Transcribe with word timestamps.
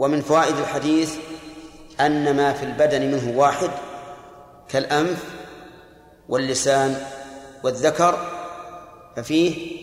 ومن 0.00 0.20
فوائد 0.20 0.56
الحديث 0.56 1.14
أن 2.00 2.36
ما 2.36 2.52
في 2.52 2.62
البدن 2.62 3.10
منه 3.10 3.38
واحد 3.38 3.70
كالأنف 4.68 5.24
واللسان 6.28 6.96
والذكر 7.62 8.18
ففيه 9.16 9.76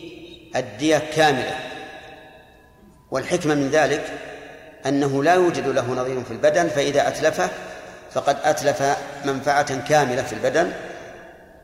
الدية 0.56 0.98
كاملة. 0.98 1.60
والحكمة 3.12 3.56
من 3.56 3.70
ذلك 3.70 4.06
أنه 4.86 5.24
لا 5.24 5.34
يوجد 5.34 5.68
له 5.68 5.94
نظير 5.94 6.24
في 6.24 6.32
البدن 6.32 6.68
فإذا 6.68 7.08
أتلفه 7.08 7.50
فقد 8.12 8.38
أتلف 8.44 8.98
منفعة 9.26 9.88
كاملة 9.88 10.22
في 10.22 10.34
البدن 10.34 10.72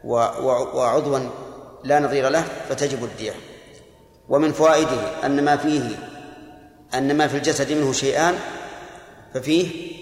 وعضوا 0.03 1.19
لا 1.83 1.99
نظير 1.99 2.29
له 2.29 2.43
فتجب 2.69 3.03
الدية. 3.03 3.33
ومن 4.29 4.51
فوائده 4.51 5.25
أن 5.25 5.43
ما 5.43 5.57
فيه 5.57 6.12
أن 6.93 7.17
ما 7.17 7.27
في 7.27 7.37
الجسد 7.37 7.71
منه 7.71 7.93
شيئان 7.93 8.39
ففيه 9.33 9.93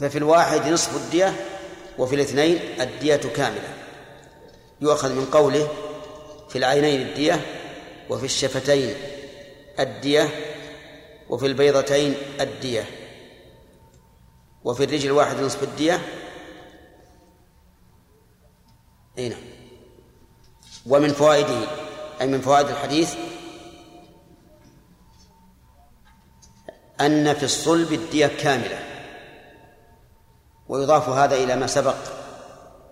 ففي 0.00 0.18
الواحد 0.18 0.68
نصف 0.68 0.96
الدية 0.96 1.34
وفي 1.98 2.14
الاثنين 2.14 2.58
الدية 2.80 3.16
كاملة. 3.16 3.74
يؤخذ 4.80 5.12
من 5.12 5.24
قوله 5.24 5.68
في 6.48 6.58
العينين 6.58 7.00
الدية 7.00 7.40
وفي 8.10 8.24
الشفتين 8.24 8.94
الدية 9.80 10.28
وفي 11.28 11.46
البيضتين 11.46 12.14
الدية 12.40 12.84
وفي 14.64 14.84
الرجل 14.84 15.06
الواحد 15.06 15.40
نصف 15.40 15.62
الدية. 15.62 16.00
أي 19.18 19.28
نعم. 19.28 19.40
ومن 20.86 21.08
فوائده 21.08 21.66
أي 22.20 22.26
من 22.26 22.40
فوائد 22.40 22.68
الحديث 22.68 23.14
أن 27.00 27.34
في 27.34 27.42
الصلب 27.42 27.92
الدية 27.92 28.26
كاملة. 28.26 28.78
ويضاف 30.68 31.08
هذا 31.08 31.34
إلى 31.34 31.56
ما 31.56 31.66
سبق 31.66 31.96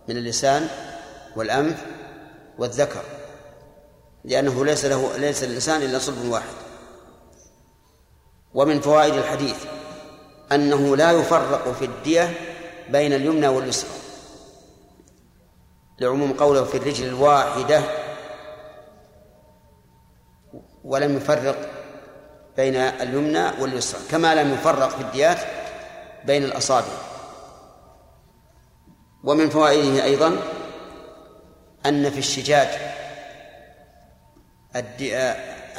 من 0.09 0.17
اللسان 0.17 0.69
والأنف 1.37 1.87
والذكر 2.59 3.03
لأنه 4.25 4.65
ليس 4.65 4.85
له 4.85 5.17
ليس 5.17 5.45
للإنسان 5.45 5.83
إلا 5.83 5.99
صلب 5.99 6.29
واحد. 6.29 6.55
ومن 8.55 8.81
فوائد 8.81 9.15
الحديث 9.15 9.65
أنه 10.53 10.97
لا 10.97 11.13
يفرق 11.13 11.73
في 11.73 11.85
الدية 11.85 12.35
بين 12.89 13.13
اليمنى 13.13 13.49
واليسرى 13.49 13.91
لعموم 16.01 16.33
قوله 16.33 16.65
في 16.65 16.77
الرجل 16.77 17.09
الواحدة 17.09 17.83
ولم 20.85 21.17
يفرق 21.17 21.72
بين 22.57 22.77
اليمنى 22.77 23.61
واليسرى 23.61 24.01
كما 24.11 24.35
لم 24.35 24.55
يفرق 24.55 24.89
في 24.89 25.01
الديات 25.01 25.39
بين 26.25 26.45
الأصابع. 26.45 26.93
ومن 29.25 29.51
فوائده 29.51 30.05
أيضا 30.05 30.39
أن 31.87 32.11
في 32.11 32.19
الشجاج 32.19 32.69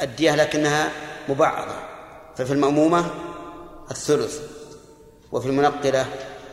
الدية, 0.02 0.34
لكنها 0.34 0.90
مبعضة 1.28 1.74
ففي 2.36 2.52
المأمومة 2.52 3.10
الثلث 3.90 4.40
وفي 5.32 5.46
المنقلة 5.48 6.06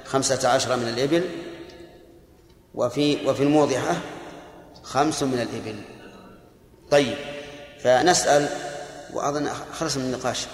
خمسة 0.05 0.49
عشر 0.49 0.75
من 0.75 0.87
الإبل 0.87 1.29
وفي 2.73 3.27
وفي 3.27 3.43
الموضحة 3.43 3.95
خمس 4.83 5.23
من 5.23 5.39
الإبل. 5.39 5.81
طيب 6.91 7.17
فنسأل 7.79 8.49
وأظن 9.13 9.49
خلص 9.73 9.97
من 9.97 10.03
النقاش. 10.03 10.47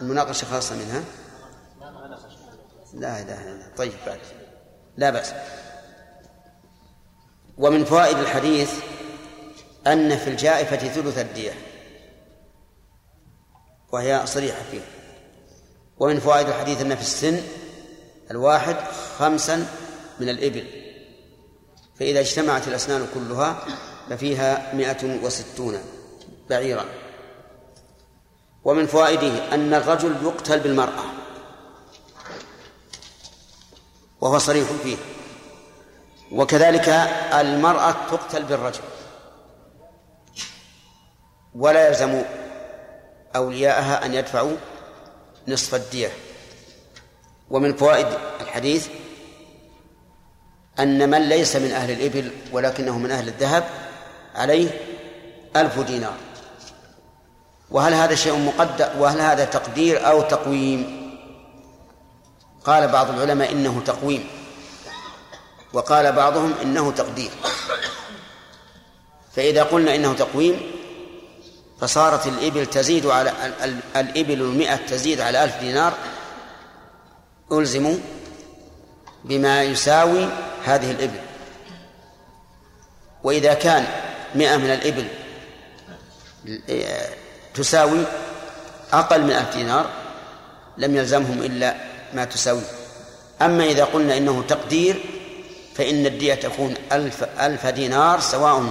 المناقشة 0.00 0.44
خلصنا 0.44 0.78
منها؟ 0.78 1.04
لا 2.94 3.20
إله 3.20 3.42
إلا 3.42 3.52
الله 3.52 3.68
طيب 3.76 3.92
بعد. 4.06 4.20
لا 4.96 5.10
بأس. 5.10 5.32
ومن 7.58 7.84
فوائد 7.84 8.18
الحديث 8.18 8.72
أن 9.86 10.16
في 10.16 10.30
الجائفة 10.30 10.76
ثلث 10.76 11.18
الدية. 11.18 11.52
وهي 13.92 14.22
صريحة 14.26 14.62
فيه. 14.70 14.80
ومن 15.98 16.20
فوائد 16.20 16.48
الحديث 16.48 16.80
أن 16.80 16.94
في 16.94 17.02
السن 17.02 17.42
الواحد 18.30 18.76
خمسا 19.18 19.66
من 20.20 20.28
الإبل. 20.28 20.66
فإذا 21.98 22.20
اجتمعت 22.20 22.68
الأسنان 22.68 23.06
كلها 23.14 23.64
ففيها 24.10 24.74
مئة 24.74 25.24
وستون 25.24 25.78
بعيرا. 26.50 26.84
ومن 28.64 28.86
فوائده 28.86 29.54
أن 29.54 29.74
الرجل 29.74 30.16
يقتل 30.22 30.60
بالمرأة. 30.60 31.04
وهو 34.20 34.38
صريح 34.38 34.68
فيه. 34.82 34.96
وكذلك 36.32 36.88
المرأة 37.32 37.92
تقتل 38.10 38.44
بالرجل. 38.44 38.82
ولا 41.54 41.88
يلزم 41.88 42.22
أولياءها 43.36 44.06
أن 44.06 44.14
يدفعوا 44.14 44.56
نصف 45.48 45.74
الدية. 45.74 46.12
ومن 47.50 47.76
فوائد 47.76 48.06
الحديث 48.40 48.88
أن 50.78 51.10
من 51.10 51.28
ليس 51.28 51.56
من 51.56 51.72
أهل 51.72 51.90
الإبل 51.90 52.32
ولكنه 52.52 52.98
من 52.98 53.10
أهل 53.10 53.28
الذهب 53.28 53.64
عليه 54.34 54.70
ألف 55.56 55.78
دينار. 55.78 56.29
وهل 57.70 57.94
هذا 57.94 58.14
شيء 58.14 58.38
مقدر 58.38 58.90
وهل 58.98 59.20
هذا 59.20 59.44
تقدير 59.44 60.08
أو 60.08 60.22
تقويم؟ 60.22 61.00
قال 62.64 62.88
بعض 62.88 63.10
العلماء 63.10 63.52
إنه 63.52 63.82
تقويم. 63.86 64.28
وقال 65.72 66.12
بعضهم 66.12 66.54
إنه 66.62 66.90
تقدير. 66.92 67.30
فإذا 69.36 69.62
قلنا 69.62 69.94
إنه 69.94 70.14
تقويم 70.14 70.60
فصارت 71.80 72.26
الإبل 72.26 72.66
تزيد 72.66 73.06
على 73.06 73.32
الإبل 73.96 74.42
المئة 74.42 74.76
تزيد 74.76 75.20
على 75.20 75.44
ألف 75.44 75.60
دينار 75.60 75.92
ألزموا 77.52 77.96
بما 79.24 79.62
يساوي 79.62 80.28
هذه 80.64 80.90
الإبل. 80.90 81.20
وإذا 83.22 83.54
كان 83.54 83.86
مئة 84.34 84.56
من 84.56 84.70
الإبل 84.70 85.08
تساوي 87.54 88.04
أقل 88.92 89.22
من 89.22 89.30
ألف 89.30 89.56
دينار 89.56 89.90
لم 90.78 90.96
يلزمهم 90.96 91.42
إلا 91.42 91.74
ما 92.14 92.24
تساوي. 92.24 92.62
أما 93.42 93.64
إذا 93.64 93.84
قلنا 93.84 94.16
إنه 94.16 94.44
تقدير 94.48 95.04
فإن 95.74 96.06
الدية 96.06 96.34
تكون 96.34 96.74
ألف, 96.92 97.22
ألف 97.40 97.66
دينار 97.66 98.20
سواء 98.20 98.64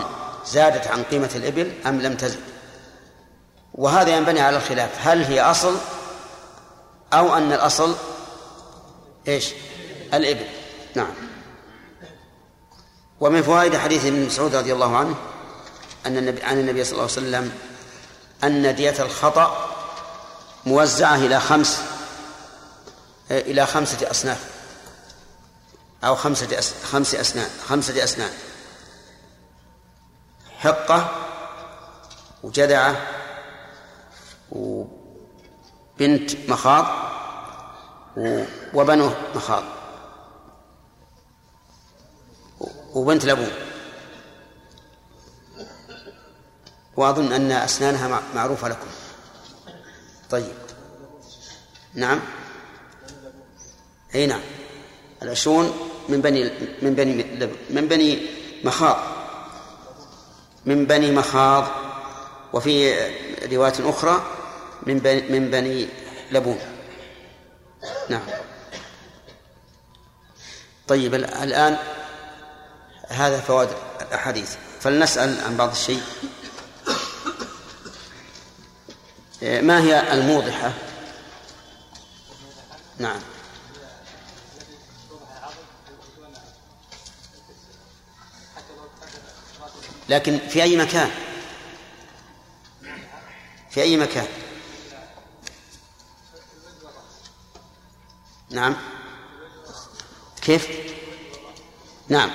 زادت 0.47 0.87
عن 0.87 1.03
قيمة 1.03 1.29
الإبل 1.35 1.71
أم 1.85 2.01
لم 2.01 2.15
تزد. 2.15 2.39
وهذا 3.73 4.17
ينبني 4.17 4.39
على 4.39 4.57
الخلاف. 4.57 5.07
هل 5.07 5.23
هي 5.23 5.41
أصل 5.41 5.75
أو 7.13 7.37
أن 7.37 7.53
الأصل 7.53 7.95
إيش؟ 9.27 9.51
الإبل. 10.13 10.45
نعم. 10.95 11.13
ومن 13.19 13.41
فوائد 13.41 13.77
حديث 13.77 14.05
ابن 14.05 14.25
مسعود 14.25 14.55
رضي 14.55 14.73
الله 14.73 14.97
عنه 14.97 15.15
أن 16.05 16.17
النبي 16.17 16.43
عن 16.43 16.59
النبي 16.59 16.83
صلى 16.83 16.91
الله 16.91 17.03
عليه 17.03 17.11
وسلم 17.13 17.51
أن 18.43 18.75
دية 18.75 18.95
الخطأ 18.99 19.69
موزعة 20.65 21.15
إلى 21.15 21.39
خمس 21.39 21.81
إلى 23.31 23.65
خمسة 23.65 24.11
أصناف 24.11 24.49
أو 26.03 26.15
خمسة. 26.15 26.61
خمس 26.83 27.15
أسنان 27.15 27.49
خمسة 27.67 28.03
أسنان 28.03 28.31
حقة 30.59 31.09
وجدعة 32.43 32.95
وبنت 34.51 36.31
مخاض 36.49 36.85
وبنو 38.73 39.11
مخاض 39.35 39.63
وبنت 42.93 43.25
لبون 43.25 43.51
وأظن 46.99 47.33
أن 47.33 47.51
أسنانها 47.51 48.21
معروفة 48.35 48.67
لكم. 48.67 48.87
طيب. 50.29 50.53
نعم. 51.93 52.19
أي 54.15 54.27
نعم. 54.27 54.41
العشرون 55.23 55.73
من 56.09 56.21
بني 56.21 56.51
من 56.81 56.95
بني 56.95 57.25
من 57.69 57.87
بني 57.87 58.27
مخاض. 58.63 58.97
من 60.65 60.85
بني 60.85 61.11
مخاض. 61.11 61.67
وفي 62.53 62.93
رواية 63.51 63.89
أخرى 63.89 64.23
من 64.83 64.99
بني 64.99 65.39
من 65.39 65.51
بني 65.51 65.87
لبون. 66.31 66.59
نعم. 68.09 68.23
طيب 70.87 71.15
الآن 71.15 71.77
هذا 73.07 73.39
فوائد 73.39 73.69
الأحاديث. 74.01 74.55
فلنسأل 74.79 75.41
عن 75.45 75.57
بعض 75.57 75.71
الشيء. 75.71 76.01
ما 79.41 79.81
هي 79.81 80.13
الموضحة؟ 80.13 80.73
نعم. 82.97 83.19
لكن 90.09 90.39
في 90.49 90.63
أي 90.63 90.77
مكان؟ 90.77 91.09
في 93.69 93.81
أي 93.81 93.97
مكان؟ 93.97 94.27
نعم. 98.49 98.75
كيف؟ 100.41 100.67
نعم. 102.07 102.31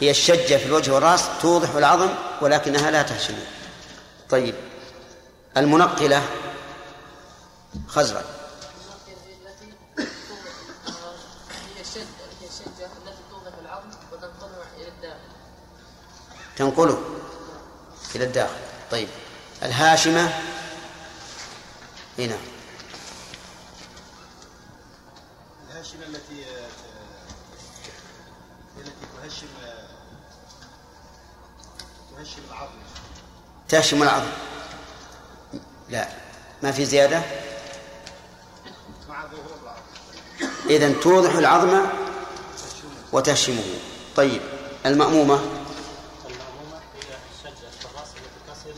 هي 0.00 0.10
الشجة 0.10 0.56
في 0.56 0.66
الوجه 0.66 0.94
والرأس 0.94 1.28
توضح 1.42 1.70
العظم 1.70 2.08
ولكنها 2.40 2.90
لا 2.90 3.02
تهشم 3.02 3.34
طيب. 4.30 4.69
المنقلة 5.56 6.22
خزرا 7.88 8.24
تنقله 16.56 16.98
إلى 18.14 18.24
الداخل. 18.24 18.60
طيب. 18.90 19.08
الهاشمة 19.62 20.32
هنا. 22.18 22.36
الهاشمة 25.70 26.02
التي 26.06 26.44
التي 28.78 28.92
تهشم 29.22 29.46
تهشم 32.16 32.42
العظم. 32.50 32.78
تهشم 33.68 34.02
العظم. 34.02 34.30
لا. 35.90 36.08
ما 36.62 36.72
في 36.72 36.84
زيادة؟ 36.84 37.22
إذا 40.70 40.92
توضح 40.92 41.34
العظم 41.34 41.86
وتهشمه. 43.12 43.64
طيب 44.16 44.42
المأمومة؟ 44.86 45.34
المأمومة 45.34 46.80
هي 46.94 47.16
الشجة 47.32 47.70
في 47.80 47.84
الرأس 47.84 48.08
التي 48.08 48.40
تصل 48.52 48.74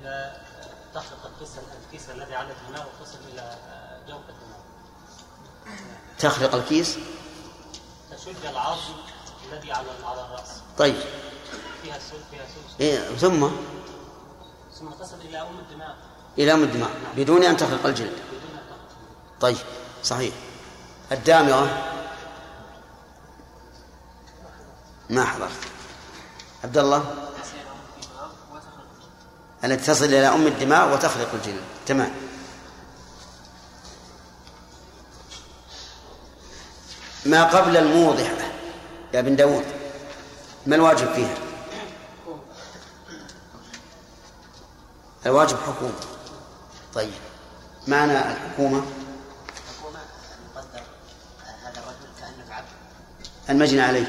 إلى 0.00 0.36
تخلق 6.18 6.54
الكيس؟ 6.54 6.98
تشج 8.10 8.46
العظم 8.50 8.94
الذي 9.52 9.72
على 9.72 9.88
على 10.04 10.20
الرأس. 10.20 10.48
طيب. 10.78 10.96
فيها 11.82 11.98
سل 11.98 12.16
فيها 12.30 12.46
سل. 12.46 12.82
إيه 12.84 13.16
ثم؟ 13.16 13.48
ثم 14.80 14.90
تصل 14.90 15.16
إلى 15.28 15.40
أم 15.40 15.58
الدماغ. 15.58 15.94
إلى 16.38 16.54
أم 16.54 16.62
الدماغ 16.62 16.90
بدون 17.16 17.44
أن 17.44 17.56
تخلق 17.56 17.86
الجلد. 17.86 18.18
طيب 19.40 19.56
صحيح. 20.04 20.34
الدامغة. 21.12 21.82
ما 25.10 25.24
حضرت؟ 25.24 25.50
عبد 26.64 26.78
الله؟ 26.78 27.30
التي 29.64 29.86
تصل 29.86 30.04
إلى 30.04 30.28
أم 30.28 30.46
الدماغ 30.46 30.94
وتخلق 30.94 31.28
الجلد. 31.34 31.62
تمام. 31.86 32.12
ما 37.26 37.44
قبل 37.44 37.76
الموضحة 37.76 38.52
يا 39.14 39.20
بن 39.20 39.36
داود 39.36 39.64
ما 40.66 40.76
الواجب 40.76 41.12
فيها؟ 41.12 41.53
الواجب 45.26 45.56
حكومة. 45.66 46.00
طيب 46.94 47.12
معنى 47.86 48.12
الحكومة؟ 48.18 48.82
حكومة 49.78 49.98
نقدر 50.54 50.82
هذا 51.64 51.80
الرجل 51.80 52.08
كأنه 52.20 52.54
عبد 52.54 52.68
المجني 53.50 53.80
عليه. 53.80 54.06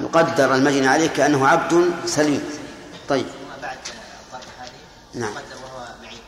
نقدر 0.00 0.54
المجني 0.54 0.86
عليه 0.86 1.06
كأنه 1.06 1.48
عبد 1.48 1.92
سليم. 2.06 2.44
طيب. 3.08 3.26
بعد 3.62 3.78
الضرب 4.26 4.50
هذه 4.60 4.70
نعم. 5.14 5.32
وهو 5.34 5.86
معيب 6.02 6.18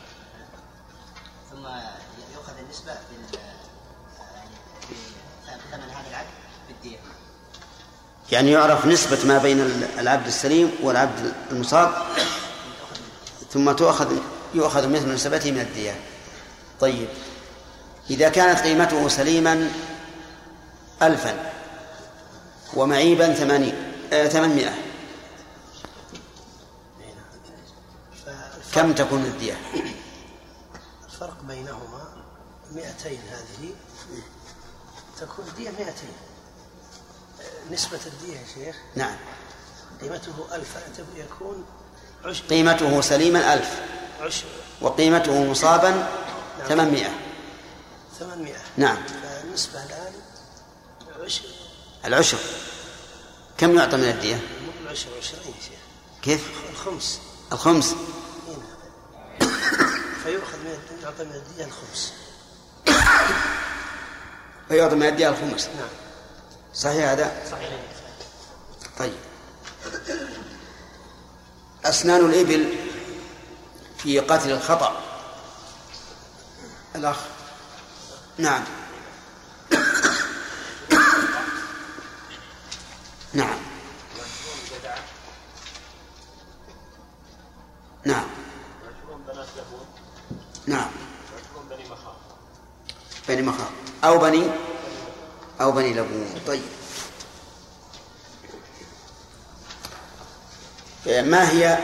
ثم 1.50 1.66
يؤخذ 2.34 2.58
النسبة 2.64 2.92
بال 2.92 3.38
ثمن 5.70 5.90
هذا 5.90 6.08
العبد 6.10 6.28
بالدية 6.68 6.98
يعني 8.32 8.50
يعرف 8.50 8.86
نسبة 8.86 9.18
ما 9.24 9.38
بين 9.38 9.60
العبد 9.98 10.26
السليم 10.26 10.70
والعبد 10.82 11.32
المصاب. 11.50 11.92
ثم 13.56 13.72
تؤخذ 13.72 14.16
يؤخذ 14.54 14.88
مثل 14.88 15.14
نسبته 15.14 15.50
من 15.50 15.60
الدية 15.60 16.00
طيب. 16.80 17.08
إذا 18.10 18.28
كانت 18.28 18.60
قيمته 18.60 19.08
سليما 19.08 19.70
ألفا. 21.02 21.52
ومعيبا 22.74 23.34
ثمانين 23.34 23.92
آه 24.12 24.28
ثمانمائة. 24.28 24.74
كم 28.74 28.92
تكون 28.92 29.24
الدية 29.24 29.56
الفرق 31.04 31.42
بينهما 31.42 32.24
200 32.72 33.08
هذه. 33.08 33.70
تكون 35.20 35.44
الدية 35.48 35.70
200 35.70 35.92
نسبة 37.70 38.00
الدية 38.06 38.38
يا 38.38 38.46
شيخ. 38.54 38.76
نعم. 38.94 39.16
قيمته 40.00 40.54
ألف 40.54 40.76
يكون 41.16 41.64
قيمته 42.50 43.00
سليما 43.00 43.54
ألف 43.54 43.80
وقيمته 44.80 45.44
مصابا 45.44 46.08
ثمانمائة. 46.68 47.10
800 48.18 48.54
نعم. 48.76 48.96
فالنسبة 49.06 49.84
الآن 49.84 50.12
عشر 51.24 51.44
العشر. 52.04 52.38
كم 53.58 53.78
يعطى 53.78 53.96
من 53.96 54.04
الدية؟ 54.04 54.40
العشر 54.82 55.08
عشرين 55.18 55.54
كيف؟ 56.22 56.48
الخمس. 56.70 57.20
الخمس. 57.52 57.94
هنا 58.48 59.48
فيؤخذ 60.24 60.58
من 60.58 60.78
يعطى 61.02 61.24
من 61.24 61.32
الدية 61.32 61.64
الخمس. 61.64 62.12
ويعطى 64.70 64.94
من 64.94 65.06
الدية 65.06 65.28
الخمس. 65.28 65.66
نعم. 65.66 65.88
صحيح 66.74 67.10
هذا؟ 67.10 67.42
صحيح. 67.50 67.70
طيب. 68.98 69.12
أسنان 71.88 72.26
الإبل 72.26 72.74
في 73.98 74.20
قتل 74.20 74.50
الخطأ. 74.50 75.02
الأخ. 76.96 77.16
نعم. 78.38 78.64
نعم. 83.34 83.58
نعم. 88.04 88.26
نعم. 90.66 90.90
بني 93.28 93.42
مخاض. 93.42 93.70
أو 94.04 94.18
بني 94.18 94.50
أو 95.60 95.72
بني 95.72 95.94
لبون. 95.94 96.40
طيب. 96.46 96.62
ما 101.06 101.50
هي 101.50 101.78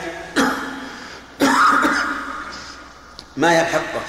ما 3.36 3.52
هي 3.52 3.60
الحقة؟ 3.60 4.02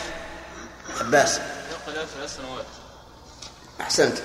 عباس. 1.00 1.38
يقل 1.38 2.08
ثلاث 2.08 2.38
سنوات 2.38 2.66
أحسنت. 3.82 4.18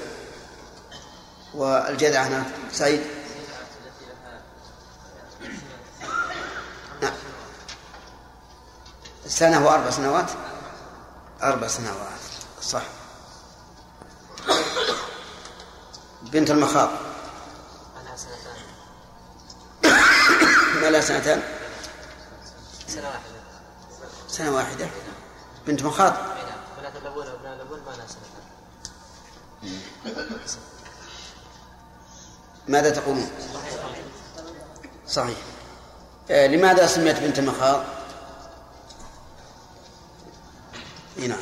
والجذع 1.54 2.23
هنا 2.23 2.45
سعيد. 2.73 3.00
نعم. 7.02 7.12
سنة 9.26 9.66
وأربع 9.66 9.90
سنوات؟ 9.90 10.30
أربع 11.42 11.68
سنوات. 11.68 12.21
صح. 12.62 12.83
بنت 16.23 16.50
المخاض. 16.50 17.07
لها 20.99 21.07
سنتان 21.07 21.43
سنة 22.88 23.07
واحدة. 23.07 23.21
سنة 24.28 24.50
واحدة. 24.55 24.88
بنت 25.67 25.83
مخاض 25.83 26.12
نعم 26.12 26.59
بنات 26.81 26.97
الأول 26.97 27.26
وابناء 27.26 27.55
الأول 27.55 27.81
ما 27.81 27.90
لها 27.90 28.07
سنتان 28.07 28.43
ماذا 32.69 32.90
تقولون؟ 32.90 33.31
صحيح. 35.09 35.37
آه 36.31 36.47
لماذا 36.47 36.87
سميت 36.87 37.17
بنت 37.19 37.40
نعم 37.40 37.85
نعم. 41.28 41.38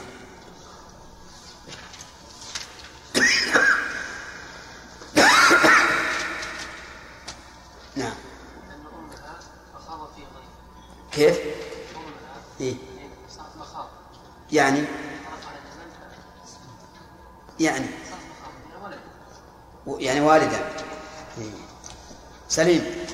سليم. 22.57 23.07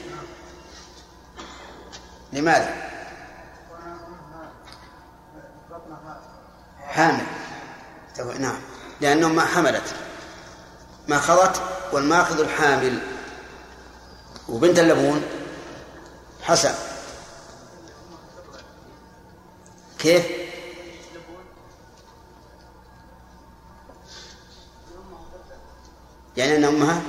لماذا؟ 2.33 2.75
حامل. 6.81 7.27
نعم. 8.39 8.61
لأنه 9.01 9.29
ما 9.29 9.45
حملت. 9.45 9.95
ما 11.09 11.19
خضت 11.19 11.63
والماخذ 11.93 12.41
الحامل. 12.41 12.99
وبنت 14.49 14.79
اللبون 14.79 15.23
حسن. 16.43 16.75
كيف؟ 19.99 20.27
يعني 26.37 26.57
أن 26.57 26.65
أمها 26.65 27.03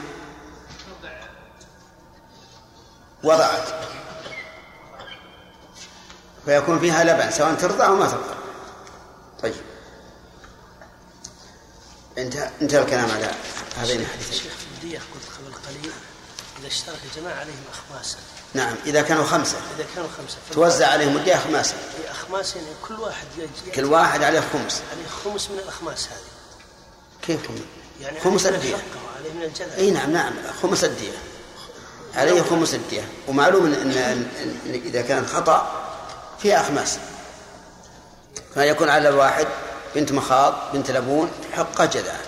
فيكون 6.46 6.80
فيها 6.80 7.04
لبن 7.04 7.32
سواء 7.32 7.54
ترضع 7.54 7.88
أو 7.88 7.96
ما 7.96 8.08
ترضع 8.08 8.34
طيب. 9.44 9.54
انتهى 12.18 12.50
انتهى 12.62 12.82
الكلام 12.82 13.12
على 13.12 13.32
هذين 13.78 14.02
الحديثين. 14.02 14.52
الدية 14.76 14.98
قلت 15.00 15.24
قبل 15.38 15.54
قليل 15.68 15.92
إذا 16.60 16.68
اشترك 16.68 17.00
الجماعة 17.12 17.40
عليهم 17.40 17.64
أخماسا. 17.74 18.18
نعم 18.54 18.76
إذا 18.86 19.02
كانوا 19.02 19.24
خمسة. 19.24 19.58
إذا 19.76 19.86
كانوا 19.96 20.10
خمسة 20.18 20.38
توزع 20.52 20.88
عليهم 20.88 21.18
الدية 21.18 21.36
خماسا 21.36 21.76
أخماس 22.12 22.56
يعني 22.56 22.68
كل 22.88 22.94
واحد 22.94 23.28
يجي 23.38 23.72
كل 23.76 23.86
واحد 23.86 24.24
عليه 24.24 24.40
خمس. 24.40 24.82
عليه 24.92 25.08
خمس 25.24 25.50
من 25.50 25.60
الأخماس 25.60 26.08
هذه. 26.08 26.18
كيف 27.22 27.48
خمس؟ 27.48 27.60
يعني 28.02 28.20
خمس 28.20 28.46
عليه 28.46 28.58
من 28.58 28.64
الدية. 28.64 28.76
وعليه 28.76 29.34
من 29.34 29.44
الجذع 29.44 29.76
إي 29.76 29.92
نعم 29.92 30.12
نعم 30.12 30.34
خمس 30.62 30.84
الدية. 30.84 31.18
عليه 32.16 32.42
خمس 32.42 32.74
الدية. 32.74 33.08
ومعلوم 33.28 33.66
ان, 33.66 33.74
إن, 33.74 33.92
إن, 33.98 34.58
إن 34.66 34.82
إذا 34.86 35.02
كان 35.02 35.28
خطأ 35.28 35.83
فيها 36.44 36.62
اخماس 36.62 37.00
فيكون 38.54 38.90
على 38.90 39.10
الواحد 39.10 39.48
بنت 39.96 40.12
مخاض 40.12 40.54
بنت 40.74 40.92
لبون 40.92 41.32
حقة 41.54 41.86
جذعة 41.86 42.20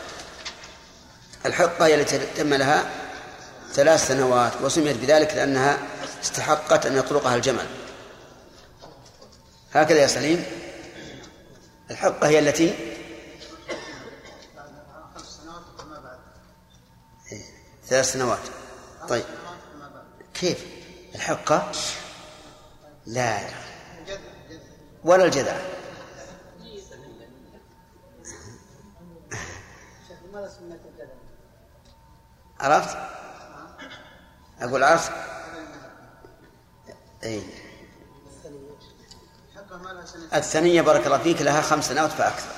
الحقة 1.45 1.85
هي 1.85 1.95
التي 1.95 2.19
تم 2.37 2.53
لها 2.53 2.91
ثلاث 3.73 4.07
سنوات 4.07 4.53
وسميت 4.61 4.97
بذلك 4.97 5.33
لأنها 5.33 5.79
استحقت 6.23 6.85
أن 6.85 6.97
يطلقها 6.97 7.35
الجمل. 7.35 7.67
هكذا 9.73 9.99
يا 9.99 10.07
سليم. 10.07 10.45
الحقة 11.91 12.27
هي 12.27 12.39
التي 12.39 12.75
ثلاث 17.87 18.11
سنوات. 18.11 18.39
طيب. 19.09 19.25
كيف؟ 20.33 20.65
الحقة؟ 21.15 21.71
لا 23.05 23.64
ولا 25.05 25.25
الجذع 25.25 25.57
عرفت؟ 32.59 32.97
أقول 34.61 34.83
عرفت. 34.83 35.11
أي 37.23 37.41
الثنية 40.33 40.81
بارك 40.81 41.05
الله 41.05 41.17
فيك 41.17 41.41
لها 41.41 41.61
خمس 41.61 41.87
سنوات 41.87 42.11
فأكثر. 42.11 42.49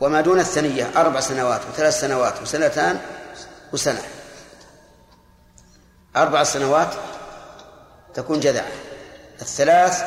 وما 0.00 0.20
دون 0.20 0.40
الثنية 0.40 1.00
أربع 1.00 1.20
سنوات 1.20 1.60
وثلاث 1.66 2.00
سنوات 2.00 2.42
وسنتان 2.42 3.00
وسنة. 3.72 4.02
أربع 6.16 6.44
سنوات 6.44 6.94
تكون 8.14 8.40
جذعة 8.40 8.72
الثلاث 9.40 10.02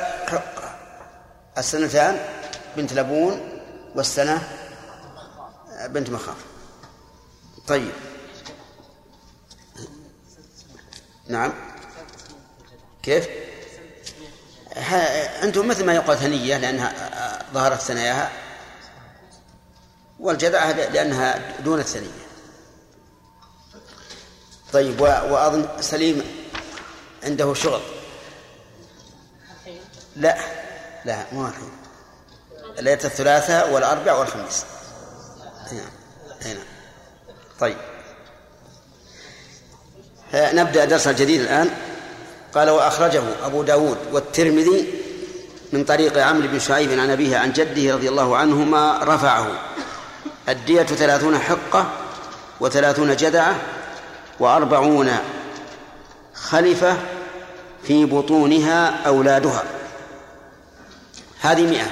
السنتان 1.58 2.26
بنت 2.78 2.94
لبون 2.94 3.62
والسنة 3.96 4.48
بنت 5.88 6.10
مخاض 6.10 6.36
طيب. 7.68 7.92
نعم. 11.28 11.54
كيف؟ 13.04 13.28
أنتم 15.44 15.68
مثل 15.68 15.86
ما 15.86 15.94
يقال 15.94 16.18
ثنية 16.18 16.58
لأنها 16.58 16.94
ظهرت 17.54 17.80
ثناياها. 17.80 18.32
والجذعة 20.20 20.72
لأنها 20.72 21.62
دون 21.62 21.80
الثنية. 21.80 22.28
طيب 24.74 25.02
وأظن 25.02 25.82
سليم 25.82 26.24
عنده 27.24 27.54
شغل. 27.54 27.82
لا. 30.16 30.61
لا 31.06 31.26
مو 31.32 31.48
الحين 31.48 31.72
ليلة 32.80 33.04
الثلاثاء 33.04 33.74
والأربع 33.74 34.14
والخميس. 34.14 34.66
نعم 35.72 35.82
نعم. 36.46 36.64
طيب. 37.60 37.78
نبدأ 40.34 40.86
درس 40.86 41.08
الجديد 41.08 41.42
الآن. 41.42 41.70
قال 42.54 42.70
وأخرجه 42.70 43.24
أبو 43.46 43.64
داود 43.64 43.98
والترمذي 44.12 45.02
من 45.74 45.84
طريق 45.84 46.18
عمرو 46.18 46.48
بن 46.48 46.60
شعيب 46.60 47.00
عن 47.00 47.10
أبيه 47.10 47.38
عن 47.38 47.52
جده 47.52 47.94
رضي 47.96 48.10
الله 48.10 48.38
عنهما 48.38 49.00
رفعه. 49.04 49.48
الدية 50.50 50.84
ثلاثون 50.84 51.40
حقة 51.40 51.86
وثلاثون 52.60 53.16
جدعة 53.16 53.56
وأربعون 54.40 55.12
خلفة 56.34 56.98
في 57.84 58.06
بطونها 58.06 59.08
أولادها. 59.08 59.81
هذه 61.42 61.62
مئة. 61.68 61.92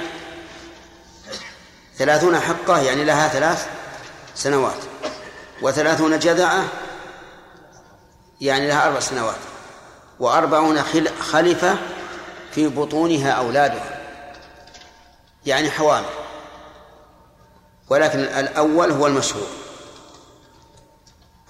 ثلاثون 1.98 2.40
حقة 2.40 2.78
يعني 2.80 3.04
لها 3.04 3.28
ثلاث 3.28 3.66
سنوات. 4.34 4.76
وثلاثون 5.62 6.18
جدعة 6.18 6.64
يعني 8.40 8.68
لها 8.68 8.86
أربع 8.86 9.00
سنوات. 9.00 9.36
وأربعون 10.20 10.82
خل- 10.82 11.10
خلفة 11.20 11.76
في 12.54 12.68
بطونها 12.68 13.30
أولادها. 13.30 14.00
يعني 15.46 15.70
حوامل. 15.70 16.06
ولكن 17.88 18.18
الأول 18.18 18.90
هو 18.90 19.06
المشهور. 19.06 19.46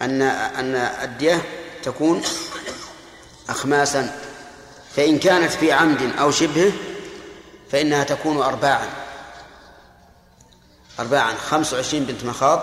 أن 0.02 0.23
أن 0.23 0.75
الدية 0.76 1.42
تكون 1.83 2.23
أخماسا. 3.49 4.19
فإن 4.97 5.19
كانت 5.19 5.52
في 5.52 5.73
عمد 5.73 6.12
أو 6.21 6.30
شبهه 6.30 6.73
فإنها 7.73 8.05
تكون 8.05 8.43
أرباعا. 8.43 8.89
أرباعا. 11.00 11.35
خمس 11.35 11.73
وعشرين 11.73 12.05
بنت 12.05 12.25
مخاض 12.25 12.62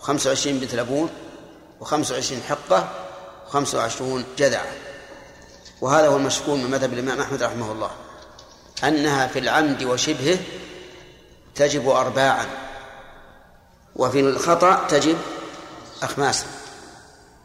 وخمس 0.00 0.26
وعشرين 0.26 0.58
بنت 0.58 0.74
لبون 0.74 1.10
وخمس 1.80 2.10
وعشرين 2.10 2.42
حقة 2.42 2.88
وخمس 3.46 3.74
وعشرون 3.74 4.24
جذعة. 4.38 4.66
وهذا 5.80 6.08
هو 6.08 6.16
المشهور 6.16 6.56
من 6.56 6.70
مذهب 6.70 6.92
الإمام 6.92 7.20
أحمد 7.20 7.42
رحمه 7.42 7.72
الله. 7.72 7.90
أنها 8.84 9.26
في 9.26 9.38
العمد 9.38 9.82
وشبهه 9.82 10.38
تجب 11.54 11.88
أرباعا 11.88 12.46
وفي 13.96 14.20
الخطأ 14.20 14.86
تجب 14.88 15.18
أخماسا 16.02 16.46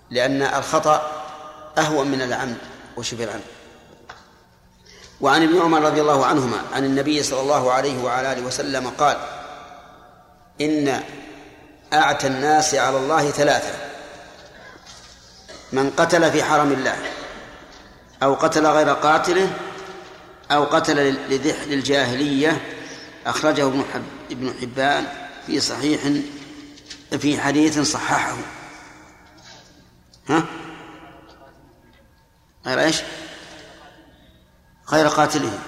لأن 0.10 0.42
الخطأ 0.42 1.12
أهون 1.78 2.08
من 2.08 2.22
العمد 2.22 2.58
وشبه 2.98 3.24
العمد. 3.24 3.61
وعن 5.22 5.44
ابن 5.44 5.62
عمر 5.62 5.82
رضي 5.82 6.01
الله 6.01 6.25
عنهما 6.25 6.62
عن 6.74 6.86
النبي 6.86 7.24
صلى 7.24 7.42
الله 7.42 7.72
عليه 7.72 8.04
وعلى 8.04 8.34
آله 8.34 8.42
وسلم 8.42 8.90
قال 8.90 9.18
إن 10.62 11.01
أعتى 11.94 12.28
الناس 12.28 12.75
على 12.75 12.98
الله 12.98 13.32
ثلاثة 13.32 13.74
من 15.72 15.90
قتل 15.90 16.32
في 16.32 16.44
حرم 16.44 16.72
الله 16.72 16.98
أو 18.24 18.34
قتل 18.34 18.68
غير 18.68 18.90
قاتله 18.90 19.54
أو 20.51 20.63
قتل 20.63 21.00
ابن 23.68 23.84
حب 23.94 24.04
ابن 24.32 24.54
حبان 24.62 25.08
في 25.48 25.60
صحيح 25.60 26.01
في 27.20 27.42
حديث 27.42 27.80
صححه 27.80 28.38
ها 30.28 30.46
غير 32.66 32.80
إيش؟ 32.80 33.01
غير 34.92 35.08
قاتله. 35.08 35.60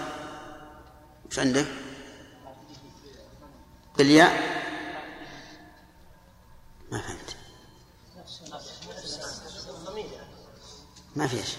وش 1.30 1.40
عندك؟ 1.40 1.66
بالياء؟ 3.98 4.54
ما 6.92 7.02
فهمت. 7.02 7.36
ما 11.16 11.28
في 11.28 11.36
شيء. 11.36 11.58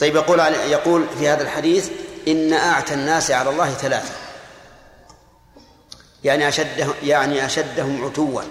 طيب 0.00 0.16
يقول 0.16 0.40
يقول 0.54 1.08
في 1.18 1.28
هذا 1.28 1.42
الحديث 1.42 1.90
إن 2.28 2.52
أعتى 2.52 2.94
الناس 2.94 3.30
على 3.30 3.50
الله 3.50 3.74
ثلاثة. 3.74 4.14
يعني 6.24 6.48
أشدهم 6.48 6.94
يعني 7.02 7.46
أشدهم 7.46 8.04
عتوا. 8.04 8.42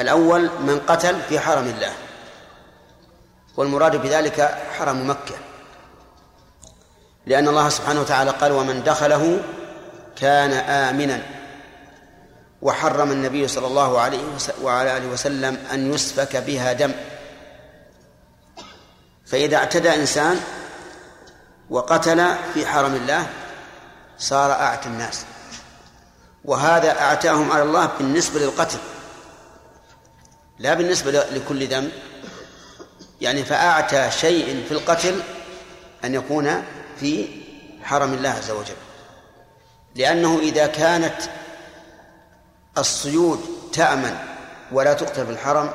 الأول 0.00 0.50
من 0.60 0.80
قتل 0.80 1.22
في 1.22 1.40
حرم 1.40 1.68
الله. 1.68 1.94
والمراد 3.56 3.96
بذلك 3.96 4.40
حرم 4.78 5.10
مكة. 5.10 5.45
لأن 7.26 7.48
الله 7.48 7.68
سبحانه 7.68 8.00
وتعالى 8.00 8.30
قال 8.30 8.52
ومن 8.52 8.82
دخله 8.82 9.40
كان 10.16 10.52
آمنا 10.52 11.22
وحرم 12.62 13.12
النبي 13.12 13.48
صلى 13.48 13.66
الله 13.66 14.00
عليه 14.00 14.22
وعلى 14.62 14.96
آله 14.96 15.06
وسلم 15.06 15.58
أن 15.72 15.94
يسفك 15.94 16.36
بها 16.36 16.72
دم. 16.72 16.92
فإذا 19.26 19.56
اعتدى 19.56 19.94
إنسان 19.94 20.40
وقتل 21.70 22.34
في 22.54 22.66
حرم 22.66 22.94
الله 22.94 23.26
صار 24.18 24.52
أعتى 24.52 24.88
الناس. 24.88 25.24
وهذا 26.44 27.00
أعتاهم 27.00 27.52
على 27.52 27.62
الله 27.62 27.86
بالنسبة 27.98 28.40
للقتل 28.40 28.78
لا 30.58 30.74
بالنسبة 30.74 31.10
لكل 31.10 31.66
ذنب 31.66 31.90
يعني 33.20 33.44
فأعتى 33.44 34.10
شيء 34.10 34.64
في 34.68 34.72
القتل 34.74 35.22
أن 36.04 36.14
يكون 36.14 36.64
في 37.00 37.28
حرم 37.82 38.12
الله 38.12 38.28
عز 38.28 38.50
وجل. 38.50 38.76
لأنه 39.94 40.38
إذا 40.38 40.66
كانت 40.66 41.16
الصيود 42.78 43.40
تأمن 43.72 44.16
ولا 44.72 44.94
تقتل 44.94 45.26
في 45.26 45.32
الحرم 45.32 45.70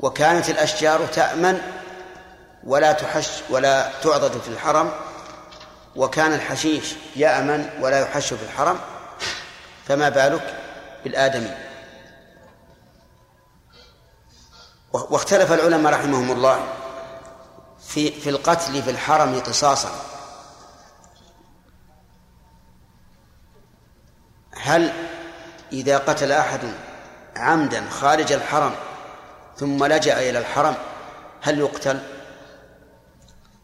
وكانت 0.00 0.50
الأشجار 0.50 1.06
تأمن 1.06 1.60
ولا 2.64 2.92
تحش 2.92 3.28
ولا 3.50 3.90
تعضد 4.02 4.40
في 4.40 4.48
الحرم 4.48 4.90
وكان 5.96 6.32
الحشيش 6.32 6.94
يأمن 7.16 7.70
ولا 7.80 8.00
يحش 8.00 8.34
في 8.34 8.42
الحرم 8.42 8.78
فما 9.88 10.08
بالك 10.08 10.54
بالآدمي؟ 11.04 11.50
واختلف 14.92 15.52
العلماء 15.52 15.92
رحمهم 15.92 16.32
الله 16.32 16.68
في 17.88 18.10
في 18.20 18.30
القتل 18.30 18.82
في 18.82 18.90
الحرم 18.90 19.40
قصاصا. 19.40 19.90
هل 24.52 24.92
إذا 25.72 25.98
قتل 25.98 26.32
أحد 26.32 26.60
عمدا 27.36 27.90
خارج 27.90 28.32
الحرم 28.32 28.74
ثم 29.56 29.84
لجأ 29.84 30.30
إلى 30.30 30.38
الحرم 30.38 30.74
هل 31.42 31.58
يقتل؟ 31.58 32.00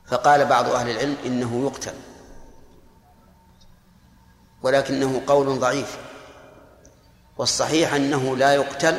فقال 0.07 0.45
بعض 0.45 0.69
أهل 0.69 0.91
العلم 0.91 1.17
إنه 1.27 1.65
يقتل 1.65 1.95
ولكنه 4.63 5.23
قول 5.27 5.59
ضعيف. 5.59 5.99
والصحيح 7.39 7.95
أنه 7.95 8.37
لا 8.37 8.55
يقتل 8.55 8.99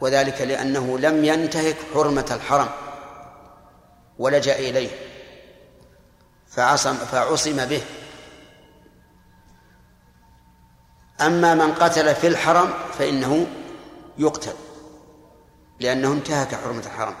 وذلك 0.00 0.40
لأنه 0.40 0.98
لم 0.98 1.24
ينتهك 1.24 1.76
حرمة 1.94 2.26
الحرم. 2.30 2.85
ولجأ 4.18 4.58
إليه 4.58 4.90
فعصم 6.48 6.94
فعصم 6.94 7.64
به. 7.64 7.82
أما 11.20 11.54
من 11.54 11.74
قتل 11.74 12.14
في 12.14 12.26
الحرم 12.26 12.74
فإنه 12.98 13.46
يقتل 14.18 14.54
لأنه 15.80 16.12
انتهك 16.12 16.54
حرمة 16.54 16.86
الحرم. 16.86 17.14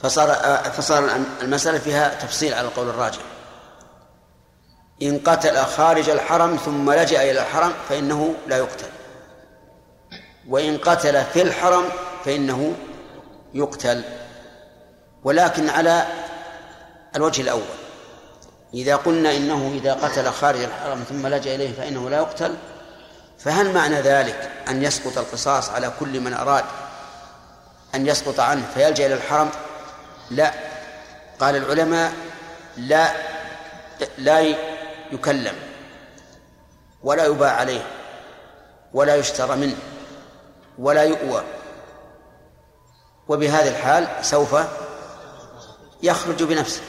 فصار 0.00 0.28
فصار 0.70 1.10
المسألة 1.42 1.78
فيها 1.78 2.14
تفصيل 2.14 2.54
على 2.54 2.68
القول 2.68 2.88
الراجح. 2.88 3.22
إن 5.02 5.18
قتل 5.18 5.56
خارج 5.56 6.10
الحرم 6.10 6.56
ثم 6.56 6.92
لجأ 6.92 7.22
إلى 7.22 7.40
الحرم 7.42 7.72
فإنه 7.88 8.34
لا 8.46 8.56
يقتل. 8.56 8.88
وإن 10.48 10.78
قتل 10.78 11.24
في 11.24 11.42
الحرم 11.42 11.84
فإنه 12.24 12.74
يقتل. 13.54 14.04
ولكن 15.24 15.68
على 15.68 16.06
الوجه 17.16 17.42
الأول. 17.42 17.62
إذا 18.74 18.96
قلنا 18.96 19.36
إنه 19.36 19.72
إذا 19.74 19.94
قتل 19.94 20.30
خارج 20.30 20.60
الحرم 20.60 21.04
ثم 21.08 21.26
لجأ 21.26 21.54
إليه 21.54 21.72
فإنه 21.72 22.10
لا 22.10 22.16
يقتل 22.16 22.54
فهل 23.38 23.72
معنى 23.72 24.00
ذلك 24.00 24.50
أن 24.68 24.82
يسقط 24.82 25.18
القصاص 25.18 25.70
على 25.70 25.92
كل 26.00 26.20
من 26.20 26.34
أراد 26.34 26.64
أن 27.94 28.06
يسقط 28.06 28.40
عنه 28.40 28.66
فيلجأ 28.74 29.06
إلى 29.06 29.14
الحرم؟ 29.14 29.50
لا. 30.30 30.52
قال 31.40 31.56
العلماء 31.56 32.12
لا 32.76 33.12
لا 34.18 34.40
يكلم 35.12 35.54
ولا 37.02 37.24
يباع 37.24 37.50
عليه 37.50 37.82
ولا 38.94 39.16
يشترى 39.16 39.56
منه 39.56 39.76
ولا 40.78 41.02
يؤوى. 41.02 41.42
وبهذه 43.28 43.68
الحال 43.68 44.08
سوف 44.24 44.54
يخرج 46.02 46.42
بنفسه. 46.42 46.82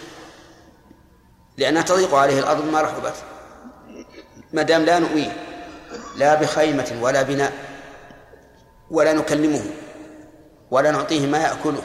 لأنها 1.57 1.81
تضيق 1.81 2.15
عليه 2.15 2.39
الأرض 2.39 2.65
ما 2.65 2.81
رحبت. 2.81 3.13
ما 4.53 4.61
دام 4.61 4.81
لا 4.81 4.99
نؤويه 4.99 5.37
لا 6.17 6.35
بخيمة 6.35 6.97
ولا 7.01 7.21
بناء 7.21 7.53
ولا 8.91 9.13
نكلمه 9.13 9.65
ولا 10.71 10.91
نعطيه 10.91 11.27
ما 11.27 11.37
يأكله. 11.37 11.83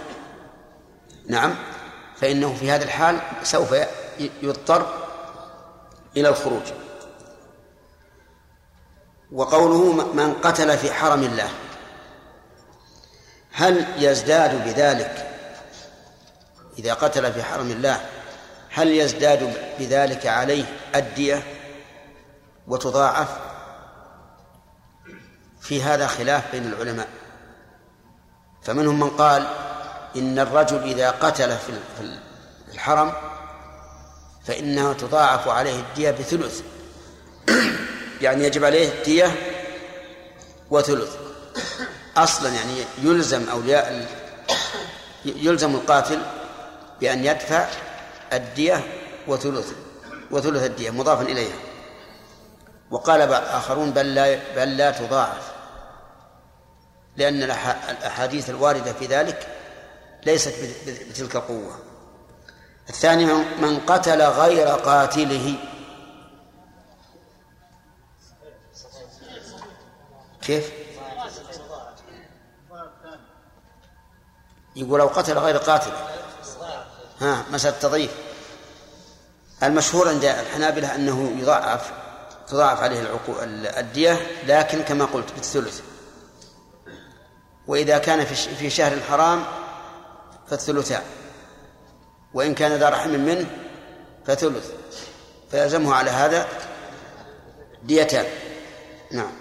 نعم 1.28 1.54
فإنه 2.16 2.54
في 2.54 2.70
هذا 2.70 2.84
الحال 2.84 3.20
سوف 3.42 3.74
يضطر 4.42 4.86
إلى 6.16 6.28
الخروج. 6.28 6.62
وقوله 9.32 9.92
من 9.92 10.34
قتل 10.34 10.78
في 10.78 10.92
حرم 10.92 11.22
الله 11.22 11.48
هل 13.52 13.86
يزداد 13.98 14.64
بذلك 14.64 15.27
إذا 16.78 16.94
قتل 16.94 17.32
في 17.32 17.42
حرم 17.42 17.70
الله 17.70 18.00
هل 18.70 18.88
يزداد 18.88 19.54
بذلك 19.78 20.26
عليه 20.26 20.64
الدية 20.94 21.42
وتضاعف؟ 22.68 23.28
في 25.60 25.82
هذا 25.82 26.06
خلاف 26.06 26.52
بين 26.52 26.66
العلماء. 26.66 27.08
فمنهم 28.62 29.00
من 29.00 29.10
قال 29.10 29.46
إن 30.16 30.38
الرجل 30.38 30.82
إذا 30.82 31.10
قتل 31.10 31.56
في 31.56 31.72
الحرم 32.72 33.12
فإنها 34.44 34.92
تضاعف 34.92 35.48
عليه 35.48 35.80
الدية 35.80 36.10
بثلث. 36.10 36.62
يعني 38.22 38.44
يجب 38.44 38.64
عليه 38.64 38.88
الدية 38.88 39.36
وثلث. 40.70 41.16
أصلا 42.16 42.48
يعني 42.48 42.84
يلزم 43.02 43.48
أولياء 43.48 44.08
يلزم 45.24 45.74
القاتل 45.74 46.18
بأن 47.00 47.24
يدفع 47.24 47.68
الدية 48.32 48.84
وثلث 49.26 49.72
وثلث 50.30 50.62
الدية 50.62 50.90
مضافا 50.90 51.22
إليها. 51.22 51.56
وقال 52.90 53.32
آخرون 53.32 53.90
بل 53.90 54.14
لا 54.14 54.38
بل 54.56 54.76
لا 54.76 54.90
تضاعف 54.90 55.52
لأن 57.16 57.42
الأحاديث 57.42 58.50
الواردة 58.50 58.92
في 58.92 59.06
ذلك 59.06 59.56
ليست 60.26 60.54
بتلك 61.10 61.36
القوة. 61.36 61.78
الثاني 62.88 63.24
من 63.60 63.80
قتل 63.86 64.22
غير 64.22 64.68
قاتله. 64.68 65.54
كيف؟ 70.42 70.72
يقول 74.76 74.98
لو 74.98 75.06
قتل 75.06 75.38
غير 75.38 75.56
قاتل 75.56 75.92
ها 77.20 77.44
مسألة 77.50 77.78
تضعيف 77.78 78.10
المشهور 79.62 80.08
عند 80.08 80.24
الحنابلة 80.24 80.94
أنه 80.94 81.34
يضاعف 81.38 81.92
تضاعف 82.48 82.80
عليه 82.80 83.18
الدية 83.78 84.26
لكن 84.46 84.82
كما 84.82 85.04
قلت 85.04 85.32
بالثلث. 85.32 85.80
وإذا 87.66 87.98
كان 87.98 88.24
في 88.58 88.70
شهر 88.70 88.92
الحرام 88.92 89.44
فالثلثان 90.50 91.02
وإن 92.34 92.54
كان 92.54 92.72
ذا 92.72 92.88
رحم 92.88 93.10
منه 93.10 93.46
فثلث. 94.26 94.70
فيلزمه 95.50 95.94
على 95.94 96.10
هذا 96.10 96.48
ديتان. 97.82 98.26
نعم. 99.12 99.32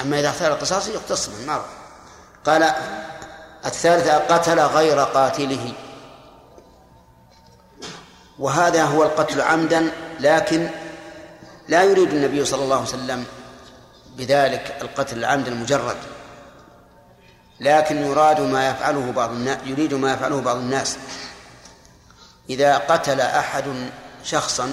أما 0.00 0.20
إذا 0.20 0.28
اختار 0.28 0.52
القصاص 0.52 0.88
يقتص 0.88 1.28
من 1.28 1.60
قال 2.46 2.74
الثالثة 3.66 4.18
قتل 4.18 4.60
غير 4.60 4.98
قاتله. 5.00 5.72
وهذا 8.38 8.84
هو 8.84 9.02
القتل 9.02 9.40
عمدا 9.40 9.92
لكن 10.20 10.70
لا 11.68 11.82
يريد 11.82 12.12
النبي 12.12 12.44
صلى 12.44 12.64
الله 12.64 12.76
عليه 12.76 12.88
وسلم 12.88 13.24
بذلك 14.16 14.76
القتل 14.82 15.18
العمد 15.18 15.48
المجرد. 15.48 15.96
لكن 17.60 17.96
يراد 17.96 18.40
ما 18.40 18.68
يفعله 18.68 19.12
بعض 19.12 19.30
الناس 19.30 19.58
يريد 19.64 19.94
ما 19.94 20.12
يفعله 20.12 20.40
بعض 20.40 20.56
الناس. 20.56 20.96
إذا 22.50 22.78
قتل 22.78 23.20
أحد 23.20 23.64
شخصا 24.24 24.72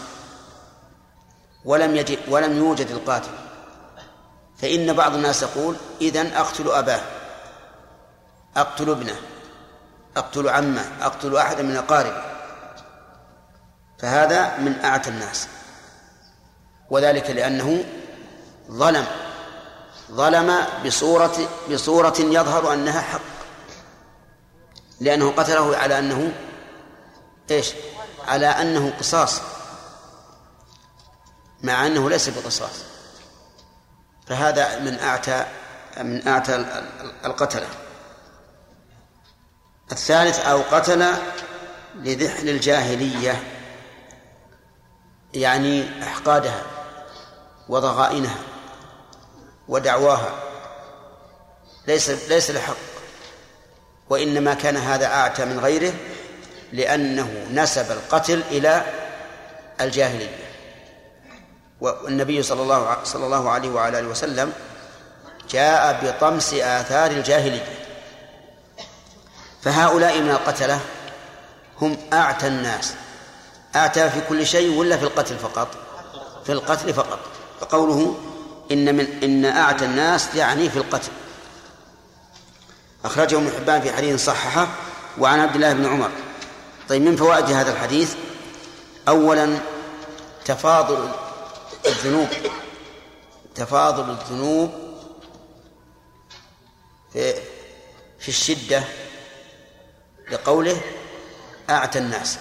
ولم 1.66 1.96
يجد 1.96 2.20
ولم 2.28 2.58
يوجد 2.58 2.88
القاتل 2.88 3.32
فإن 4.58 4.94
بعض 4.94 5.16
الناس 5.16 5.44
يقول 5.44 5.76
إذن 6.02 6.28
أقتل 6.28 6.72
أباه. 6.72 7.02
أقتل 8.58 8.90
ابنه 8.90 9.16
أقتل 10.18 10.50
عمه 10.50 10.86
أقتل 11.02 11.38
أحدا 11.38 11.64
من 11.64 11.78
أقاربه. 11.78 12.24
فهذا 14.00 14.58
من 14.58 14.86
أعتى 14.86 15.10
الناس. 15.10 15.48
وذلك 16.90 17.30
لأنه 17.30 17.84
ظلم 18.72 19.06
ظلم 20.12 20.58
بصورة 20.86 21.50
بصورة 21.72 22.16
يظهر 22.20 22.74
أنها 22.74 23.02
حق. 23.02 23.22
لأنه 25.00 25.32
قتله 25.32 25.78
على 25.78 26.00
أنه 26.00 26.34
إيش؟ 27.52 27.74
على 28.28 28.48
أنه 28.48 28.94
قصاص. 29.00 29.42
مع 31.64 31.88
أنه 31.88 32.10
ليس 32.10 32.30
بقصاص. 32.30 32.84
فهذا 34.28 34.80
من 34.80 35.00
أعتى 35.00 35.46
من 35.98 36.28
أعتى 36.28 36.82
القتلة. 37.26 37.68
الثالث 39.92 40.40
أو 40.46 40.62
قتل 40.72 41.06
لذحل 41.96 42.50
الجاهلية 42.50 43.44
يعني 45.34 46.04
أحقادها 46.04 46.64
وضغائنها 47.70 48.38
ودعواها. 49.68 50.34
ليس 51.88 52.10
ليس 52.10 52.52
لحق 52.52 52.76
وإنما 54.10 54.54
كان 54.54 54.78
هذا 54.78 55.06
أعتى 55.06 55.46
من 55.46 55.60
غيره 55.60 55.94
لأنه 56.74 57.48
نسب 57.52 57.92
القتل 57.92 58.44
إلى 58.52 58.86
الجاهلية. 59.82 60.38
والنبي 61.82 62.44
صلى 62.44 62.62
الله 62.62 62.98
صلى 63.04 63.26
الله 63.26 63.50
عليه 63.50 63.70
وعلى 63.70 64.00
آله 64.00 64.08
وسلم 64.08 64.54
جاء 65.50 66.00
بطمس 66.04 66.54
آثار 66.54 67.12
الجاهلية. 67.12 67.81
فهؤلاء 69.62 70.22
من 70.22 70.30
القتلة 70.30 70.80
هم 71.82 71.98
أعتى 72.14 72.48
الناس. 72.48 72.94
أعتى 73.76 74.10
في 74.10 74.22
كل 74.30 74.48
شيء 74.48 74.78
ولا 74.78 74.98
في 74.98 75.04
القتل 75.04 75.38
فقط؟ 75.38 75.68
في 76.46 76.52
القتل 76.52 76.94
فقط. 76.94 77.20
فقوله 77.62 78.20
إن 78.72 78.96
من 78.96 79.24
إن 79.24 79.46
أعتى 79.46 79.86
الناس 79.86 80.36
يعني 80.36 80.70
في 80.70 80.78
القتل. 80.78 81.12
أخرجه 83.06 83.36
ابن 83.36 83.52
حبان 83.52 83.82
في 83.82 83.94
حديث 83.94 84.26
صححه 84.26 84.68
وعن 85.18 85.40
عبد 85.40 85.56
الله 85.56 85.74
بن 85.74 85.86
عمر. 85.86 86.12
طيب 86.90 87.02
من 87.02 87.16
فوائد 87.16 87.46
هذا 87.46 87.72
الحديث؟ 87.72 88.16
أولا 89.08 89.58
تفاضل 90.46 91.12
الذنوب. 91.86 92.28
تفاضل 93.56 94.10
الذنوب 94.10 94.72
في 97.14 97.34
في 98.20 98.30
الشدة 98.30 98.84
لقوله 100.32 100.82
أعتى 101.70 102.00
الناس 102.00 102.40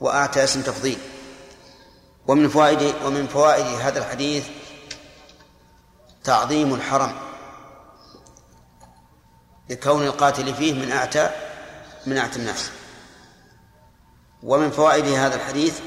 وأعتى 0.00 0.44
اسم 0.44 0.62
تفضيل. 0.62 0.98
ومن 2.26 2.48
فوائد 2.48 2.94
ومن 3.04 3.26
فوائد 3.26 3.66
هذا 3.66 3.98
الحديث 3.98 4.46
تعظيم 6.24 6.74
الحرم 6.74 7.12
لكون 9.70 10.02
القاتل 10.02 10.54
فيه 10.54 10.72
من 10.72 10.92
أعتى 10.92 11.30
من 12.06 12.18
أعتى 12.18 12.38
الناس. 12.38 12.70
ومن 14.42 14.70
فوائد 14.70 15.06
هذا 15.06 15.34
الحديث 15.34 15.80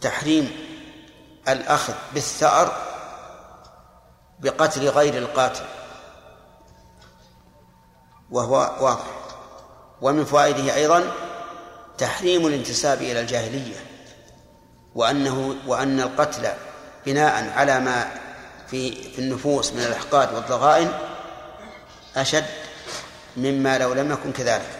تحريم 0.00 0.50
الأخذ 1.48 1.94
بالثأر 2.14 2.76
بقتل 4.40 4.88
غير 4.88 5.18
القاتل 5.18 5.64
وهو 8.30 8.56
واضح. 8.80 9.21
ومن 10.02 10.24
فوائده 10.24 10.74
أيضا 10.74 11.12
تحريم 11.98 12.46
الانتساب 12.46 13.02
إلى 13.02 13.20
الجاهلية 13.20 13.76
وأنه 14.94 15.54
وأن 15.66 16.00
القتل 16.00 16.48
بناء 17.06 17.52
على 17.56 17.80
ما 17.80 18.10
في 18.70 19.12
في 19.12 19.18
النفوس 19.18 19.72
من 19.72 19.82
الإحقاد 19.82 20.34
والضغائن 20.34 20.92
أشد 22.16 22.44
مما 23.36 23.78
لو 23.78 23.92
لم 23.94 24.12
يكن 24.12 24.32
كذلك. 24.32 24.78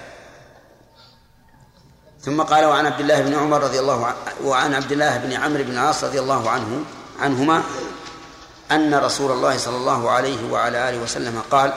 ثم 2.20 2.42
قال 2.42 2.64
وعن 2.64 2.86
عبد 2.86 3.00
الله 3.00 3.20
بن 3.22 3.34
عمر 3.34 3.62
رضي 3.62 3.80
الله 3.80 4.06
عنه 4.06 4.16
وعن 4.44 4.74
عبد 4.74 4.92
الله 4.92 5.16
بن 5.16 5.32
عمرو 5.32 5.64
بن 5.64 5.72
العاص 5.72 6.04
رضي 6.04 6.20
الله 6.20 6.50
عنه 6.50 6.84
عنهما 7.20 7.62
أن 8.70 8.94
رسول 8.94 9.32
الله 9.32 9.58
صلى 9.58 9.76
الله 9.76 10.10
عليه 10.10 10.52
وعلى 10.52 10.88
آله 10.88 11.02
وسلم 11.02 11.42
قال 11.50 11.72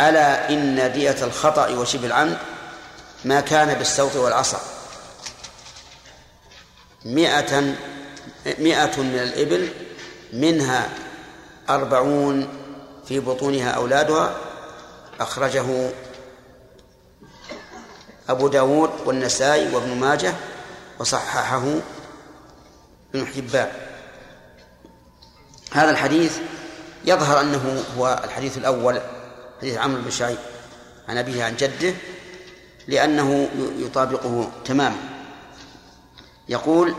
ألا 0.00 0.50
إن 0.50 0.92
دية 0.92 1.24
الخطأ 1.24 1.68
وشبه 1.68 2.06
العمد 2.06 2.38
ما 3.24 3.40
كان 3.40 3.74
بالسوط 3.74 4.16
والعصا. 4.16 4.60
مئة 7.04 7.74
مئة 8.58 9.00
من 9.02 9.18
الإبل 9.18 9.68
منها 10.32 10.88
أربعون 11.70 12.48
في 13.08 13.20
بطونها 13.20 13.70
أولادها 13.70 14.36
أخرجه 15.20 15.90
أبو 18.28 18.48
داود 18.48 18.90
والنسائي 19.04 19.74
وابن 19.74 19.96
ماجه 19.96 20.34
وصححه 20.98 21.62
ابن 23.14 23.26
حبان. 23.26 23.68
هذا 25.72 25.90
الحديث 25.90 26.38
يظهر 27.04 27.40
أنه 27.40 27.84
هو 27.98 28.20
الحديث 28.24 28.58
الأول 28.58 29.00
حديث 29.62 29.78
عمرو 29.78 30.02
بن 30.02 30.10
شعيب 30.10 30.38
عن 31.08 31.18
أبيه 31.18 31.44
عن 31.44 31.56
جده 31.56 31.94
لأنه 32.88 33.48
يطابقه 33.78 34.50
تماما. 34.64 34.96
يقول 36.48 36.94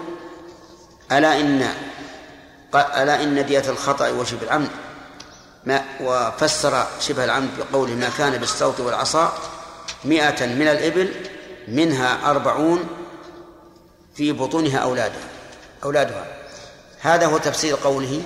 ألا 1.12 1.40
إن 1.40 1.74
ألا 2.76 3.24
إن 3.24 3.46
دية 3.46 3.70
الخطأ 3.70 4.10
وشبه 4.10 4.44
العمد. 4.44 4.70
ما 5.66 5.84
وفسر 6.02 6.88
شبه 7.00 7.24
العمد 7.24 7.50
بقوله 7.58 7.94
ما 7.94 8.10
كان 8.18 8.38
بالصوت 8.38 8.80
والعصا 8.80 9.34
مئة 10.06 10.46
من 10.46 10.68
الإبل 10.68 11.14
منها 11.68 12.32
أربعون 12.32 12.88
في 14.16 14.32
بطونها 14.32 14.78
أولادها 14.78 15.30
أولادها. 15.84 16.26
هذا 17.00 17.26
هو 17.26 17.38
تفسير 17.38 17.76
قوله 17.84 18.22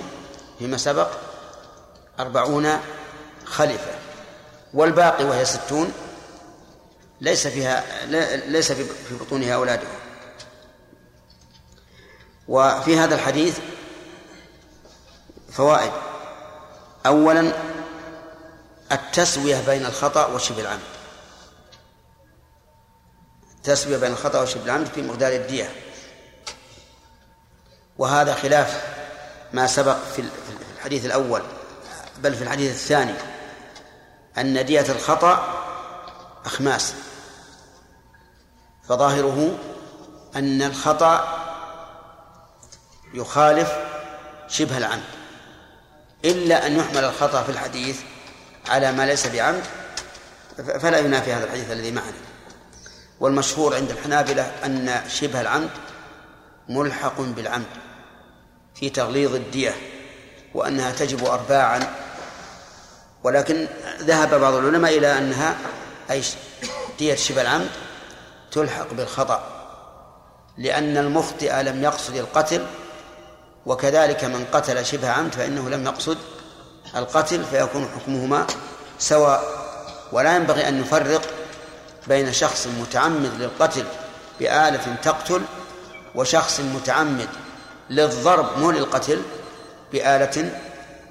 فيما 0.58 0.76
سبق 0.76 1.08
أربعون 2.20 2.78
خلفة. 3.44 3.97
والباقي 4.74 5.24
وهي 5.24 5.44
ستون 5.44 5.92
ليس 7.20 7.46
فيها 7.46 8.06
ليس 8.46 8.72
في 8.72 9.14
بطونها 9.20 9.54
أولادها 9.54 9.98
وفي 12.48 12.98
هذا 12.98 13.14
الحديث 13.14 13.58
فوائد. 15.52 15.92
أولا 17.06 17.52
التسوية 18.92 19.60
بين 19.66 19.86
الخطأ 19.86 20.26
وشبه 20.26 20.60
العمد. 20.60 20.80
التسوية 23.56 23.96
بين 23.96 24.12
الخطأ 24.12 24.42
وشبه 24.42 24.64
العمد 24.64 24.86
في 24.86 25.02
مقدار 25.02 25.32
الدية. 25.32 25.72
وهذا 27.98 28.34
خلاف 28.34 28.84
ما 29.52 29.66
سبق 29.66 29.96
في 30.16 30.24
الحديث 30.76 31.04
الأول 31.04 31.42
بل 32.18 32.34
في 32.34 32.42
الحديث 32.42 32.70
الثاني. 32.70 33.14
أن 34.40 34.66
دية 34.66 34.92
الخطأ 34.92 35.64
أخماس 36.44 36.94
فظاهره 38.88 39.58
أن 40.36 40.62
الخطأ 40.62 41.38
يخالف 43.14 43.72
شبه 44.48 44.78
العمد 44.78 45.02
إلا 46.24 46.66
أن 46.66 46.76
يحمل 46.76 47.04
الخطأ 47.04 47.42
في 47.42 47.48
الحديث 47.48 48.00
على 48.68 48.92
ما 48.92 49.06
ليس 49.06 49.26
بعمد 49.26 49.64
فلا 50.56 50.98
ينافي 50.98 51.32
هذا 51.32 51.44
الحديث 51.44 51.70
الذي 51.70 51.90
معنا. 51.90 52.12
والمشهور 53.20 53.74
عند 53.74 53.90
الحنابلة 53.90 54.42
أن 54.64 55.02
شبه 55.08 55.40
العمد 55.40 55.70
ملحق 56.68 57.20
بالعمد 57.20 57.66
في 58.74 58.90
تغليظ 58.90 59.34
الدية 59.34 59.74
وأنها 60.54 60.92
تجب 60.92 61.24
أرباعا 61.24 61.94
ولكن 63.24 63.66
ذهب 64.00 64.40
بعض 64.40 64.54
العلماء 64.54 64.98
إلى 64.98 65.18
أنها 65.18 65.56
أي 66.10 66.22
دية 66.98 67.14
شبه 67.14 67.42
العمد 67.42 67.68
تلحق 68.52 68.92
بالخطأ 68.92 69.42
لأن 70.58 70.96
المخطئ 70.96 71.62
لم 71.62 71.82
يقصد 71.82 72.16
القتل 72.16 72.66
وكذلك 73.66 74.24
من 74.24 74.46
قتل 74.52 74.86
شبه 74.86 75.10
عمد 75.10 75.34
فإنه 75.34 75.68
لم 75.68 75.84
يقصد 75.84 76.18
القتل 76.96 77.44
فيكون 77.44 77.88
حكمهما 77.96 78.46
سواء. 78.98 79.44
ولا 80.12 80.36
ينبغي 80.36 80.68
أن 80.68 80.80
نفرق 80.80 81.22
بين 82.06 82.32
شخص 82.32 82.66
متعمد 82.66 83.30
للقتل 83.38 83.84
بآلة 84.40 84.96
تقتل 85.02 85.42
وشخص 86.14 86.60
متعمد 86.60 87.28
للضرب 87.90 88.58
مو 88.58 88.70
للقتل 88.70 89.22
بآلة 89.92 90.60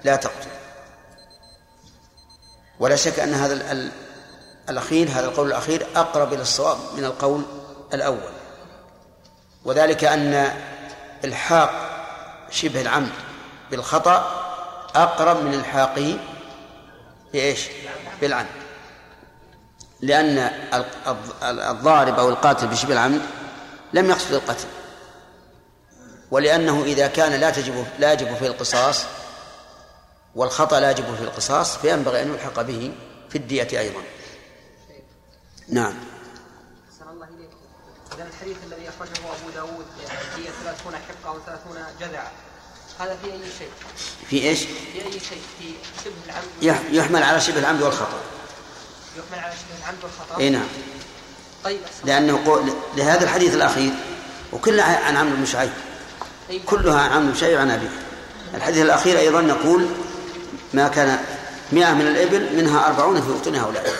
لا 0.04 0.16
تقتل. 0.16 0.57
ولا 2.80 2.96
شك 2.96 3.20
أن 3.20 3.34
هذا 3.34 3.54
ال- 3.54 3.62
ال- 3.62 3.92
الأخير 4.70 5.10
هذا 5.10 5.26
القول 5.26 5.48
الأخير 5.48 5.88
أقرب 5.96 6.34
إلى 6.34 6.42
الصواب 6.42 6.78
من 6.98 7.06
القول 7.06 7.44
الأول. 7.94 8.32
وذلك 9.66 10.04
أن 10.04 10.52
إلحاق 11.26 11.72
شبه 12.52 12.82
العمد 12.82 13.10
بالخطأ 13.72 14.44
أقرب 14.96 15.44
من 15.44 15.54
الحاقه 15.54 16.20
بإيش؟ 17.34 17.68
بالعمد. 18.22 18.48
لأن 20.02 20.38
ال- 20.74 20.86
الض- 21.08 21.44
الضارب 21.44 22.20
أو 22.20 22.30
القاتل 22.30 22.68
بشبه 22.68 22.94
العمد 22.94 23.22
لم 23.94 24.10
يقصد 24.10 24.34
القتل. 24.34 24.68
ولأنه 26.32 26.84
إذا 26.84 27.08
كان 27.08 27.32
لا 27.40 27.50
تجب 27.50 27.86
لا 28.00 28.14
يجب 28.14 28.36
فيه 28.36 28.48
القصاص 28.48 29.04
والخطأ 30.36 30.80
لا 30.80 30.92
يجب 30.92 31.16
فيه 31.16 31.24
القصاص 31.24 31.78
فينبغي 31.78 32.22
أن 32.22 32.34
يلحق 32.34 32.62
به 32.62 32.92
في 33.30 33.38
الدية 33.38 33.80
أيضا. 33.80 34.02
نعم. 35.70 35.94
الله 37.12 37.26
إليك. 37.26 37.50
الحديث 38.34 38.58
الذي 38.68 38.90
أخرجه 38.90 39.20
أبو 39.20 39.50
داود 39.56 39.86
هي 40.36 40.44
ثلاثون 40.64 40.94
حقة 40.96 41.30
أو 41.30 41.40
ثلاثون 41.46 41.78
جذعا 42.02 42.32
هذا 43.00 43.18
في 43.24 43.32
أي 43.32 43.40
شيء؟ 43.60 43.70
في 44.30 44.42
إيش؟ 44.50 44.60
في 44.64 45.06
أي 45.06 45.12
شيء؟ 45.12 45.42
في 45.60 45.74
شبه 46.06 46.14
العمد؟ 46.26 46.46
يح- 46.62 46.92
يحمل 46.92 47.24
على 47.24 47.42
شبه 47.42 47.60
العمد 47.60 47.82
والخطأ. 47.82 48.20
يحمل 49.18 49.44
على 49.44 49.54
شبه 49.54 49.80
العمد 49.84 50.04
والخطأ؟ 50.04 50.38
أي 50.40 50.50
نعم. 50.50 50.68
طيب. 51.64 51.80
لأنه 52.06 52.46
قول 52.46 52.74
لهذا 52.96 53.24
الحديث 53.24 53.54
الأخير 53.56 53.92
وكلها 54.54 55.06
عن 55.06 55.18
عمرو 55.18 55.36
بن 55.36 55.46
شعيب. 55.46 55.72
طيب. 56.50 56.62
كلها 56.66 57.00
عن 57.02 57.12
عمرو 57.12 57.32
بن 57.32 57.38
شعيب 57.38 57.60
عن 57.60 57.72
أبيه. 57.72 57.90
الحديث 58.54 58.82
الأخير 58.86 59.20
أيضا 59.20 59.42
يقول 59.42 59.88
ما 60.74 60.88
كان 60.88 61.20
مئة 61.72 61.94
من 61.94 62.08
الإبل 62.08 62.58
منها 62.58 62.88
أربعون 62.88 63.22
في 63.22 63.28
بطون 63.32 63.56
هؤلاء. 63.56 63.94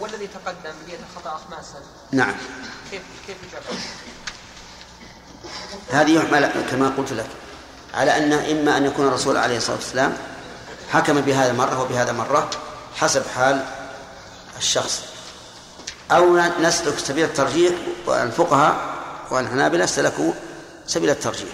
والذي 0.00 0.26
تقدم 0.26 0.74
بيد 0.86 0.98
الخطأ 1.10 1.36
أخماسا. 1.36 1.78
نعم. 2.12 2.34
كيف 2.90 3.02
كيف 3.26 3.36
يجاب؟ 3.48 3.62
هذه 5.90 6.10
يحمل 6.10 6.50
كما 6.70 6.88
قلت 6.88 7.12
لك. 7.12 7.26
على 7.94 8.16
أنه 8.16 8.50
إما 8.50 8.76
أن 8.76 8.86
يكون 8.86 9.08
الرسول 9.08 9.36
عليه 9.36 9.56
الصلاة 9.56 9.76
والسلام 9.76 10.16
حكم 10.92 11.20
بهذا 11.20 11.52
مرة 11.52 11.82
وبهذا 11.82 12.12
مرة 12.12 12.50
حسب 12.96 13.22
حال 13.34 13.64
الشخص. 14.58 15.02
أو 16.10 16.40
نسلك 16.60 16.98
سبيل 16.98 17.24
الترجيح 17.24 17.72
والفقهاء 18.06 18.96
والحنابلة 19.30 19.86
سلكوا 19.86 20.32
سبيل 20.86 21.10
الترجيح. 21.10 21.52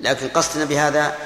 لكن 0.00 0.28
قصدنا 0.28 0.64
بهذا 0.64 1.16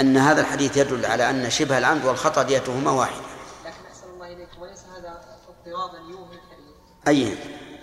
أن 0.00 0.16
هذا 0.16 0.40
الحديث 0.40 0.76
يدل 0.76 1.06
على 1.06 1.30
أن 1.30 1.50
شبه 1.50 1.78
العمد 1.78 2.04
والخطأ 2.04 2.42
ديتهما 2.42 2.90
واحدة 2.90 3.16
لكن 3.64 3.86
أحسن 3.90 4.10
الله 4.14 4.32
إليك 4.32 4.48
وليس 4.60 4.80
هذا 4.96 5.24
اضطرابا 5.48 5.98
يوهم 6.10 6.30
الحديث. 6.32 6.74
أي. 7.08 7.22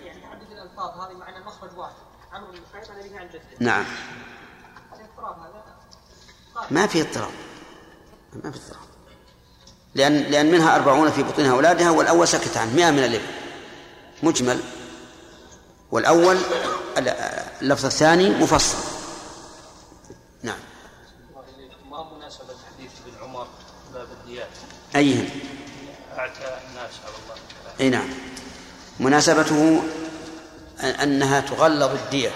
يعني 0.05 0.21
تعدد 0.21 0.51
الألفاظ 0.51 0.99
هذه 0.99 1.17
معنى 1.17 1.37
المخرج 1.37 1.77
واحد. 1.77 1.93
عمرو 2.31 2.51
بن 2.51 2.59
شعيب 2.71 2.91
عن 2.91 2.99
أبيه 2.99 3.19
عن 3.19 3.27
جده 3.27 3.41
نعم 3.59 3.85
هذا 4.91 5.01
اضطراب 5.03 5.39
هذا؟ 5.39 5.63
ما 6.71 6.87
في 6.87 7.01
اضطراب. 7.01 7.31
ما 8.43 8.51
في 8.51 8.57
اضطراب. 8.57 8.83
لأن 9.95 10.13
لأن 10.17 10.51
منها 10.51 10.75
أربعون 10.75 11.11
في 11.11 11.23
بطونها 11.23 11.51
أولادها 11.51 11.91
والأول 11.91 12.27
سكت 12.27 12.57
عنه 12.57 12.73
مئة 12.73 12.91
من 12.91 12.99
الإبل. 12.99 13.25
مجمل. 14.23 14.59
والأول 15.91 16.37
اللفظ 17.61 17.85
الثاني 17.85 18.29
مفصل 18.29 18.77
نعم 20.43 20.59
ما 21.91 22.03
مناسبة 22.17 22.53
حديث 22.73 22.91
ابن 23.07 23.23
عمر 23.23 23.47
باب 23.93 24.07
الديات 24.11 24.49
أيهم 24.95 25.29
أعتى 26.17 26.39
الناس 26.69 26.91
على 27.05 27.13
الله 27.23 27.35
أي 27.79 27.89
نعم. 27.89 28.09
مناسبته 28.99 29.83
أن- 30.79 30.83
أنها 31.01 31.39
تغلظ 31.39 31.91
الدية. 32.03 32.31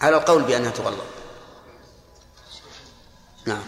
على 0.00 0.16
القول 0.16 0.42
بأنها 0.42 0.70
تغلظ. 0.70 1.00
نعم. 3.46 3.62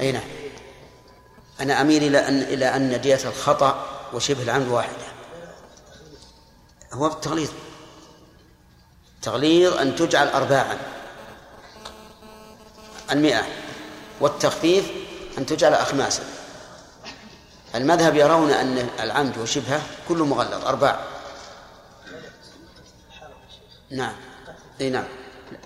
أي 0.00 0.12
نعم. 0.12 0.22
أنا 1.60 1.80
أميل 1.80 2.02
إلى 2.04 2.28
أن 2.28 2.38
إلى 2.42 2.76
أن 2.76 3.00
دية 3.00 3.20
الخطأ 3.28 3.86
وشبه 4.14 4.42
العمد 4.42 4.68
واحدة. 4.68 5.06
هو 6.92 7.06
التغليظ 7.06 7.50
تغليظ 9.22 9.76
أن 9.76 9.96
تجعل 9.96 10.28
أرباعا. 10.28 10.78
المئة. 13.10 13.44
والتخفيف 14.20 14.90
أن 15.38 15.46
تجعل 15.46 15.74
أخماسا. 15.74 16.22
المذهب 17.74 18.16
يرون 18.16 18.50
أن 18.50 18.88
العمد 19.00 19.38
وشبهه 19.38 19.82
كله 20.08 20.24
مغلظ 20.24 20.64
أرباع. 20.64 21.00
نعم. 23.90 24.14
إي 24.80 24.90
نعم. 24.90 25.04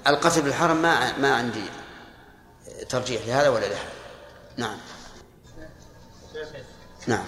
القتل 0.07 0.43
بالحرم 0.43 0.83
ما 0.83 1.19
ما 1.19 1.35
عندي 1.35 1.65
ترجيح 2.89 3.27
لهذا 3.27 3.49
ولا 3.49 3.67
لهذا. 3.67 3.93
نعم. 4.57 4.79
نعم. 7.07 7.27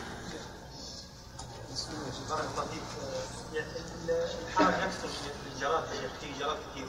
الحرم 4.48 4.74
يكثر 4.74 5.08
الجراد 5.54 5.84
يا 5.84 6.00
شيخ 6.00 6.10
تيجي 6.20 6.38
جراد 6.38 6.56
كثير 6.70 6.86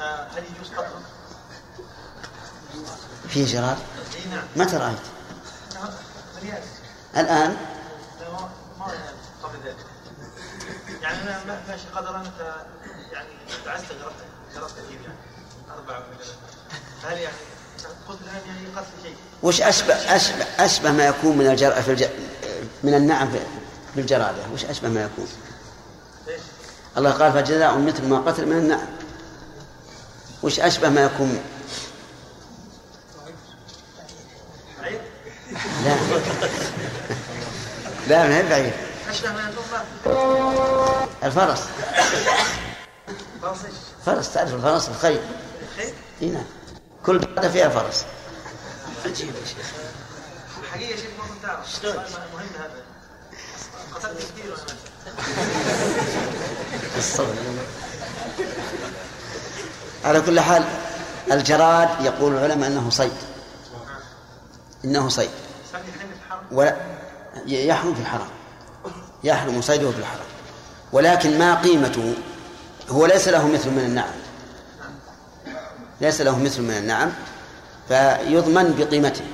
فهل 0.00 0.44
يجوز 0.44 0.68
قتله؟ 0.76 1.00
فيه 3.28 3.46
جراد 3.46 3.76
نعم. 4.30 4.42
متى 4.56 4.76
رأيت؟ 4.76 4.98
الآن؟ 7.16 7.56
ما 8.20 8.48
ما 8.78 8.86
قبل 9.42 9.56
ذلك. 9.64 9.76
يعني 11.02 11.22
أنا 11.22 11.44
ما- 11.46 11.60
ماشي 11.68 11.84
قدر 11.96 12.16
انت 12.16 12.54
يعني 13.12 13.28
دعست 13.66 13.84
جراد 13.92 14.12
جراد 14.54 14.70
كثير 14.70 15.00
يعني 15.02 15.18
مثلا 16.20 16.34
هل 17.12 17.18
يعني 17.18 17.36
يعني 18.46 18.66
قتل 18.76 18.86
شيء؟ 19.02 19.16
وش 19.42 19.60
أشبه 19.62 19.94
أشبه 19.94 20.44
أشبه 20.58 20.90
ما 20.92 21.06
يكون 21.06 21.38
من 21.38 21.46
الجر 21.46 21.82
في 21.82 21.90
الج... 21.90 22.04
من 22.82 22.94
النعم 22.94 23.30
في- 23.30 23.46
بالجرادة 23.96 24.42
وش 24.54 24.64
أشبه 24.64 24.88
ما 24.88 25.02
يكون؟ 25.04 25.28
الله 26.96 27.10
قال 27.10 27.32
فجزاء 27.32 27.78
مثل 27.78 28.04
ما 28.08 28.18
قتل 28.18 28.46
من 28.46 28.56
النعم. 28.58 28.86
وش 30.42 30.60
أشبه 30.60 30.88
ما 30.88 31.04
يكون. 31.04 31.42
لا. 35.84 35.96
لا 38.08 38.28
ما 38.28 38.36
هي 38.36 38.48
بعيد. 38.48 38.72
ما 39.24 39.50
يكون 39.50 39.64
الفرس؟ 41.24 41.60
فرس 44.06 44.32
تعرف 44.34 44.54
الفرس 44.54 44.88
الخيل؟ 44.88 45.20
إي 46.22 46.28
نعم. 46.28 46.44
كل 47.06 47.18
بلدة 47.18 47.48
فيها 47.48 47.68
فرس. 47.68 48.04
عجيب. 49.04 49.28
يا 49.28 49.46
شيخ 49.46 49.66
حقيقه 50.72 50.96
شيء 50.96 51.10
ما 51.18 51.24
كنت 51.28 51.86
مهم 52.34 52.48
هذا 52.58 52.82
قتلت 53.94 54.18
كثير 54.18 54.56
على 60.04 60.20
كل 60.20 60.40
حال 60.40 60.64
الجراد 61.32 61.88
يقول 62.00 62.32
العلماء 62.32 62.68
أنه 62.68 62.90
صيد. 62.90 63.12
إنه 64.84 65.08
صيد. 65.08 65.30
ولا 66.52 66.76
يحرم 67.46 67.94
في 67.94 68.00
الحرم 68.00 68.28
يحرم 69.24 69.62
صيده 69.62 69.90
في 69.90 69.98
الحرم 69.98 70.24
ولكن 70.92 71.38
ما 71.38 71.54
قيمته؟ 71.54 72.14
هو 72.88 73.06
ليس 73.06 73.28
له 73.28 73.48
مثل 73.48 73.70
من 73.70 73.78
النعم. 73.78 74.12
ليس 76.00 76.20
له 76.20 76.38
مثل 76.38 76.62
من 76.62 76.76
النعم 76.76 77.12
فيضمن 77.88 78.74
بقيمته. 78.78 79.24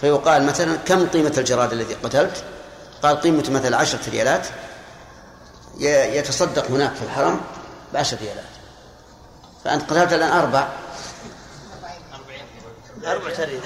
فيقال 0.00 0.46
مثلا 0.46 0.76
كم 0.76 1.06
قيمة 1.06 1.32
الجراد 1.38 1.72
الذي 1.72 1.94
قتلت؟ 1.94 2.44
قال 3.02 3.20
قيمته 3.20 3.52
مثلا 3.52 3.76
عشرة 3.76 4.10
ريالات. 4.10 4.46
يتصدق 6.18 6.70
هناك 6.70 6.94
في 6.94 7.02
الحرم 7.02 7.40
بعشرة 7.94 8.18
ريالات. 8.18 8.53
فأنت 9.64 9.90
قتلت 9.90 10.12
الآن 10.12 10.32
أربع. 10.32 10.68
تريد. 13.36 13.60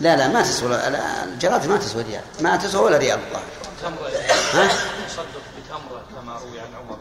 لا 0.00 0.16
لا 0.16 0.28
ما 0.28 0.42
تسوى. 0.42 0.76
الجراد 1.24 1.66
ما 1.66 1.76
تسوى 1.76 2.02
ريال 2.02 2.22
ما 2.40 2.56
تسوى 2.56 2.84
ولا 2.84 2.96
ريال 2.96 3.20
والله 3.20 3.40
ها؟ 4.54 4.68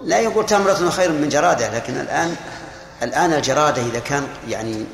لا 0.04 0.20
يقول 0.20 0.46
تمرة 0.46 0.90
خير 0.90 1.12
من 1.12 1.30
جرادة 1.30 1.76
لكن 1.76 1.98
الآن 1.98 2.36
الآن 3.04 3.34
الجرادة 3.34 3.82
إذا 3.82 4.00
كان 4.00 4.28
يعني 4.48 4.86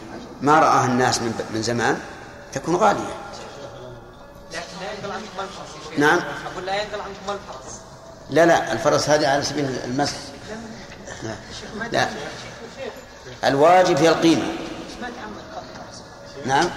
ما 0.41 0.60
رآها 0.60 0.86
الناس 0.86 1.21
من 1.21 1.45
من 1.54 1.62
زمان 1.62 1.99
تكون 2.54 2.75
غالية. 2.75 3.15
نعم. 5.97 6.19
أقول 6.52 6.65
لا 6.65 6.75
ينقل 6.75 7.02
عنكم 7.02 7.30
الفرس 7.30 7.73
لا 8.30 8.45
لا 8.45 8.71
الفرس 8.71 9.10
هذه 9.10 9.28
على 9.28 9.43
سبيل 9.43 9.80
المسح. 9.86 10.17
لا, 11.23 11.36
لا. 11.91 12.10
الواجب 13.43 13.97
هي 13.97 14.10
القيمة. 14.10 14.54
نعم. 16.45 16.69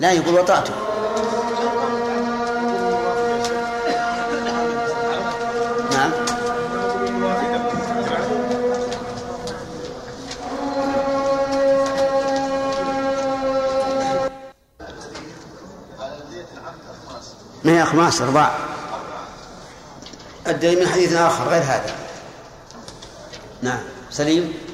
لا 0.00 0.12
يقول 0.12 0.34
وطأته. 0.34 0.74
نعم. 5.92 6.10
ما 17.64 17.72
هي 17.72 17.82
أخماس 17.82 18.22
أرباع 18.22 18.54
الدليل 20.46 20.80
من 20.80 20.88
حديث 20.88 21.12
آخر 21.12 21.48
غير 21.48 21.62
هذا. 21.62 21.94
نعم. 23.62 23.80
سليم؟ 24.10 24.69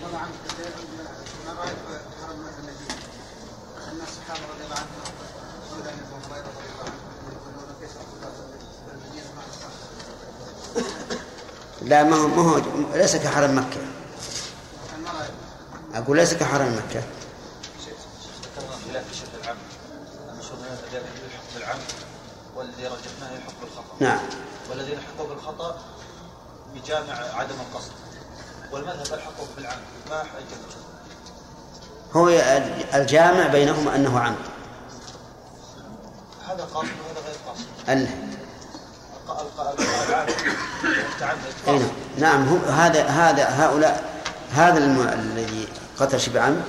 لا 11.86 12.02
ما 12.02 12.16
هو 12.16 12.28
ما 12.28 12.42
هو 12.42 12.60
ليس 12.94 13.16
كحرم 13.16 13.58
مكة. 13.58 13.80
أقول 15.94 16.16
ليس 16.16 16.34
كحرم 16.34 16.76
مكة. 16.76 17.02
والذي 22.56 22.86
رجحناه 22.86 23.32
يلحق 23.34 23.52
بالخطا 23.60 23.96
نعم. 24.00 24.20
والذي 24.70 24.92
يلحقه 24.92 25.28
بالخطأ 25.28 25.78
بجامع 26.74 27.14
عدم 27.34 27.54
القصد. 27.70 27.92
والمذهب 28.72 29.06
يلحقه 29.06 29.46
بالعام 29.56 29.78
ما 30.10 30.18
حجته 30.18 30.76
هو 32.12 32.28
الجامع 32.94 33.46
بينهما 33.46 33.96
أنه 33.96 34.20
عمد. 34.20 34.36
هذا 36.48 36.64
قاصد 36.64 36.88
وهذا 37.06 37.20
غير 37.26 37.36
قاصد. 37.46 37.90
أنه 37.90 38.36
العام 40.08 40.26
نعم 42.18 42.48
هم 42.48 42.60
هذا 42.64 43.06
هذا 43.06 43.44
هؤلاء 43.44 44.04
هذا. 44.52 44.78
الذي 45.14 45.68
قتل 45.98 46.20
شبه 46.20 46.40
عمد 46.40 46.62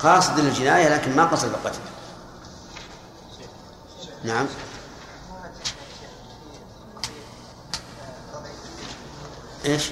قاصد 0.00 0.40
للجناية 0.40 0.88
لكن 0.88 1.16
ما 1.16 1.24
قصد 1.24 1.48
القتل 1.48 1.78
نعم 4.24 4.46
إيش؟ 9.64 9.90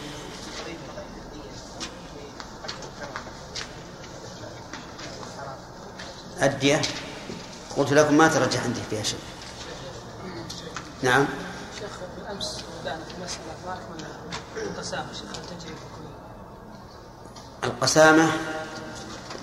الدية 6.42 6.82
قلت 7.76 7.92
لكم 7.92 8.14
ما 8.14 8.28
ترجح 8.28 8.64
عندي 8.64 8.80
فيها 8.90 9.02
شيء 9.02 9.18
نعم 11.02 11.26
القسامة 17.64 18.32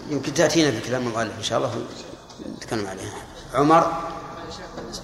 يمكن 0.10 0.34
تأتينا 0.34 0.72
في 0.72 0.88
كلام 0.88 1.08
المؤلف 1.08 1.38
إن 1.38 1.44
شاء 1.44 1.58
الله 1.58 1.86
نتكلم 2.58 2.88
عليها. 2.88 3.18
عمر؟ 3.54 3.94
بالنسبة 4.78 5.04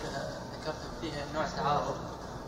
ذكرت 0.62 0.76
فيها 1.02 1.26
نوع 1.34 1.46
تعارض 1.58 1.96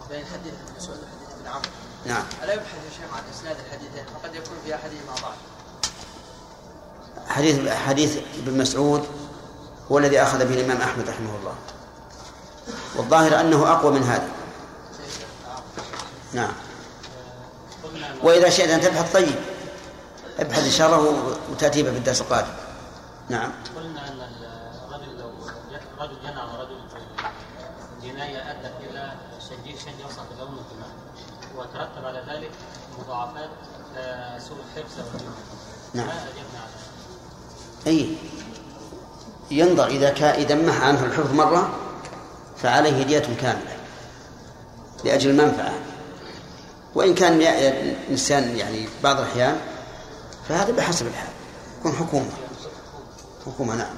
بين 0.10 0.22
الحديث 0.22 0.54
المسعود 0.70 0.98
والحديث 1.00 1.30
ابن 1.40 1.48
عمرو 1.48 1.70
نعم. 2.06 2.24
الا 2.44 2.54
يبحث 2.54 2.76
يا 2.76 2.90
شيخ 2.90 3.18
عن 3.18 3.24
اسناد 3.34 3.56
الحديثين 3.66 4.06
فقد 4.14 4.36
يكون 4.36 4.58
في 4.66 4.76
احدهما 4.76 5.14
ضعف 5.22 5.36
حديث 7.28 7.70
حديث 7.70 8.18
ابن 8.38 8.58
مسعود 8.58 9.06
هو 9.92 9.98
الذي 9.98 10.22
أخذ 10.22 10.46
به 10.46 10.54
الإمام 10.54 10.82
أحمد 10.82 11.10
رحمه 11.10 11.36
الله. 11.40 11.56
والظاهر 12.96 13.40
أنه 13.40 13.72
أقوى 13.72 13.92
من 13.92 14.04
هذا. 14.04 14.30
نعم. 16.34 16.54
وإذا 18.24 18.50
شئت 18.50 18.70
أن 18.70 18.82
تبحث 18.82 19.14
طيب. 19.14 19.36
ابحث 20.40 20.66
إن 20.66 20.72
شاء 20.72 20.88
الله 20.88 21.36
وتأتي 21.52 21.84
به 21.84 21.92
في 21.92 21.98
الدرس 21.98 22.22
القادم. 22.22 22.54
نعم. 23.30 23.52
قلنا 23.76 24.08
أن 24.08 24.20
الرجل 24.90 25.20
لو 25.20 25.30
رجل 26.00 26.16
جنى 26.24 26.40
على 26.40 26.52
رجل 26.60 26.76
الجنايه 28.04 28.52
أدت 28.52 28.74
إلى 28.90 29.14
شيء 29.50 29.78
شيء 29.78 29.94
يوصل 30.02 30.22
بلون 30.36 30.58
الدماء 30.58 30.90
وترتب 31.58 32.06
على 32.06 32.24
ذلك 32.30 32.52
مضاعفات 33.00 33.50
كسوء 33.96 34.58
الحفظ 34.58 35.00
والجنون 35.00 35.36
نعم. 35.94 36.08
أي. 37.88 38.18
ينظر 39.52 39.88
إذا 39.88 40.10
كان 40.10 40.40
إذا 40.40 40.56
محى 40.56 40.86
عنه 40.86 41.06
الحفظ 41.06 41.34
مرة 41.34 41.70
فعليه 42.58 43.04
دية 43.04 43.36
كاملة 43.42 43.78
لأجل 45.04 45.30
المنفعة. 45.30 45.74
وإن 46.96 47.16
كان 47.16 47.42
الإنسان 47.42 48.58
يعني 48.58 48.88
بعض 49.04 49.20
الأحيان 49.20 49.58
فهذا 50.50 50.72
بحسب 50.72 51.08
الحال. 51.08 51.34
يكون 51.80 51.94
حكومة. 51.94 52.32
حكومة 53.46 53.76
نعم. 53.76 53.96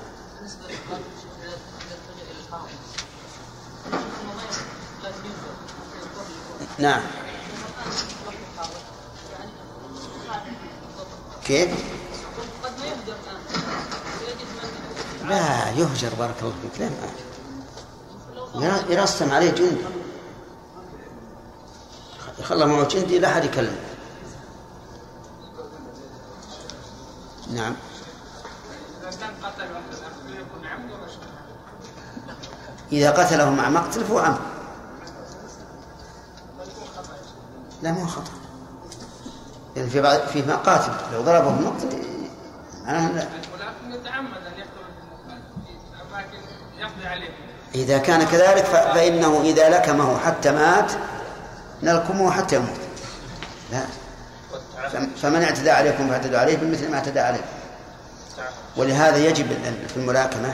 نعم. 6.79 7.01
كيف؟ 11.45 11.69
لا 15.25 15.69
يهجر 15.69 16.09
بارك 16.19 16.35
الله 16.41 16.53
فيك. 16.77 16.89
لا 18.55 18.81
يرسم 18.89 19.31
عليه 19.31 19.51
جندي. 19.51 20.06
خلى 22.43 22.65
معه 22.65 22.87
جندي 22.87 23.19
لا 23.19 23.27
أحد 23.27 23.45
يكلمه 23.45 23.77
نعم. 27.53 27.75
إذا 32.91 33.11
قتله 33.11 33.49
مع 33.49 33.69
مقتل 33.69 34.05
فهو 34.05 34.19
عمد 34.19 34.37
لا 37.81 37.91
ما 37.91 38.03
هو 38.03 38.07
خطأ. 38.07 38.31
يعني 39.75 39.89
في 39.89 40.01
بعض 40.01 40.19
في 40.19 40.41
قاتل 40.41 40.91
لو 41.13 41.21
ضربه 41.21 41.51
معناه 42.85 43.11
لا. 43.11 43.27
ولكن 43.53 43.99
يتعمد 44.01 44.37
ان 44.37 44.59
يقتل 44.59 44.71
في 45.65 46.11
اماكن 46.11 46.37
يقضي 46.77 47.07
عليه 47.07 47.29
إذا 47.75 47.97
كان 47.97 48.23
كذلك 48.23 48.63
فإنه 48.65 49.41
إذا 49.41 49.69
لكمه 49.69 50.17
حتى 50.19 50.51
مات 50.51 50.91
نلكمه 51.83 52.31
حتى 52.31 52.55
يموت. 52.55 52.77
لا. 53.71 53.85
فم- 54.89 55.09
فمن 55.21 55.43
اعتدى 55.43 55.69
عليكم 55.71 56.07
فاعتدوا 56.09 56.39
عليه 56.39 56.57
بمثل 56.57 56.89
ما 56.91 56.95
اعتدى 56.97 57.19
عليه. 57.19 57.45
ولهذا 58.77 59.17
يجب 59.17 59.47
في 59.87 59.97
الملاكمة 59.97 60.53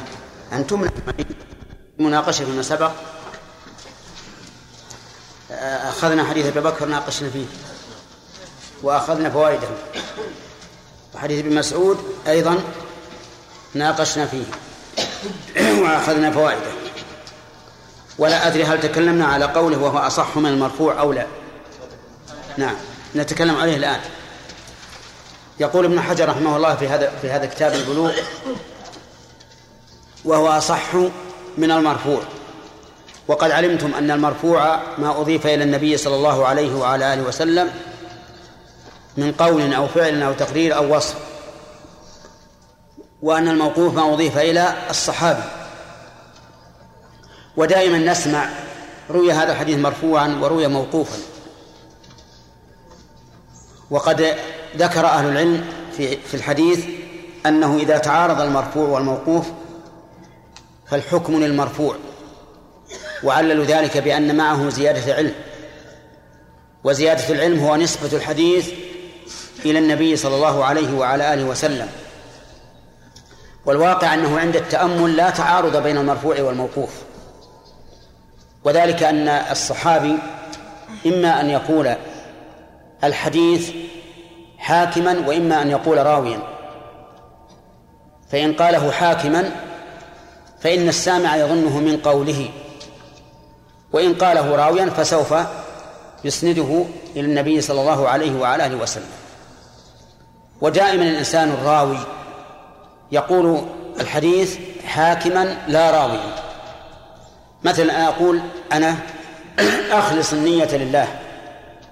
أن 0.53 0.67
تمنع 0.67 0.89
مناقشة 1.99 2.45
فيما 2.45 2.61
سبق. 2.61 2.91
أخذنا 5.61 6.23
حديث 6.23 6.45
أبي 6.45 6.59
بكر 6.59 6.85
ناقشنا 6.85 7.29
فيه. 7.29 7.45
وأخذنا 8.83 9.29
فوائده. 9.29 9.67
وحديث 11.15 11.45
ابن 11.45 11.55
مسعود 11.55 11.97
أيضا 12.27 12.59
ناقشنا 13.73 14.25
فيه. 14.25 14.43
وأخذنا 15.83 16.31
فوائده. 16.31 16.71
ولا 18.17 18.47
أدري 18.47 18.63
هل 18.63 18.79
تكلمنا 18.81 19.25
على 19.25 19.45
قوله 19.45 19.77
وهو 19.77 19.97
أصح 19.97 20.37
من 20.37 20.49
المرفوع 20.49 20.99
أو 20.99 21.13
لا. 21.13 21.25
نعم. 22.57 22.75
نتكلم 23.15 23.55
عليه 23.55 23.77
الآن. 23.77 23.99
يقول 25.59 25.85
ابن 25.85 26.01
حجر 26.01 26.29
رحمه 26.29 26.55
الله 26.57 26.75
في 26.75 26.87
هذا 26.87 27.11
في 27.21 27.29
هذا 27.31 27.45
كتاب 27.45 27.73
البلوغ 27.73 28.11
وهو 30.25 30.47
أصح 30.47 30.95
من 31.57 31.71
المرفوع. 31.71 32.21
وقد 33.27 33.51
علمتم 33.51 33.93
أن 33.93 34.11
المرفوع 34.11 34.79
ما 34.97 35.21
أضيف 35.21 35.45
إلى 35.45 35.63
النبي 35.63 35.97
صلى 35.97 36.15
الله 36.15 36.45
عليه 36.45 36.75
وعلى 36.75 37.13
آله 37.13 37.23
وسلم 37.23 37.71
من 39.17 39.31
قول 39.31 39.73
أو 39.73 39.87
فعل 39.87 40.23
أو 40.23 40.33
تقرير 40.33 40.75
أو 40.75 40.95
وصف 40.95 41.15
وأن 43.21 43.47
الموقوف 43.47 43.95
ما 43.95 44.13
أضيف 44.13 44.37
إلى 44.37 44.73
الصحابي 44.89 45.43
ودائما 47.57 47.97
نسمع 47.97 48.49
روي 49.09 49.31
هذا 49.31 49.51
الحديث 49.51 49.77
مرفوعا 49.77 50.39
وروي 50.41 50.67
موقوفا. 50.67 51.17
وقد 53.89 54.35
ذكر 54.77 55.05
أهل 55.05 55.29
العلم 55.29 55.65
في 55.97 56.17
في 56.17 56.33
الحديث 56.33 56.85
أنه 57.45 57.77
إذا 57.77 57.97
تعارض 57.97 58.41
المرفوع 58.41 58.89
والموقوف 58.89 59.45
فالحكم 60.87 61.33
للمرفوع 61.43 61.95
وعللوا 63.23 63.65
ذلك 63.65 63.97
بأن 63.97 64.35
معه 64.37 64.69
زيادة 64.69 65.13
علم. 65.13 65.33
وزيادة 66.83 67.29
العلم 67.29 67.59
هو 67.59 67.75
نسبة 67.75 68.17
الحديث 68.17 68.69
إلى 69.65 69.79
النبي 69.79 70.15
صلى 70.15 70.35
الله 70.35 70.65
عليه 70.65 70.97
وعلى 70.97 71.33
آله 71.33 71.43
وسلم. 71.43 71.89
والواقع 73.65 74.13
أنه 74.13 74.39
عند 74.39 74.55
التأمل 74.55 75.15
لا 75.15 75.29
تعارض 75.29 75.83
بين 75.83 75.97
المرفوع 75.97 76.41
والموقوف. 76.41 76.89
وذلك 78.63 79.03
أن 79.03 79.27
الصحابي 79.27 80.17
إما 81.05 81.41
أن 81.41 81.49
يقول 81.49 81.95
الحديث 83.03 83.71
حاكما 84.57 85.23
وإما 85.27 85.61
أن 85.61 85.69
يقول 85.69 86.05
راويا. 86.05 86.39
فإن 88.31 88.53
قاله 88.53 88.91
حاكما 88.91 89.51
فإن 90.61 90.89
السامع 90.89 91.35
يظنه 91.35 91.79
من 91.79 91.97
قوله 91.97 92.49
وإن 93.93 94.13
قاله 94.13 94.55
راويا 94.55 94.85
فسوف 94.85 95.33
يسنده 96.23 96.85
إلى 97.15 97.25
النبي 97.25 97.61
صلى 97.61 97.81
الله 97.81 98.09
عليه 98.09 98.39
وعلى 98.39 98.65
آله 98.65 98.75
وسلم. 98.75 99.11
ودائما 100.61 101.03
الإنسان 101.03 101.49
الراوي 101.49 101.97
يقول 103.11 103.61
الحديث 103.99 104.57
حاكما 104.85 105.57
لا 105.67 105.91
راويا. 105.91 106.52
مثلا 107.63 107.97
أنا 107.97 108.07
أقول 108.07 108.41
أنا 108.71 108.95
أخلص 109.91 110.33
النية 110.33 110.77
لله. 110.77 111.07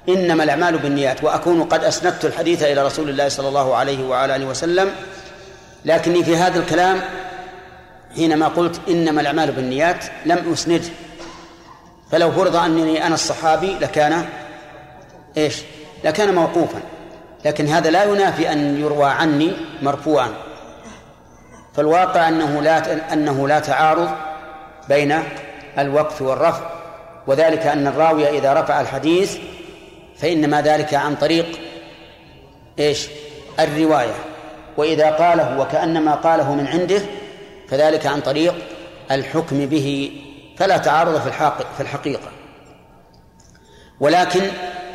إنما 0.10 0.44
الأعمال 0.44 0.78
بالنيات 0.78 1.24
وأكون 1.24 1.64
قد 1.64 1.84
أسندت 1.84 2.26
الحديث 2.26 2.64
إلى 2.64 2.86
رسول 2.86 3.10
الله 3.10 3.30
صلى 3.30 3.48
الله 3.48 3.76
عليه 3.76 4.08
وعلى 4.08 4.36
آله 4.36 4.46
وسلم. 4.46 4.92
لكني 5.86 6.24
في 6.24 6.36
هذا 6.36 6.60
الكلام 6.60 7.02
حينما 8.16 8.48
قلت 8.48 8.82
إنما 8.90 9.22
الأعمال 9.22 9.52
بالنيات 9.52 10.06
لم 10.26 10.54
أسنده 10.54 10.90
فلو 12.12 12.32
فرض 12.32 12.56
أنني 12.56 13.06
أنا 13.08 13.16
الصحابي 13.16 13.78
لكان 13.82 14.26
إيش؟ 15.38 15.62
لكان 16.04 16.36
موقوفا. 16.36 16.80
لكن 17.46 17.68
هذا 17.68 17.90
لا 17.90 18.04
ينافي 18.04 18.52
أن 18.52 18.82
يروى 18.82 19.06
عني 19.06 19.52
مرفوعا. 19.82 20.30
فالواقع 21.76 22.28
أنه 22.30 22.62
لا 22.62 23.14
أنه 23.14 23.48
لا 23.48 23.60
تعارض 23.60 24.10
بين 24.90 25.24
الوقف 25.80 26.22
والرفع. 26.22 26.70
وذلك 27.28 27.68
أن 27.68 27.88
الراوي 27.88 28.38
إذا 28.38 28.54
رفع 28.54 28.82
الحديث 28.82 29.38
فإنما 30.18 30.62
ذلك 30.62 30.94
عن 30.94 31.16
طريق 31.16 31.60
إيش؟ 32.80 33.08
الرواية. 33.60 34.16
وإذا 34.78 35.12
قاله 35.12 35.60
وكأنما 35.60 36.16
قاله 36.16 36.56
من 36.56 36.68
عنده 36.68 37.02
فذلك 37.70 38.06
عن 38.06 38.22
طريق 38.22 38.56
الحكم 39.12 39.66
به 39.66 40.12
فلا 40.58 40.78
تعارض 40.78 41.22
في 41.22 41.52
في 41.78 41.84
الحقيقة. 41.84 42.32
ولكن 44.00 44.42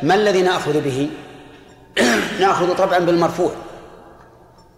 ما 0.03 0.15
الذي 0.15 0.41
نأخذ 0.41 0.81
به؟ 0.81 1.09
نأخذ 2.41 2.75
طبعا 2.75 2.99
بالمرفوع 2.99 3.51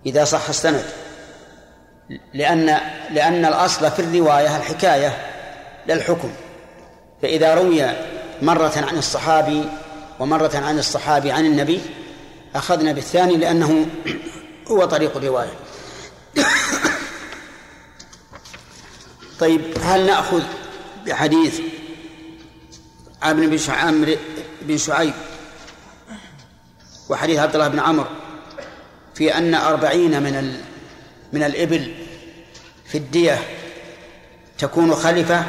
إذا 0.05 0.23
صح 0.23 0.49
السند. 0.49 0.83
لأن 2.33 2.77
لأن 3.11 3.45
الأصل 3.45 3.91
في 3.91 3.99
الرواية 3.99 4.57
الحكاية. 4.57 5.28
للحكم 5.89 6.31
فإذا 7.21 7.53
روي 7.55 7.91
مرة 8.41 8.73
عن 8.75 8.97
الصحابي 8.97 9.63
ومرة 10.19 10.51
عن 10.55 10.79
الصحابي 10.79 11.31
عن 11.31 11.45
النبي 11.45 11.81
أخذنا 12.55 12.91
بالثاني 12.91 13.37
لأنه 13.37 13.87
هو 14.71 14.85
طريق 14.85 15.17
الرواية. 15.17 15.51
طيب 19.39 19.61
هل 19.81 20.05
نأخذ 20.05 20.43
بحديث 21.05 21.59
عمرو 23.21 23.47
بن 23.47 23.59
عمرو 23.69 24.15
بن 24.61 24.77
شعيب 24.77 25.13
وحديث 27.09 27.39
عبد 27.39 27.55
الله 27.55 27.67
بن 27.67 27.79
عمرو 27.79 28.05
في 29.15 29.37
أن 29.37 29.55
أربعين 29.55 30.23
من 30.23 30.61
من 31.33 31.43
الإبل 31.43 31.93
في 32.85 32.97
الدية 32.97 33.43
تكون 34.57 34.95
خلفة؟ 34.95 35.45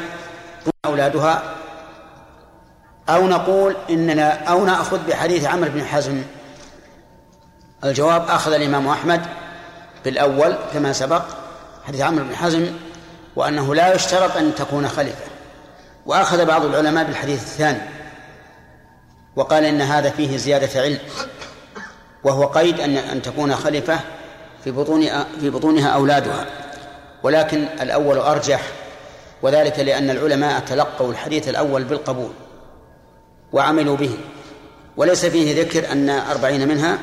أولادها 0.85 1.43
أو 3.09 3.27
نقول 3.27 3.75
إننا 3.89 4.43
أو 4.43 4.65
نأخذ 4.65 4.99
بحديث 5.07 5.45
عمرو 5.45 5.69
بن 5.69 5.85
حزم. 5.85 6.23
الجواب 7.83 8.29
أخذ 8.29 8.53
الإمام 8.53 8.87
أحمد 8.87 9.21
بالأول 10.05 10.55
كما 10.73 10.93
سبق 10.93 11.21
حديث 11.87 12.01
عمرو 12.01 12.25
بن 12.25 12.35
حزم 12.35 12.67
وأنه 13.35 13.75
لا 13.75 13.95
يشترط 13.95 14.37
أن 14.37 14.55
تكون 14.55 14.87
خليفة. 14.87 15.25
وأخذ 16.05 16.45
بعض 16.45 16.65
العلماء 16.65 17.03
بالحديث 17.03 17.43
الثاني 17.43 17.81
وقال 19.35 19.65
إن 19.65 19.81
هذا 19.81 20.09
فيه 20.09 20.37
زيادة 20.37 20.81
علم 20.81 20.99
وهو 22.23 22.45
قيد 22.45 22.79
أن 22.79 22.97
أن 22.97 23.21
تكون 23.21 23.55
خليفة 23.55 23.99
في 24.63 24.71
بطون 24.71 25.07
في 25.41 25.49
بطونها 25.49 25.89
أولادها. 25.89 26.45
ولكن 27.23 27.65
الأول 27.81 28.17
أرجح 28.17 28.61
وذلك 29.41 29.79
لأن 29.79 30.09
العلماء 30.09 30.59
تلقوا 30.59 31.11
الحديث 31.11 31.49
الأول 31.49 31.83
بالقبول 31.83 32.31
وعملوا 33.53 33.97
به 33.97 34.17
وليس 34.97 35.25
فيه 35.25 35.61
ذكر 35.61 35.91
أن 35.91 36.09
أربعين 36.09 36.67
منها 36.67 36.97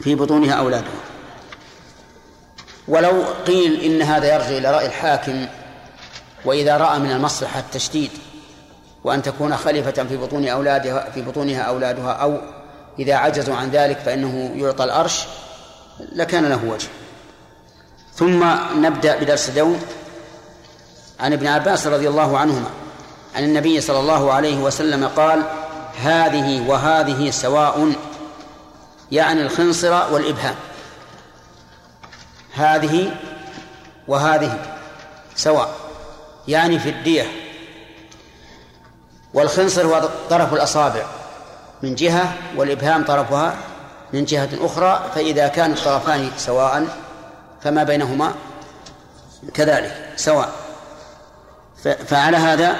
في 0.00 0.14
بطونها 0.14 0.52
أولادها. 0.52 1.00
ولو 2.88 3.24
قيل 3.46 3.80
إن 3.80 4.02
هذا 4.02 4.34
يرجع 4.34 4.58
إلى 4.58 4.70
رأي 4.70 4.86
الحاكم 4.86 5.46
وإذا 6.44 6.76
رأى 6.76 6.98
من 6.98 7.10
المصلحة 7.10 7.60
التشديد 7.60 8.10
وأن 9.04 9.22
تكون 9.22 9.56
خليفة 9.56 10.04
في 10.04 10.16
بطون 10.16 10.48
أولادها 10.48 11.10
في 11.10 11.22
بطونها 11.22 11.60
أولادها 11.60 12.12
أو 12.12 12.38
إذا 12.98 13.14
عجزوا 13.14 13.54
عن 13.54 13.70
ذلك 13.70 13.98
فإنه 13.98 14.52
يعطى 14.54 14.84
الأرش 14.84 15.24
لكان 16.12 16.46
له 16.46 16.64
وجه. 16.64 16.88
ثم 18.14 18.44
نبدأ 18.76 19.16
بدرس 19.16 19.48
اليوم 19.48 19.80
عن 21.20 21.32
ابن 21.32 21.46
عباس 21.46 21.86
رضي 21.86 22.08
الله 22.08 22.38
عنهما 22.38 22.70
عن 23.34 23.44
النبي 23.44 23.80
صلى 23.80 24.00
الله 24.00 24.32
عليه 24.32 24.58
وسلم 24.58 25.08
قال 25.08 25.42
هذه 26.02 26.68
وهذه 26.68 27.30
سواء 27.30 27.92
يعني 29.12 29.42
الخنصر 29.42 30.12
والإبهام. 30.12 30.54
هذه 32.54 33.16
وهذه 34.08 34.76
سواء 35.36 35.70
يعني 36.48 36.78
في 36.78 36.88
الدية. 36.88 37.26
والخنصر 39.34 39.86
هو 39.86 40.08
طرف 40.30 40.54
الأصابع. 40.54 41.02
من 41.82 41.94
جهة 41.94 42.32
والإبهام 42.56 43.04
طرفها 43.04 43.54
من 44.12 44.24
جهة 44.24 44.48
أخرى 44.60 45.10
فإذا 45.14 45.48
كان 45.48 45.72
الطرفان 45.72 46.30
سواء 46.36 46.86
فما 47.62 47.84
بينهما 47.84 48.34
كذلك 49.54 50.12
سواء. 50.16 50.67
فعلى 51.82 52.36
هذا 52.36 52.76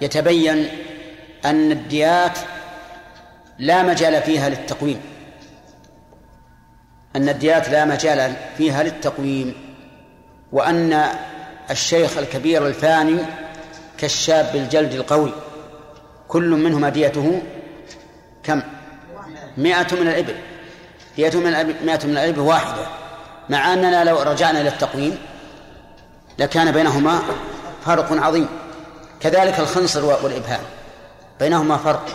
يتبين 0.00 0.68
أن 1.44 1.72
الديات 1.72 2.38
لا 3.58 3.82
مجال 3.82 4.22
فيها 4.22 4.48
للتقويم. 4.48 5.00
أن 7.16 7.28
الديات 7.28 7.68
لا 7.68 7.84
مجال 7.84 8.32
فيها 8.56 8.82
للتقويم 8.82 9.54
وأن 10.52 11.04
الشيخ 11.70 12.18
الكبير 12.18 12.66
الفاني 12.66 13.18
كالشاب 13.98 14.56
الجلد 14.56 14.92
القوي 14.92 15.32
كل 16.28 16.50
منهما 16.50 16.88
ديته 16.88 17.42
كم؟ 18.42 18.62
مئة 19.56 19.94
من 19.94 20.08
الإبل. 20.08 20.36
دية 21.16 21.30
من 21.34 21.52
مئة 21.86 22.06
من 22.06 22.18
الإبل 22.18 22.40
واحدة. 22.40 22.86
مع 23.48 23.72
أننا 23.72 24.04
لو 24.04 24.22
رجعنا 24.22 24.60
إلى 24.60 24.68
التقويم 24.68 25.18
لكان 26.38 26.72
بينهما 26.72 27.22
فرق 27.84 28.12
عظيم. 28.12 28.48
كذلك 29.20 29.60
الخنصر 29.60 30.04
والإبهام. 30.04 30.60
بينهما 31.40 31.76
فرق. 31.76 32.06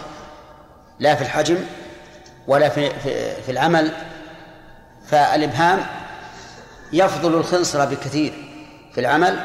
لا 1.00 1.16
في 1.16 1.22
الحجم 1.22 1.58
ولا 2.48 2.70
في, 2.70 2.90
في, 2.90 3.42
في 3.42 3.52
العمل. 3.52 3.92
فالإبهام 5.08 5.86
يفضل 6.94 7.34
الخنصر 7.34 7.86
بكثير 7.86 8.34
في 8.94 9.02
العمل 9.02 9.40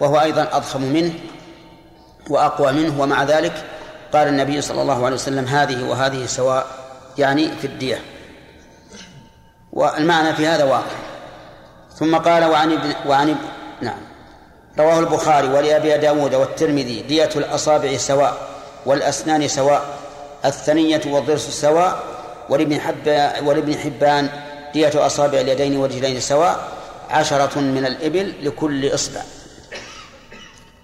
وهو 0.00 0.20
أيضا 0.20 0.48
أضخم 0.52 0.82
منه 0.82 1.12
وأقوى 2.30 2.72
منه. 2.72 3.00
ومع 3.00 3.24
ذلك 3.24 3.64
قال 4.12 4.28
النبي 4.28 4.60
صلى 4.60 4.82
الله 4.82 5.04
عليه 5.04 5.14
وسلم 5.14 5.44
هذه 5.44 5.84
وهذه 5.84 6.26
سواء 6.26 6.66
يعني 7.18 7.50
في 7.56 7.66
الدية. 7.66 7.98
والمعنى 9.72 10.34
في 10.34 10.46
هذا 10.46 10.64
واقع 10.64 10.96
ثم 11.94 12.16
قال 12.16 12.44
وعن 12.44 12.72
ابن 12.72 12.94
وعن 13.06 13.36
نعم. 13.80 13.98
رواه 14.78 14.98
البخاري 14.98 15.48
ولأبي 15.48 15.98
داود 15.98 16.34
والترمذي 16.34 17.02
دية 17.02 17.30
الأصابع 17.36 17.96
سواء 17.96 18.48
والأسنان 18.86 19.48
سواء 19.48 19.82
الثنية 20.44 21.00
والضرس 21.06 21.50
سواء 21.50 22.02
ولابن 22.48 22.80
حبان 22.80 23.46
ولابن 23.46 23.76
حبان 23.76 24.28
دية 24.72 25.06
أصابع 25.06 25.40
اليدين 25.40 25.76
والرجلين 25.76 26.20
سواء 26.20 26.68
عشرة 27.10 27.60
من 27.60 27.86
الإبل 27.86 28.34
لكل 28.42 28.94
إصبع. 28.94 29.20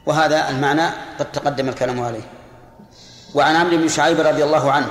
وهذا 0.06 0.50
المعنى 0.50 0.86
قد 1.18 1.32
تقدم 1.32 1.68
الكلام 1.68 2.00
عليه. 2.00 2.22
وعن 3.34 3.56
عمرو 3.56 3.76
بن 3.76 3.88
شعيب 3.88 4.20
رضي 4.20 4.44
الله 4.44 4.72
عنه 4.72 4.88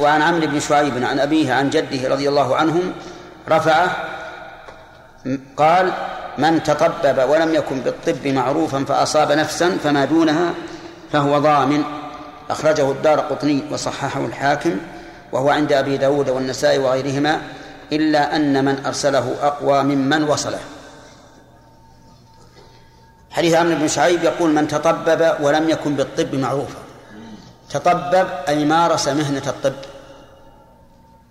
وعن 0.00 0.22
عمرو 0.22 0.46
بن 0.46 0.60
شعيب 0.60 1.04
عن 1.04 1.20
أبيه 1.20 1.52
عن 1.52 1.70
جده 1.70 2.08
رضي 2.08 2.28
الله 2.28 2.56
عنهم 2.56 2.92
رفعه 3.48 3.96
قال 5.56 5.92
من 6.38 6.62
تطبب 6.62 7.28
ولم 7.28 7.54
يكن 7.54 7.80
بالطب 7.80 8.26
معروفا 8.26 8.84
فأصاب 8.84 9.32
نفسا 9.32 9.78
فما 9.84 10.04
دونها 10.04 10.54
فهو 11.12 11.38
ضامن. 11.38 11.82
أخرجه 12.50 12.90
الدار 12.90 13.20
قطني 13.20 13.62
وصححه 13.70 14.24
الحاكم 14.24 14.76
وهو 15.32 15.50
عند 15.50 15.72
أبي 15.72 15.96
داود 15.96 16.28
والنسائي 16.30 16.78
وغيرهما 16.78 17.40
إلا 17.92 18.36
أن 18.36 18.64
من 18.64 18.86
أرسله 18.86 19.34
أقوى 19.42 19.82
ممن 19.82 20.24
وصله. 20.24 20.58
حديث 23.30 23.54
عمرو 23.54 23.74
بن 23.74 23.88
شعيب 23.88 24.24
يقول 24.24 24.50
من 24.50 24.68
تطبب 24.68 25.34
ولم 25.40 25.70
يكن 25.70 25.94
بالطب 25.94 26.34
معروفا. 26.34 26.78
تطبب 27.70 28.28
أي 28.48 28.64
مارس 28.64 29.08
مهنة 29.08 29.42
الطب. 29.46 29.72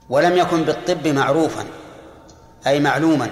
ولم 0.09 0.37
يكن 0.37 0.63
بالطب 0.63 1.07
معروفا 1.07 1.65
أي 2.67 2.79
معلوما. 2.79 3.29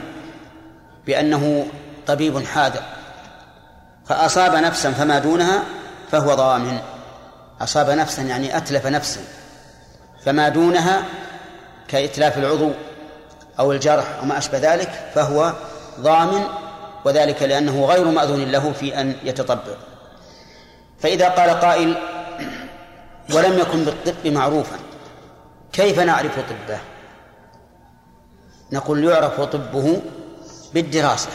بأنه 1.06 1.68
طبيب 2.08 2.46
حاذق 2.46 2.84
فأصاب 4.06 4.56
نفسا 4.56 4.92
فما 4.92 5.20
دونها 5.20 5.64
فهو 6.12 6.34
ضامن. 6.34 6.80
أصاب 7.62 7.90
نفسا 7.90 8.22
يعني 8.22 8.58
أتلف 8.58 8.88
نفسا 8.88 9.20
فما 10.26 10.50
دونها 10.50 11.04
كإتلاف 11.88 12.38
العضو 12.38 12.72
أو 13.60 13.72
الجرح 13.72 14.06
أو 14.20 14.26
ما 14.26 14.38
أشبه 14.38 14.58
ذلك 14.58 15.12
فهو 15.16 15.54
ضامن 16.00 16.44
وذلك 17.06 17.44
لأنه 17.44 17.86
غير 17.86 18.06
مأذون 18.06 18.52
له 18.52 18.72
في 18.72 19.02
أن 19.02 19.16
يتطبب 19.24 19.78
فإذا 21.00 21.30
قال 21.30 21.50
قائل 21.50 21.98
ولم 23.34 23.60
يكن 23.60 23.84
بالطب 23.86 24.28
معروفا 24.28 24.78
كيف 25.74 26.00
نعرف 26.00 26.40
طبه؟ 26.40 26.80
نقول 28.72 29.04
يعرف 29.04 29.42
طبه 29.42 30.02
بالدراسة 30.74 31.30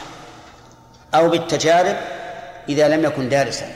أو 1.15 1.29
بالتجارب 1.29 1.97
إذا 2.69 2.89
لم 2.89 3.05
يكن 3.05 3.29
دارسا. 3.29 3.67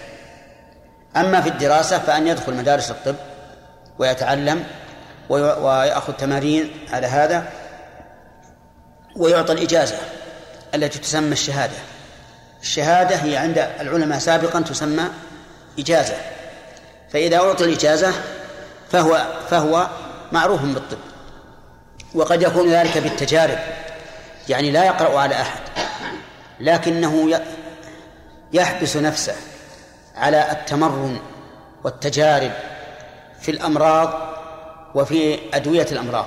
أما 1.16 1.40
في 1.40 1.48
الدراسة 1.48 1.98
فأن 1.98 2.26
يدخل 2.26 2.54
مدارس 2.54 2.90
الطب 2.90 3.16
ويتعلم 3.98 4.64
ويأخذ 5.28 6.12
تمارين 6.12 6.70
على 6.92 7.06
هذا 7.06 7.48
ويعطى 9.16 9.52
الإجازة 9.52 9.96
التي 10.74 10.98
تسمى 10.98 11.32
الشهادة. 11.32 11.76
الشهادة 12.62 13.16
هي 13.16 13.36
عند 13.36 13.58
العلماء 13.80 14.18
سابقا 14.18 14.60
تسمى 14.60 15.04
إجازة. 15.78 16.14
فإذا 17.12 17.36
أعطي 17.36 17.64
الإجازة 17.64 18.12
فهو 18.90 19.26
فهو 19.50 19.88
معروف 20.32 20.62
بالطب. 20.62 20.98
وقد 22.14 22.42
يكون 22.42 22.70
ذلك 22.70 22.98
بالتجارب. 22.98 23.58
يعني 24.48 24.70
لا 24.70 24.84
يقرأ 24.84 25.18
على 25.18 25.34
أحد 25.34 25.60
لكنه 26.60 27.40
يحبس 28.52 28.96
نفسه 28.96 29.34
على 30.16 30.52
التمرن 30.52 31.18
والتجارب 31.84 32.52
في 33.40 33.50
الأمراض 33.50 34.28
وفي 34.94 35.38
أدوية 35.54 35.86
الأمراض 35.92 36.26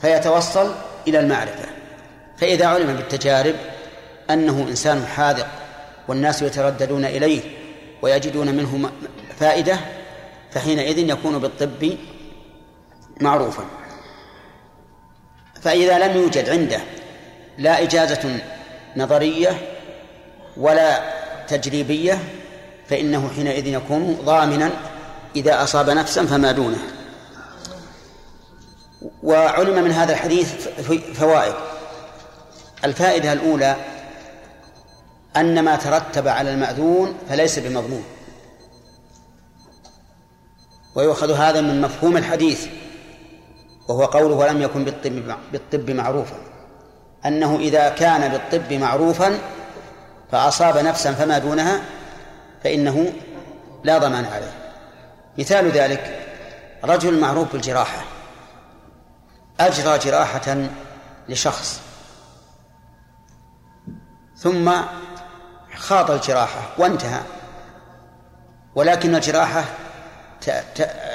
فيتوصل 0.00 0.74
إلى 1.08 1.20
المعرفة. 1.20 1.64
فإذا 2.38 2.66
علم 2.66 2.96
بالتجارب 2.96 3.54
أنه 4.30 4.66
إنسان 4.68 5.06
حاذق 5.06 5.46
والناس 6.08 6.42
يترددون 6.42 7.04
إليه 7.04 7.42
ويجدون 8.02 8.54
منه 8.54 8.90
فائدة 9.38 9.78
فحينئذ 10.50 10.98
يكون 10.98 11.38
بالطب 11.38 11.96
معروفا. 13.20 13.79
فإذا 15.62 15.98
لم 15.98 16.16
يوجد 16.16 16.48
عنده 16.48 16.80
لا 17.58 17.82
إجازة 17.82 18.40
نظرية 18.96 19.58
ولا 20.56 21.00
تجريبية 21.48 22.18
فإنه 22.88 23.30
حينئذ 23.36 23.66
يكون 23.66 24.18
ضامنا 24.24 24.70
إذا 25.36 25.62
أصاب 25.62 25.90
نفسا 25.90 26.26
فما 26.26 26.52
دونه. 26.52 26.78
وعلم 29.22 29.84
من 29.84 29.92
هذا 29.92 30.12
الحديث 30.12 30.68
فوائد. 31.14 31.54
الفائدة 32.84 33.32
الأولى 33.32 33.76
أن 35.36 35.64
ما 35.64 35.76
ترتب 35.76 36.28
على 36.28 36.52
المأذون 36.52 37.18
فليس 37.28 37.58
بمضمون 37.58 38.04
ويؤخذ 40.94 41.32
هذا 41.32 41.60
من 41.60 41.80
مفهوم 41.80 42.16
الحديث. 42.16 42.66
وهو 43.90 44.04
قوله 44.04 44.34
ولم 44.34 44.62
يكن 44.62 44.84
بالطب 44.84 45.34
بالطب 45.52 45.90
معروفا. 45.90 46.36
أنه 47.26 47.56
إذا 47.56 47.88
كان 47.88 48.28
بالطب 48.28 48.72
معروفا 48.72 49.38
فأصاب 50.32 50.78
نفسا 50.78 51.12
فما 51.12 51.38
دونها 51.38 51.80
فإنه 52.64 53.12
لا 53.84 53.98
ضمان 53.98 54.24
عليه. 54.24 54.52
مثال 55.38 55.70
ذلك 55.70 56.26
رجل 56.84 57.20
معروف 57.20 57.52
بالجراحة. 57.52 58.02
أجرى 59.60 59.98
جراحة 59.98 60.56
لشخص. 61.28 61.80
ثم 64.36 64.72
خاض 65.76 66.10
الجراحة 66.10 66.60
وانتهى. 66.78 67.20
ولكن 68.74 69.14
الجراحة 69.14 69.64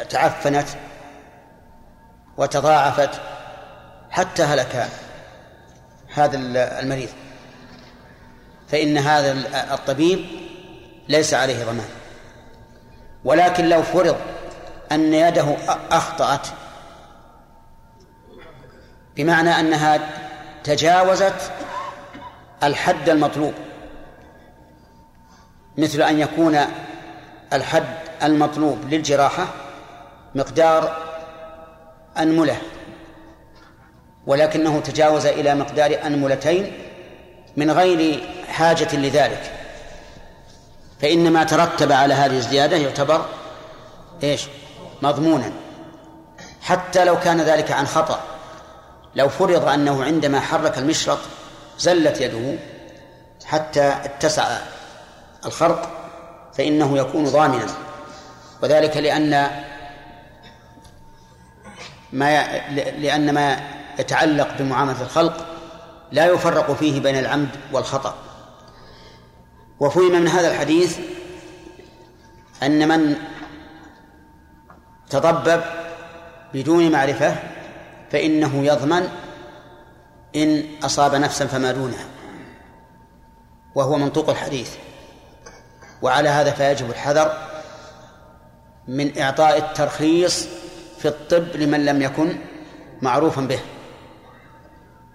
تعفنت 0.09 0.67
وتضاعفت 2.37 3.21
حتى 4.11 4.43
هلك 4.43 4.89
هذا 6.13 6.37
المريض. 6.81 7.09
فإن 8.67 8.97
هذا 8.97 9.31
الطبيب 9.73 10.25
ليس 11.07 11.33
عليه 11.33 11.65
ضمان. 11.65 11.89
ولكن 13.23 13.69
لو 13.69 13.83
فرض 13.83 14.17
أن 14.91 15.13
يده 15.13 15.55
أخطأت 15.91 16.47
بمعنى 19.15 19.49
أنها 19.49 19.99
تجاوزت 20.63 21.51
الحد 22.63 23.09
المطلوب. 23.09 23.53
مثل 25.77 26.01
أن 26.01 26.19
يكون 26.19 26.59
الحد 27.53 27.95
المطلوب 28.23 28.77
للجراحة 28.89 29.47
مقدار 30.35 31.14
أنملة 32.17 32.57
ولكنه 34.27 34.79
تجاوز 34.79 35.25
إلى 35.25 35.55
مقدار 35.55 35.99
أنملتين 36.05 36.71
من 37.57 37.71
غير 37.71 38.23
حاجة 38.47 38.95
لذلك. 38.95 39.51
فإن 41.01 41.33
ما 41.33 41.43
ترتب 41.43 41.91
على 41.91 42.13
هذه 42.13 42.37
الزيادة 42.37 42.77
يعتبر 42.77 43.25
إيش؟ 44.23 44.47
مضمونا. 45.01 45.51
حتى 46.61 47.05
لو 47.05 47.19
كان 47.19 47.41
ذلك 47.41 47.71
عن 47.71 47.87
خطأ 47.87 48.19
لو 49.15 49.29
فرض 49.29 49.67
أنه 49.67 50.03
عندما 50.03 50.39
حرك 50.39 50.77
المشرط 50.77 51.19
زلت 51.79 52.21
يده 52.21 52.57
حتى 53.45 53.93
اتسع 54.03 54.57
الخرق 55.45 55.91
فإنه 56.53 56.97
يكون 56.97 57.25
ضامنا. 57.25 57.67
وذلك 58.63 58.97
لأن 58.97 59.49
ما 62.15 62.59
لأن 62.77 63.33
ما 63.33 63.59
يتعلق 63.99 64.57
بمعاملة 64.59 65.01
الخلق 65.01 65.45
لا 66.11 66.25
يفرق 66.25 66.71
فيه 66.71 66.99
بين 66.99 67.19
العمد 67.19 67.49
والخطأ. 67.71 68.15
وفهم 69.79 70.11
من 70.11 70.27
هذا 70.27 70.51
الحديث 70.51 70.99
أن 72.63 72.87
من 72.87 73.15
تضبب 75.09 75.61
بدون 76.53 76.91
معرفة 76.91 77.35
فإنه 78.11 78.65
يضمن 78.65 79.09
إن 80.35 80.63
أصاب 80.83 81.15
نفسا 81.15 81.47
فما 81.47 81.71
دونها 81.71 82.05
وهو 83.75 83.97
منطوق 83.97 84.29
الحديث. 84.29 84.75
وعلى 86.01 86.29
هذا 86.29 86.51
فيجب 86.51 86.89
الحذر 86.89 87.37
من 88.87 89.19
إعطاء 89.19 89.57
الترخيص 89.57 90.47
في 91.05 91.11
الطب 91.11 91.55
لمن 91.55 91.85
لم 91.85 92.01
يكن 92.01 92.37
معروفا 93.01 93.41
به. 93.41 93.59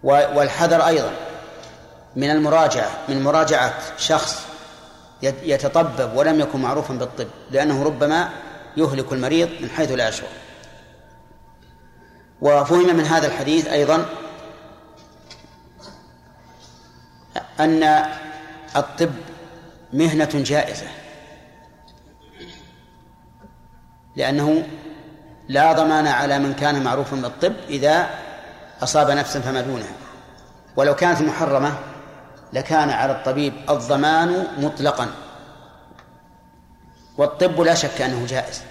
والحذر 0.03 0.86
أيضا 0.86 1.12
من 2.16 2.30
المراجعة 2.30 2.91
من 3.09 3.22
مراجعة 3.22 3.74
شخص 3.99 4.47
يتطبب 5.22 6.16
ولم 6.16 6.41
يكن 6.41 6.61
معروفا 6.61 6.95
بالطب 6.95 7.26
لأنه 7.51 7.82
ربما 7.82 8.28
يهلك 8.76 9.12
المريض 9.12 9.49
من 9.61 9.70
حيث 9.70 9.93
لا 9.93 10.09
يشعر. 10.09 10.28
وفهم 12.41 12.97
من 12.97 13.05
هذا 13.05 13.26
الحديث 13.26 13.66
أيضا 13.66 14.07
أن 17.61 18.05
الطب 18.76 19.12
مهنة 19.93 20.30
جائزة 20.34 20.86
لأنه 24.16 24.66
لا 25.51 25.73
ضمان 25.73 26.07
على 26.07 26.39
من 26.39 26.55
كان 26.55 26.83
معروفا 26.83 27.17
بالطب 27.17 27.55
إذا 27.69 28.11
أصاب 28.83 29.11
نفسا 29.11 29.41
فما 29.41 29.61
دونها 29.61 29.93
ولو 30.77 30.95
كانت 30.95 31.23
محرمة 31.23 31.73
لكان 32.53 32.91
على 32.91 33.13
الطبيب 33.13 33.53
الضمان 33.71 34.47
مطلقا. 34.59 35.09
والطب 37.19 37.61
لا 37.61 37.75
شك 37.75 38.01
أنه 38.01 38.27
جائز 38.27 38.63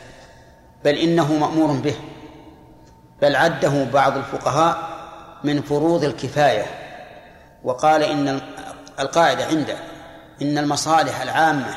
بل 0.86 0.96
إنه 0.96 1.34
مأمور 1.34 1.72
به 1.72 1.96
بل 3.22 3.36
عده 3.36 3.84
بعض 3.84 4.18
الفقهاء 4.18 4.78
من 5.44 5.62
فروض 5.62 6.04
الكفاية. 6.04 6.66
وقال 7.64 8.04
إن 8.04 8.42
القاعدة 9.00 9.46
عنده 9.46 9.78
إن 10.42 10.58
المصالح 10.58 11.22
العامة 11.22 11.76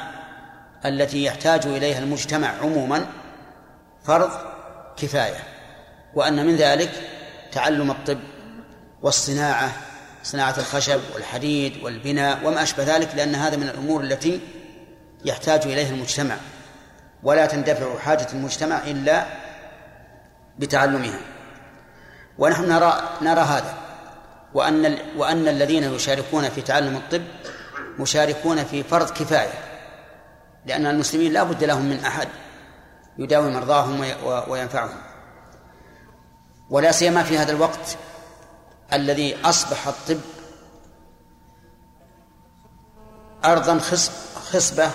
التي 0.84 1.24
يحتاج 1.24 1.66
إليها 1.66 1.98
المجتمع 1.98 2.48
عموما 2.62 3.06
فرض 4.04 4.51
كفاية 4.96 5.44
وأن 6.14 6.46
من 6.46 6.56
ذلك 6.56 6.90
تعلم 7.52 7.90
الطب 7.90 8.18
والصناعة 9.02 9.72
صناعة 10.22 10.54
الخشب 10.58 11.00
والحديد 11.14 11.82
والبناء 11.82 12.38
وما 12.44 12.62
أشبه 12.62 12.96
ذلك 12.96 13.14
لأن 13.14 13.34
هذا 13.34 13.56
من 13.56 13.68
الأمور 13.68 14.00
التي 14.00 14.40
يحتاج 15.24 15.62
إليها 15.62 15.90
المجتمع. 15.90 16.36
ولا 17.22 17.46
تندفع 17.46 17.98
حاجة 17.98 18.26
المجتمع 18.32 18.78
إلا 18.78 19.26
بتعلمها. 20.58 21.20
ونحن 22.38 22.68
نرى 22.68 23.10
نرى 23.22 23.40
هذا 23.40 23.74
وأن 24.54 24.98
وأن 25.16 25.48
الذين 25.48 25.94
يشاركون 25.94 26.48
في 26.48 26.60
تعلم 26.60 26.96
الطب 26.96 27.22
مشاركون 27.98 28.64
في 28.64 28.82
فرض 28.82 29.10
كفاية 29.10 29.52
لأن 30.66 30.86
المسلمين 30.86 31.32
لا 31.32 31.42
بد 31.42 31.64
لهم 31.64 31.82
من 31.82 32.04
أحد. 32.04 32.28
يداوي 33.18 33.50
مرضاهم 33.50 34.04
وينفعهم. 34.48 34.98
ولا 36.70 36.92
سيما 36.92 37.22
في 37.22 37.38
هذا 37.38 37.52
الوقت 37.52 37.96
الذي 38.92 39.36
أصبح 39.44 39.88
الطب 39.88 40.20
أرضا 43.44 43.78
خصبة 44.52 44.90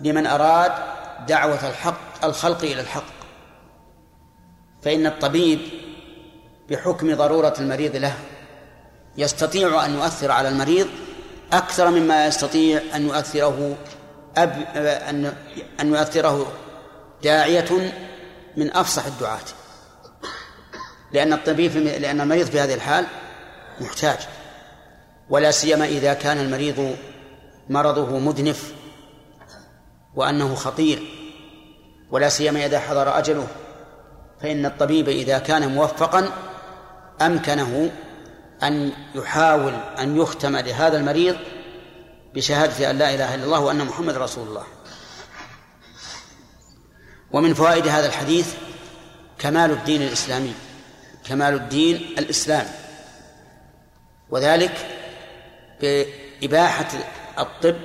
لمن 0.00 0.26
أراد 0.26 0.72
دعوة 1.28 1.68
الحق 1.68 2.24
الخلق 2.24 2.62
إلى 2.62 2.80
الحق. 2.80 3.14
فإن 4.82 5.06
الطبيب 5.06 5.60
بحكم 6.70 7.14
ضرورة 7.14 7.54
المريض 7.58 7.96
له 7.96 8.14
يستطيع 9.16 9.84
أن 9.84 9.94
يؤثر 9.94 10.30
على 10.30 10.48
المريض 10.48 10.88
أكثر 11.52 11.90
مما 11.90 12.26
يستطيع 12.26 12.82
أن 12.94 13.06
يؤثره 13.06 13.76
أب 14.36 14.66
أن 14.76 15.32
أن 15.80 15.88
يؤثره 15.94 16.52
داعية 17.24 17.92
من 18.56 18.76
أفصح 18.76 19.06
الدعاة. 19.06 19.44
لأن 21.12 21.32
الطبيب 21.32 21.76
لأن 21.76 22.20
المريض 22.20 22.46
في 22.46 22.60
هذه 22.60 22.74
الحال 22.74 23.06
محتاج. 23.80 24.18
ولا 25.30 25.50
سيما 25.50 25.84
إذا 25.84 26.14
كان 26.14 26.38
المريض 26.38 26.96
مرضه 27.68 28.18
مدنف 28.18 28.72
وأنه 30.14 30.54
خطير. 30.54 31.02
ولا 32.10 32.28
سيما 32.28 32.66
إذا 32.66 32.80
حضر 32.80 33.18
أجله. 33.18 33.46
فإن 34.42 34.66
الطبيب 34.66 35.08
إذا 35.08 35.38
كان 35.38 35.74
موفقا 35.74 36.28
أمكنه 37.22 37.90
أن 38.62 38.92
يحاول 39.14 39.72
أن 39.98 40.16
يختم 40.16 40.56
لهذا 40.56 40.96
المريض 40.96 41.36
بشهادة 42.34 42.90
أن 42.90 42.98
لا 42.98 43.14
إله 43.14 43.34
إلا 43.34 43.44
الله 43.44 43.60
وأن 43.60 43.84
محمد 43.84 44.16
رسول 44.16 44.48
الله. 44.48 44.64
ومن 47.34 47.54
فوائد 47.54 47.88
هذا 47.88 48.06
الحديث 48.06 48.54
كمال 49.38 49.70
الدين 49.70 50.02
الإسلامي 50.02 50.54
كمال 51.24 51.54
الدين 51.54 51.96
الإسلامي 52.18 52.70
وذلك 54.30 54.86
بإباحة 55.80 56.88
الطب 57.38 57.76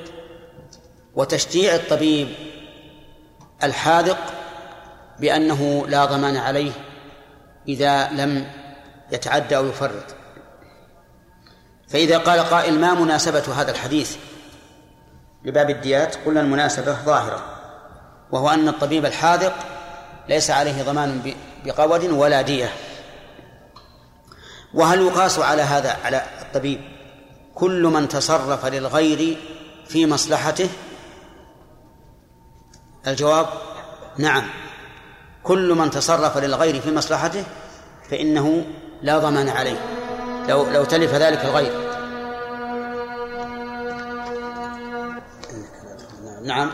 وتشجيع 1.16 1.76
الطبيب 1.76 2.28
الحاذق 3.64 4.34
بأنه 5.20 5.88
لا 5.88 6.06
ضمان 6.06 6.38
عليه 6.38 6.72
إذا 7.68 8.10
لم 8.10 8.52
يتعدى 9.12 9.58
أو 9.58 9.68
يفرط. 9.68 10.16
فإذا 11.88 12.18
قال 12.18 12.39
قائل 12.39 12.80
ما 12.80 12.93
مناسبة 12.93 13.62
هذا 13.62 13.72
الحديث 13.72 14.18
لباب 15.45 15.70
الديات؟ 15.70 16.16
قلنا 16.16 16.41
المناسبة 16.41 16.93
ظاهرة. 16.93 17.59
وهو 18.32 18.49
أن 18.49 18.67
الطبيب 18.67 19.05
الحاذق 19.05 19.53
ليس 20.30 20.51
عليه 20.51 20.84
ضمان 20.84 21.34
بقود 21.65 22.03
ولا 22.03 22.41
دية. 22.41 22.73
وهل 24.73 25.01
يقاس 25.01 25.39
على 25.39 25.61
هذا 25.61 25.97
على 26.05 26.23
الطبيب 26.41 26.82
كل 27.55 27.84
من 27.84 28.07
تصرف 28.07 28.65
للغير 28.65 29.38
في 29.88 30.05
مصلحته؟ 30.05 30.69
الجواب 33.07 33.47
نعم. 34.17 34.49
كل 35.43 35.73
من 35.73 35.91
تصرف 35.91 36.38
للغير 36.38 36.82
في 36.82 36.91
مصلحته 36.91 37.43
فإنه 38.09 38.65
لا 39.01 39.17
ضمان 39.17 39.49
عليه. 39.49 39.80
لو 40.47 40.69
لو 40.69 40.84
تلف 40.84 41.13
ذلك 41.13 41.45
الغير. 41.45 41.89
نعم. 46.43 46.71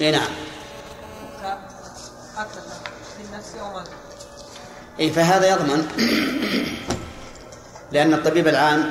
اي 0.00 0.10
نعم. 0.10 0.28
كأكل 1.42 2.60
للنفس 3.20 3.54
مال 3.54 3.84
اي 5.00 5.10
فهذا 5.10 5.50
يضمن 5.50 5.88
لأن 7.92 8.14
الطبيب 8.14 8.48
العام 8.48 8.90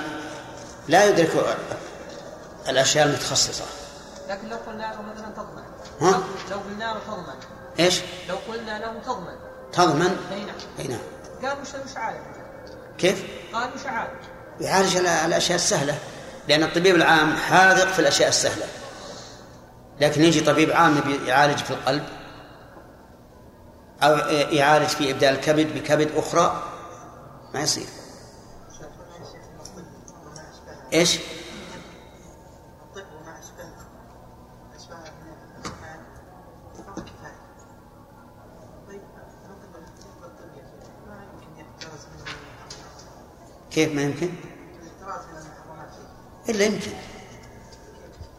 لا 0.88 1.06
يدرك 1.06 1.58
الأشياء 2.70 3.06
المتخصصة. 3.08 3.64
لكن 4.30 4.50
لو 4.50 4.58
قلنا 4.58 4.84
له 4.84 5.02
مثلا 5.02 5.32
تضمن. 5.36 5.64
ها؟ 6.02 6.24
لو 6.52 6.58
قلنا 6.58 6.84
له 6.84 7.00
تضمن. 7.08 7.36
إيش؟ 7.80 8.00
لو 8.30 8.36
قلنا 8.48 8.80
له 8.80 9.02
تضمن. 9.06 9.36
تضمن؟ 9.74 10.18
إي 10.34 10.40
نعم. 10.44 10.56
إي 10.80 10.88
نعم. 10.88 11.00
قال 11.44 11.62
مش 11.62 11.68
مش 11.92 11.98
عارف 11.98 12.18
كيف؟ 12.98 13.24
قال 13.54 13.70
مش 13.80 13.86
عارف 13.86 14.12
يعالج 14.62 14.98
ال- 14.98 15.08
الأشياء 15.08 15.56
السهلة 15.56 15.98
لأن 16.48 16.64
الطبيب 16.64 16.96
العام 16.96 17.36
حاذق 17.38 17.92
في 17.94 18.00
الأشياء 18.00 18.30
السهلة. 18.30 18.66
لكن 20.02 20.24
يجي 20.24 20.42
طبيب 20.42 20.72
عام 20.72 20.96
يعالج 21.26 21.58
في 21.58 21.72
القلب 21.72 22.04
أو 24.04 24.16
يعالج 24.52 24.88
في 24.88 25.12
إبدال 25.12 25.36
الكبد 25.36 25.74
بكبد 25.76 26.12
أخرى 26.16 26.64
ما 27.54 27.62
يصير 27.62 27.88
إيش؟ 30.94 31.20
كيف 43.72 43.94
ما 43.94 44.02
يمكن؟ 44.02 44.30
إلا 46.50 46.66
يمكن 46.66 46.92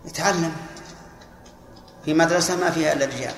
يتعلم 0.05 0.53
في 2.09 2.15
مدرسة 2.15 2.57
ما 2.57 2.71
فيها 2.71 2.93
إلا 2.93 3.05
الرجال 3.05 3.35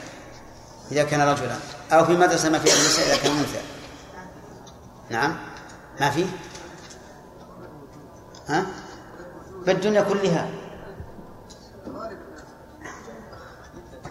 إذا 0.92 1.02
كان 1.02 1.20
رجلا 1.20 1.56
أو 1.92 2.04
في 2.04 2.12
مدرسة 2.12 2.48
ما 2.48 2.58
فيها 2.58 2.74
النساء 2.74 3.06
إذا 3.06 3.22
كان 3.22 3.36
أنثى. 3.36 3.60
نعم. 5.10 5.36
ما 6.00 6.10
في؟ 6.10 6.26
ها؟ 8.48 8.66
في 9.64 9.70
الدنيا 9.70 10.00
كلها. 10.00 10.48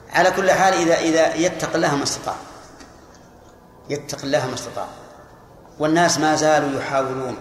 على 0.10 0.32
كل 0.32 0.52
حال 0.52 0.74
إذا 0.74 0.96
إذا 0.96 1.36
يتق 1.36 1.76
الله 1.76 1.96
ما 1.96 2.04
استطاع. 2.04 2.36
يتق 3.90 4.22
الله 4.24 4.48
ما 4.48 4.54
استطاع. 4.54 4.88
والناس 5.80 6.18
ما 6.18 6.36
زالوا 6.36 6.80
يحاولون 6.80 7.38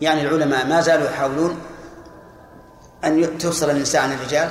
يعني 0.00 0.22
العلماء 0.22 0.66
ما 0.66 0.80
زالوا 0.80 1.06
يحاولون 1.06 1.60
أن 3.04 3.38
تفصل 3.38 3.70
النساء 3.70 4.02
عن 4.02 4.12
الرجال 4.12 4.50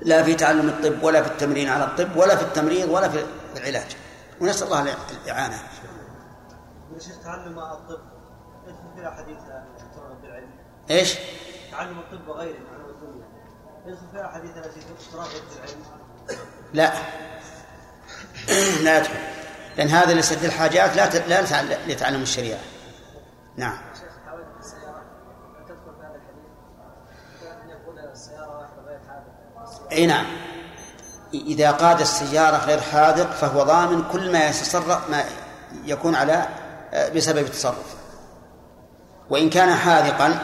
لا 0.00 0.22
في 0.22 0.34
تعلم 0.34 0.68
الطب 0.68 1.02
ولا 1.02 1.22
في 1.22 1.28
التمرين 1.28 1.68
على 1.68 1.84
الطب 1.84 2.16
ولا 2.16 2.36
في 2.36 2.42
التمريض 2.42 2.88
ولا 2.88 3.08
في 3.08 3.24
العلاج. 3.56 3.96
ونسأل 4.40 4.66
الله 4.66 4.96
الإعانة. 5.24 5.58
يا 6.94 6.98
شيخ 6.98 7.22
تعلم 7.24 7.58
الطب 7.58 8.00
يدخل 8.66 8.94
فيها 8.96 9.10
حديث 9.10 9.38
الدكتور 9.38 10.12
بالعلم 10.22 10.50
إيش؟ 10.90 11.14
تعلم 11.72 11.98
الطب 11.98 12.28
وغيره 12.28 12.58
معلومة 12.70 12.90
الدنيا 12.90 13.26
يدخل 13.86 14.06
فيها 14.12 14.28
حديث 14.28 14.56
التي 14.56 14.80
اشتراط 15.00 15.28
العلم 15.56 15.84
لا. 16.72 16.92
لا 18.82 18.98
يدخل 18.98 19.14
لأن 19.76 19.88
هذا 19.88 20.14
لسد 20.14 20.44
الحاجات 20.44 20.96
لا 20.96 21.28
لا 21.28 21.42
لتعلم 21.92 22.22
الشريعة. 22.22 22.60
نعم 23.56 23.78
شيخ 23.94 24.12
حاولت 24.26 24.46
في 24.54 24.60
السيارة 24.60 25.02
أن 25.58 25.64
تدخل 25.64 25.94
في 26.00 26.06
هذا 26.06 26.16
الحديث 26.16 26.44
إي 29.94 30.06
نعم. 30.06 30.26
إذا 31.34 31.70
قاد 31.70 32.00
السيارة 32.00 32.56
غير 32.56 32.80
حاذق 32.80 33.30
فهو 33.30 33.62
ضامن 33.62 34.04
كل 34.12 34.32
ما 34.32 34.46
يتصرف 34.46 35.10
ما 35.10 35.24
يكون 35.84 36.14
على 36.14 36.46
بسبب 37.16 37.38
التصرف. 37.38 37.94
وإن 39.30 39.50
كان 39.50 39.74
حاذقا 39.74 40.38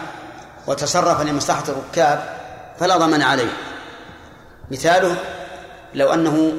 وتصرف 0.66 1.20
لمصلحة 1.20 1.64
الركاب 1.68 2.36
فلا 2.78 2.96
ضمن 2.96 3.22
عليه. 3.22 3.52
مثاله 4.70 5.16
لو 5.94 6.14
أنه 6.14 6.52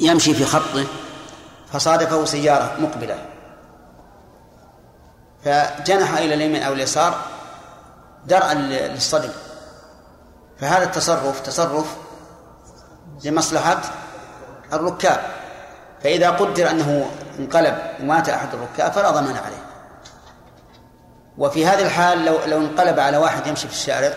يمشي 0.00 0.34
في 0.34 0.44
خطه 0.44 0.84
فصادفه 1.72 2.24
سيارة 2.24 2.76
مقبلة. 2.78 3.18
فجنح 5.44 6.18
إلى 6.18 6.34
اليمين 6.34 6.62
أو 6.62 6.72
اليسار 6.72 7.20
درءا 8.26 8.54
للصدم. 8.54 9.30
فهذا 10.58 10.84
التصرف 10.84 11.40
تصرف 11.40 11.96
لمصلحة 13.24 13.80
الركاب. 14.72 15.36
فإذا 16.02 16.30
قدر 16.30 16.70
أنه 16.70 17.10
انقلب 17.38 17.78
ومات 18.00 18.28
أحد 18.28 18.54
الركاب 18.54 18.92
فلا 18.92 19.10
ضمان 19.10 19.36
عليه. 19.36 19.66
وفي 21.38 21.66
هذه 21.66 21.82
الحال 21.82 22.24
لو 22.24 22.44
لو 22.46 22.58
انقلب 22.58 23.00
على 23.00 23.16
واحد 23.16 23.46
يمشي 23.46 23.68
في 23.68 23.74
الشارع 23.74 24.14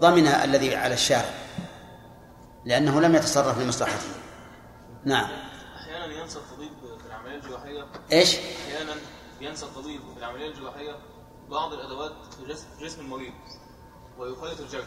ضمن 0.00 0.26
الذي 0.26 0.76
على 0.76 0.94
الشارع 0.94 1.30
لأنه 2.64 3.00
لم 3.00 3.14
يتصرف 3.14 3.58
لمصلحته. 3.58 4.08
نعم. 5.04 5.28
أحيانا 5.76 6.22
ينسى 6.22 6.38
الطبيب 6.38 6.72
في 7.00 7.06
العملية 7.06 7.36
الجراحية. 7.36 7.86
إيش؟ 8.12 8.36
أحيانا 8.36 8.92
ينسى 9.40 9.66
الطبيب 9.66 10.00
في 10.14 10.18
العملية 10.18 10.48
الجراحية. 10.48 10.96
بعض 11.48 11.72
الأدوات 11.72 12.12
في 12.34 12.84
جسم 12.84 13.00
المريض. 13.00 13.32
ويخيط 14.18 14.60
الجرح 14.60 14.84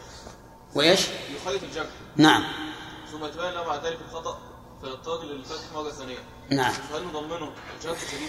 وإيش؟ 0.74 1.08
يخيط 1.08 1.62
الجرح 1.62 1.86
نعم. 2.16 2.44
ثم 3.12 3.24
يتبين 3.24 3.50
له 3.50 3.66
بعد 3.66 3.86
ذلك 3.86 3.98
الخطأ 4.08 4.38
فيضطر 4.80 5.24
للفتح 5.24 5.72
مره 5.74 5.90
ثانية. 5.90 6.18
نعم. 6.50 6.72
فهل 6.72 7.06
نضمنه؟ 7.06 7.50
الجرح 7.76 7.98
الشديد؟ 8.02 8.28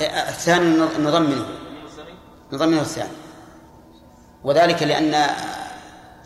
إيه، 0.00 0.28
الثاني 0.28 0.76
نضمنه. 0.76 0.98
نضمنه 0.98 1.84
الثاني؟ 1.84 2.14
نضمنه 2.52 2.80
الثاني. 2.80 3.16
وذلك 4.44 4.82
لأن 4.82 5.10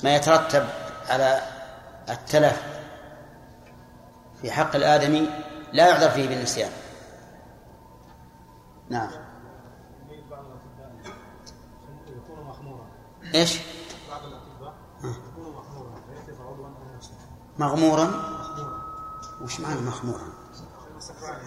ما 0.04 0.16
يترتب 0.16 0.68
على 1.08 1.42
التلف 2.08 2.62
في 4.42 4.50
حق 4.50 4.76
الآدمي 4.76 5.28
لا 5.72 5.88
يعذر 5.88 6.10
فيه 6.10 6.28
بالنسيان. 6.28 6.70
نعم. 8.90 9.10
إيش؟ 13.34 13.58
بعض 14.10 14.24
الاطباء 14.24 14.74
يكون 15.04 15.54
مخمورا 15.54 15.94
فيحدث 15.94 16.40
عضوا 16.40 16.66
أو 16.66 16.96
نفسه 16.96 17.14
مغمورا؟ 17.60 18.10
وش 19.40 19.60
معنى 19.60 19.80
مخمورا؟ 19.80 20.32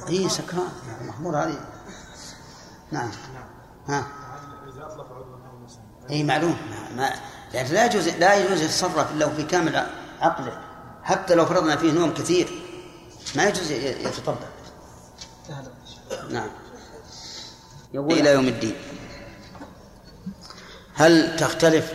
اي 0.10 0.30
سكران. 0.30 0.70
مخمور 1.02 1.38
هذه. 1.38 1.60
نعم. 2.92 3.12
ها. 3.88 4.08
اي 6.10 6.24
معلوم. 6.24 6.58
ما, 6.70 6.96
ما 6.96 7.10
يعني 7.54 7.70
لا 7.70 7.86
يجوز 7.86 8.08
لا 8.08 8.36
يجوز 8.36 8.62
يتصرف 8.62 9.12
إلا 9.12 9.30
في 9.30 9.44
كامل 9.44 9.88
عقله. 10.22 10.62
حتى 11.04 11.36
لو 11.36 11.46
فرضنا 11.46 11.76
فيه 11.76 11.92
نوم 11.92 12.14
كثير. 12.14 12.50
ما 13.36 13.44
يجوز 13.44 13.72
يتطبق. 13.72 14.48
نعم. 16.30 16.50
يقول 17.94 18.14
إلى 18.14 18.30
يوم 18.30 18.48
الدين. 18.48 18.76
هل 20.94 21.36
تختلف 21.36 21.94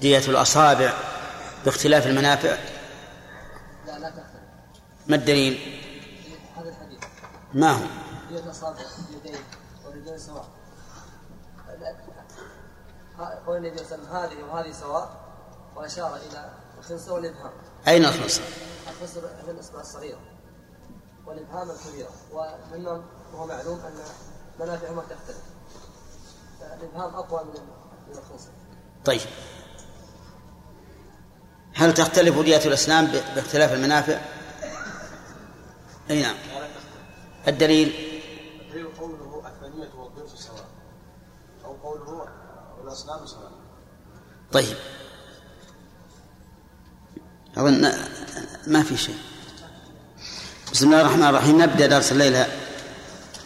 دية 0.00 0.18
الأصابع 0.28 0.92
باختلاف 1.64 2.06
المنافع؟ 2.06 2.77
ما 5.08 5.16
الدليل؟ 5.16 5.80
هذا 6.56 6.68
الحديث 6.68 6.98
ما 7.54 7.72
هو؟ 7.72 7.84
قول 13.46 13.56
النبي 13.56 13.78
صلى 13.84 13.94
الله 13.98 14.08
عليه 14.16 14.26
وسلم 14.26 14.40
هذه 14.40 14.52
وهذه 14.52 14.72
سواء 14.72 15.20
وأشار 15.76 16.16
إلى 16.16 16.50
الخنصر 16.78 17.12
والإبهام 17.12 17.50
أين 17.88 18.04
الخنصر 18.04 18.42
الخنصر 18.90 19.20
من 19.20 19.50
الإصبع 19.54 19.80
الصغيرة 19.80 20.18
والإبهام 21.26 21.70
الكبيرة 21.70 22.10
ومما 22.32 23.02
هو 23.34 23.46
معلوم 23.46 23.78
أن 23.80 23.94
منافعهما 24.60 25.02
تختلف 25.02 25.42
الإبهام 26.80 27.14
أقوى 27.14 27.44
من 27.44 28.12
الخنصر 28.18 28.48
طيب. 29.04 29.20
هل 31.74 31.94
تختلف 31.94 32.38
دية 32.38 32.56
الأسنان 32.66 33.06
ب- 33.06 33.34
باختلاف 33.34 33.72
المنافع؟ 33.72 34.20
أي 36.10 36.22
نعم. 36.22 36.36
الدليل؟ 37.48 37.92
هي 38.74 38.82
قوله 38.82 39.42
الثانية 39.46 39.94
والضرس 39.94 40.30
سواء. 40.40 40.66
أو 41.64 41.72
قوله 41.72 42.28
الأسنان 42.84 43.26
سواء. 43.26 43.52
طيب. 44.52 44.76
أظن 47.56 47.92
ما 48.66 48.82
في 48.82 48.96
شيء. 48.96 49.18
بسم 50.72 50.86
الله 50.86 51.00
الرحمن 51.00 51.24
الرحيم. 51.26 51.62
نبدأ 51.62 51.86
درس 51.86 52.12
الليلة 52.12 52.46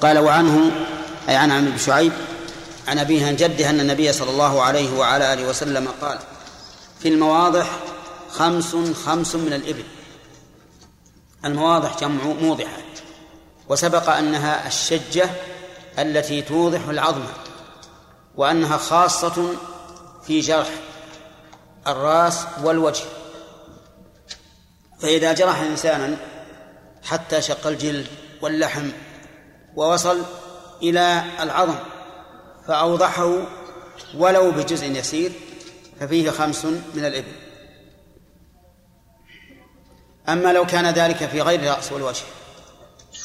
قال 0.00 0.18
وعنه 0.18 0.70
أي 1.28 1.36
عن 1.36 1.50
عمرو 1.50 1.70
بن 1.70 1.78
شعيب 1.78 2.12
عن 2.88 2.98
أبيه 2.98 3.26
عن 3.26 3.36
جده 3.36 3.70
أن 3.70 3.80
النبي 3.80 4.12
صلى 4.12 4.30
الله 4.30 4.62
عليه 4.62 4.98
وعلى 4.98 5.32
آله 5.32 5.48
وسلم 5.48 5.88
قال 6.00 6.18
في 7.00 7.08
المواضح 7.08 7.78
خمس 8.30 8.76
خمس 9.06 9.34
من 9.34 9.52
الإبل. 9.52 9.84
المواضح 11.44 12.00
جمع 12.00 12.24
موضحة 12.24 12.78
وسبق 13.68 14.10
أنها 14.10 14.66
الشجة 14.66 15.30
التي 15.98 16.42
توضح 16.42 16.88
العظم 16.88 17.24
وأنها 18.36 18.76
خاصة 18.76 19.54
في 20.26 20.40
جرح 20.40 20.70
الرأس 21.86 22.46
والوجه. 22.62 23.04
فإذا 25.00 25.32
جرح 25.32 25.60
إنسانا 25.60 26.16
حتى 27.02 27.42
شق 27.42 27.66
الجلد 27.66 28.06
واللحم 28.42 28.90
ووصل 29.76 30.22
إلى 30.82 31.22
العظم 31.40 31.74
فأوضحه 32.68 33.36
ولو 34.16 34.50
بجزء 34.50 34.86
يسير 34.86 35.32
ففيه 36.00 36.30
خمس 36.30 36.64
من 36.64 37.04
الإبل. 37.04 37.41
أما 40.28 40.52
لو 40.52 40.66
كان 40.66 40.86
ذلك 40.86 41.16
في 41.16 41.42
غير 41.42 41.60
الرأس 41.60 41.92
والوجه 41.92 42.24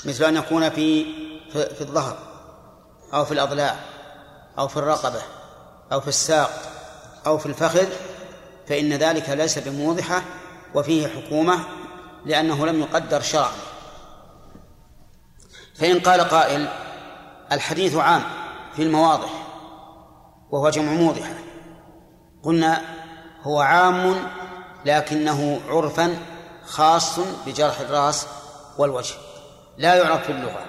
مثل 0.06 0.24
أن 0.24 0.36
يكون 0.36 0.70
في 0.70 1.06
في, 1.52 1.76
في 1.76 1.82
الظهر 1.82 2.18
أو 3.14 3.26
في 3.26 3.32
الأضلاع 3.32 3.76
أو 4.60 4.68
في 4.68 4.78
الرقبة 4.78 5.22
أو 5.91 6.02
في 6.02 6.08
الساق 6.08 6.50
أو 7.26 7.38
في 7.38 7.45
الفخذ 7.45 7.88
فإن 8.68 8.93
ذلك 8.93 9.30
ليس 9.30 9.60
بموضحة 9.60 10.22
وفيه 10.76 11.08
حكومة 11.08 11.60
لأنه 12.26 12.66
لم 12.66 12.80
يقدر 12.80 13.22
شرعا. 13.22 13.52
فإن 15.76 16.00
قال 16.00 16.22
قائل 16.22 16.68
الحديث 17.52 17.95
عام 17.95 18.24
في 18.76 18.84
المواضح 18.84 19.30
وهو 20.52 20.70
جمع 20.70 20.91
موضحة 20.91 21.34
قلنا 22.43 22.82
هو 23.43 23.60
عام 23.60 24.16
لكنه 24.86 25.62
عرفا 25.70 26.18
خاص 26.68 27.20
بجرح 27.45 27.80
الراس 27.80 28.28
والوجه. 28.78 29.15
لا 29.78 29.95
يعرف 29.95 30.26
في 30.26 30.32
اللغة. 30.32 30.65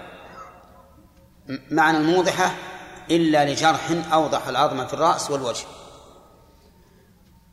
معنى 1.71 1.97
الموضحة 1.99 2.55
إلا 3.11 3.53
لجرح 3.53 3.91
أوضح 4.13 4.49
العظم 4.49 4.87
في 4.87 4.95
الرأس 4.95 5.31
والوجه. 5.31 5.65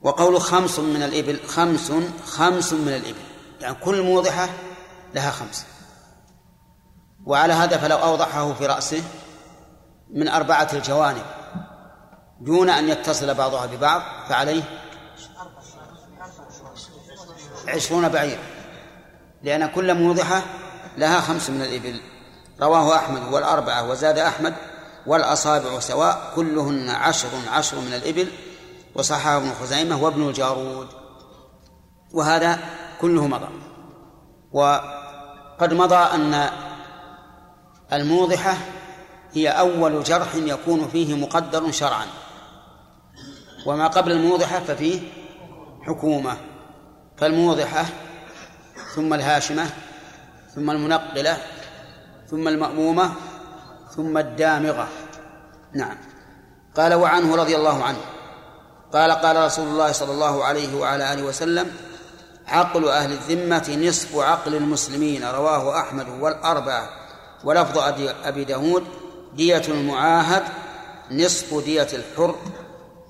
وقول 0.01 0.41
خمس 0.41 0.79
من 0.79 1.03
الإبل 1.03 1.39
خمس 1.47 1.91
خمس 2.25 2.73
من 2.73 2.93
الإبل. 2.93 3.21
يعني 3.61 3.75
كل 3.75 4.01
موضحة 4.01 4.49
لها 5.13 5.31
خمس. 5.31 5.65
وعلى 7.25 7.53
هذا 7.53 7.77
فلو 7.77 7.97
أوضحه 7.97 8.53
في 8.53 8.65
رأسه 8.65 9.03
من 10.09 10.27
أربعة 10.27 10.69
الجوانب. 10.73 11.25
دون 12.41 12.69
أن 12.69 12.89
يتصل 12.89 13.33
بعضها 13.33 13.65
ببعض 13.65 14.01
فعليه 14.29 14.63
عشرون 17.67 18.09
بعير. 18.09 18.39
لأن 19.43 19.65
كل 19.67 19.93
موضحة 19.93 20.43
لها 20.97 21.21
خمس 21.21 21.49
من 21.49 21.61
الإبل. 21.61 22.01
رواه 22.61 22.95
أحمد 22.95 23.33
والأربعة 23.33 23.89
وزاد 23.89 24.17
أحمد 24.19 24.53
والأصابع 25.07 25.79
سواء. 25.79 26.31
كلهن 26.35 26.89
عشر 26.89 27.27
عشر 27.51 27.79
من 27.79 27.93
الإبل. 27.93 28.27
وصححه 28.95 29.37
ابن 29.37 29.53
خزيمة 29.61 30.03
وابن 30.03 30.27
الجارود. 30.27 30.87
وهذا 32.13 32.59
كله 33.01 33.27
مضى. 33.27 33.47
وقد 34.51 35.73
مضى 35.73 35.95
أن 35.95 36.49
الموضحة 37.93 38.57
هي 39.33 39.49
أول 39.49 40.03
جرح 40.03 40.35
يكون 40.35 40.87
فيه 40.87 41.15
مقدر 41.15 41.71
شرعا. 41.71 42.05
وما 43.65 43.87
قبل 43.87 44.11
الموضحة 44.11 44.59
ففيه 44.59 45.01
حكومة. 45.87 46.37
فالموضحة 47.17 47.85
ثم 48.95 49.13
الهاشمة 49.13 49.69
ثم 50.55 50.71
المنقلة 50.71 51.37
ثم 52.31 52.47
المأمومة 52.47 53.11
ثم 53.95 54.17
الدامغة. 54.17 54.87
نعم. 55.73 55.97
قال 56.77 56.93
وعنه 56.93 57.35
رضي 57.35 57.55
الله 57.55 57.83
عنه. 57.83 57.97
قال 58.93 59.11
قال 59.11 59.45
رسول 59.45 59.67
الله 59.67 59.91
صلى 59.91 60.11
الله 60.11 60.43
عليه 60.43 60.75
وعلى 60.75 61.13
آله 61.13 61.23
وسلم 61.23 61.71
عقل 62.47 62.89
أهل 62.89 63.11
الذمة 63.11 63.87
نصف 63.87 64.17
عقل 64.17 64.55
المسلمين 64.55 65.23
رواه 65.23 65.79
أحمد 65.79 66.05
والأربعة. 66.19 66.89
ولفظ 67.43 67.77
أبي 68.23 68.43
داود 68.43 68.83
دية 69.33 69.63
المعاهد 69.67 70.43
نصف 71.11 71.63
دية 71.63 71.87
الحر. 71.93 72.35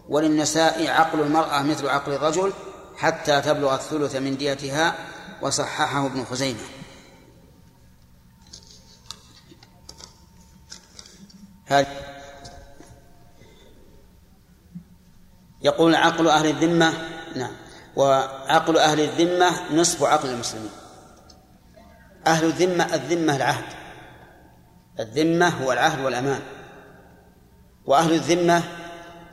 وللنساء 0.10 0.88
عقل 0.88 1.20
المرأة 1.20 1.62
مثل 1.62 1.88
عقل 1.88 2.14
الرجل 2.14 2.54
حتى 2.98 3.42
تبلغ 3.42 3.76
الثلث 3.76 4.16
من 4.16 4.38
ديتها 4.38 4.96
وصححه 5.42 6.06
ابن 6.06 6.26
خزيمة. 6.26 6.60
يقول 15.62 15.96
عقل 15.96 16.28
أهل 16.28 16.46
الذمة 16.46 16.94
نعم 17.36 17.52
وعقل 17.96 18.78
أهل 18.78 19.00
الذمة 19.00 19.74
نصف 19.74 20.04
عقل 20.04 20.30
المسلمين. 20.30 20.72
أهل 22.28 22.46
الذمة 22.46 22.96
الذمة 22.96 23.36
العهد. 23.36 23.74
الذمة 25.00 25.48
هو 25.48 25.72
العهد 25.72 26.06
والأمان. 26.06 26.42
وأهل 27.86 28.14
الذمة 28.14 28.64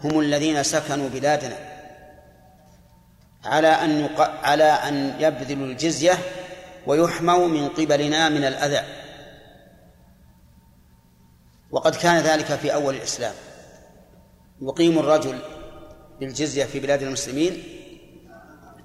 هم 0.05 0.21
الذين 0.21 0.63
سكنوا 0.63 1.09
بلادنا. 1.09 1.72
على 3.45 3.69
أن 3.69 4.01
يق... 4.01 4.21
على 4.21 4.65
أن 4.65 5.15
يبذلوا 5.21 5.67
الجزية 5.67 6.19
ويحموا 6.87 7.49
من 7.49 7.69
قبلنا 7.69 8.29
من 8.29 8.45
الأذى. 8.45 8.81
وقد 11.71 11.95
كان 11.95 12.19
ذلك 12.19 12.47
في 12.47 12.75
أول 12.75 12.95
الإسلام. 12.95 13.35
يقيم 14.63 14.99
الرجل 14.99 15.39
بالجزية 16.21 16.65
في 16.65 16.81
بلاد 16.81 17.03
المسلمين 17.03 17.63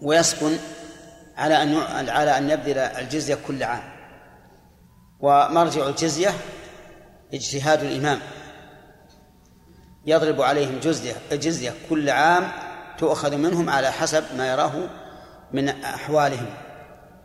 ويسكن 0.01 0.57
على 1.37 1.63
أن 1.63 2.09
على 2.09 2.37
أن 2.37 2.49
يبذل 2.49 2.77
الجزية 2.77 3.37
كل 3.47 3.63
عام. 3.63 3.83
ومرجع 5.19 5.87
الجزية 5.87 6.33
اجتهاد 7.33 7.83
الإمام. 7.83 8.19
يضرب 10.05 10.41
عليهم 10.41 10.79
جزية 10.79 11.15
جزية 11.31 11.73
كل 11.89 12.09
عام 12.09 12.66
تؤخذ 12.99 13.35
منهم 13.35 13.69
على 13.69 13.91
حسب 13.91 14.23
ما 14.37 14.47
يراه 14.47 14.71
من 15.53 15.69
أحوالهم. 15.69 16.53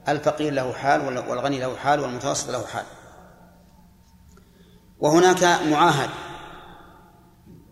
الفقير 0.08 0.52
له 0.52 0.72
حال 0.72 1.18
والغني 1.28 1.60
له 1.60 1.76
حال 1.76 2.00
والمتوسط 2.00 2.50
له 2.50 2.66
حال. 2.66 2.84
وهناك 4.98 5.44
معاهد. 5.44 6.10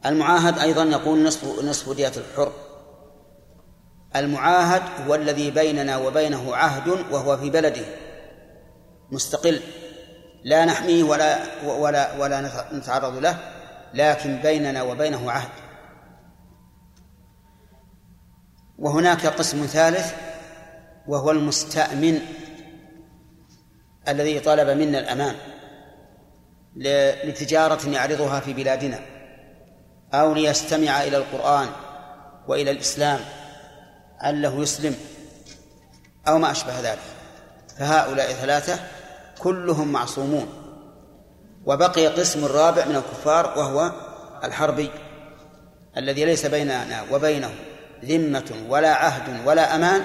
المعاهد 0.07 0.59
أيضا 0.59 0.84
يقول 0.84 1.24
نصف 1.24 1.64
نصف 1.64 1.92
دية 1.92 2.12
الحر. 2.16 2.53
المعاهد 4.16 4.82
هو 5.07 5.14
الذي 5.14 5.51
بيننا 5.51 5.96
وبينه 5.96 6.57
عهد 6.57 6.88
وهو 6.88 7.36
في 7.36 7.51
بلده. 7.51 7.84
مستقل. 9.11 9.61
لا 10.44 10.64
نحميه 10.64 11.03
ولا 11.03 11.38
ولا 11.66 12.18
ولا 12.18 12.51
نتعرض 12.72 13.18
له 13.18 13.38
لكن 13.94 14.36
بيننا 14.42 14.82
وبينه 14.82 15.30
عهد. 15.30 15.69
وهناك 18.80 19.26
قسم 19.26 19.66
ثالث 19.66 20.12
وهو 21.06 21.30
المستأمن 21.30 22.20
الذي 24.08 24.40
طلب 24.40 24.68
منا 24.68 24.98
الأمان 24.98 25.34
لتجارة 27.24 27.88
يعرضها 27.88 28.40
في 28.40 28.52
بلادنا 28.52 28.98
أو 30.14 30.34
ليستمع 30.34 31.02
إلى 31.02 31.16
القرآن 31.16 31.68
وإلى 32.48 32.70
الإسلام 32.70 33.20
عله 34.20 34.62
يسلم 34.62 34.94
أو 36.28 36.38
ما 36.38 36.50
أشبه 36.50 36.80
ذلك. 36.80 36.98
فهؤلاء 37.78 38.32
ثلاثة 38.32 38.78
كلهم 39.38 39.92
معصومون. 39.92 40.48
وبقي 41.66 42.06
قسم 42.06 42.44
الرابع 42.44 42.84
من 42.84 42.96
الكفار 42.96 43.58
وهو 43.58 43.92
الحربي 44.44 44.90
الذي 45.96 46.24
ليس 46.24 46.46
بيننا 46.46 47.04
وبينه 47.12 47.50
ذمة 48.05 48.53
ولا 48.68 48.94
عهد 48.94 49.46
ولا 49.46 49.74
أمان 49.74 50.05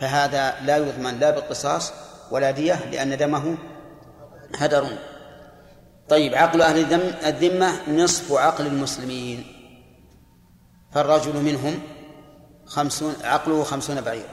فهذا 0.00 0.60
لا 0.60 0.76
يضمن 0.76 1.18
لا 1.18 1.30
بالقصاص 1.30 1.92
ولا 2.30 2.50
دية 2.50 2.90
لأن 2.90 3.16
دمه 3.16 3.58
هدر. 4.54 4.86
طيب 6.08 6.34
عقل 6.34 6.62
أهل 6.62 6.94
الذمة 7.26 7.90
نصف 7.90 8.32
عقل 8.32 8.66
المسلمين. 8.66 9.44
فالرجل 10.92 11.36
منهم 11.36 11.80
خمسون 12.66 13.14
عقله 13.24 13.64
خمسون 13.64 14.00
بعيرا 14.00 14.28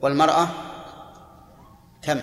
والمرأة 0.00 0.48
كم؟ 2.02 2.20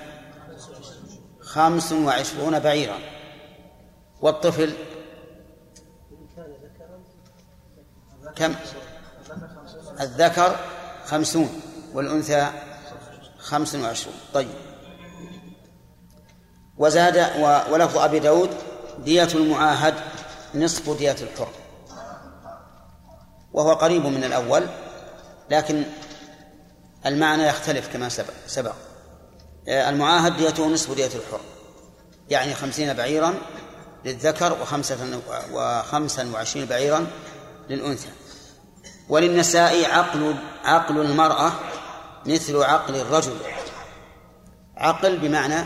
خمس 1.41 1.91
وعشرون 1.91 2.59
بعيرا. 2.59 2.97
والطفل 4.21 4.73
كم؟ 8.35 8.55
الذكر 10.01 10.59
خمسون 11.05 11.61
والأنثى 11.93 12.49
خمس 13.39 13.75
وعشرون. 13.75 14.15
طيب. 14.33 14.49
وزاد 16.77 17.17
ولفظ 17.71 17.97
أبي 17.97 18.19
داود 18.19 18.49
دية 18.99 19.29
المعاهد 19.35 19.93
نصف 20.55 20.97
دية 20.97 21.15
الحر. 21.21 21.49
وهو 23.53 23.73
قريب 23.73 24.05
من 24.05 24.23
الأول 24.23 24.67
لكن 25.49 25.83
المعنى 27.05 27.43
يختلف 27.43 27.93
كما 27.93 28.09
سبق, 28.09 28.33
سبق 28.47 28.73
المعاهد 29.67 30.37
ديته 30.37 30.67
نصف 30.67 30.95
دية 30.95 31.05
الحر 31.05 31.39
يعني 32.29 32.53
خمسين 32.53 32.93
بعيرا 32.93 33.33
للذكر 34.05 34.61
وخمسة 34.61 35.21
وخمسا 35.51 36.31
وعشرين 36.33 36.65
بعيرا 36.65 37.07
للأنثى. 37.69 38.09
وللنساء 39.09 39.91
عقل 39.91 40.35
عقل 40.63 41.01
المرأة 41.01 41.51
مثل 42.25 42.63
عقل 42.63 42.95
الرجل. 42.95 43.37
عقل 44.77 45.17
بمعنى 45.17 45.65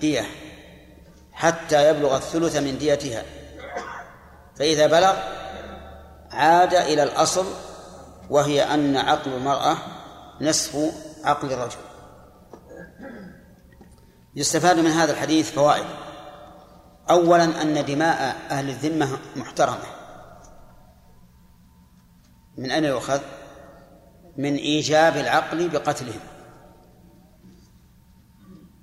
دية 0.00 0.26
حتى 1.32 1.90
يبلغ 1.90 2.16
الثلث 2.16 2.56
من 2.56 2.78
ديتها. 2.78 3.22
فإذا 4.58 4.86
بلغ 4.86 5.16
عاد 6.30 6.74
إلى 6.74 7.02
الأصل 7.02 7.46
وهي 8.30 8.62
أن 8.62 8.96
عقل 8.96 9.32
المرأة 9.32 9.76
نصف 10.40 10.76
عقل 11.24 11.52
الرجل. 11.52 11.76
يستفاد 14.36 14.78
من 14.78 14.90
هذا 14.90 15.12
الحديث 15.12 15.50
فوائد. 15.50 15.86
أولا 17.10 17.44
أن 17.44 17.84
دماء 17.84 18.36
أهل 18.50 18.68
الذمة 18.68 19.18
محترمة. 19.36 20.01
من 22.56 22.70
أين 22.70 22.84
يؤخذ؟ 22.84 23.20
من 24.36 24.54
إيجاب 24.56 25.16
العقل 25.16 25.68
بقتلهم 25.68 26.20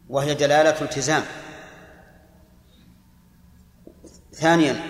وهي 0.10 0.34
دلالة 0.34 0.82
التزام. 0.82 1.24
ثانيا 4.34 4.84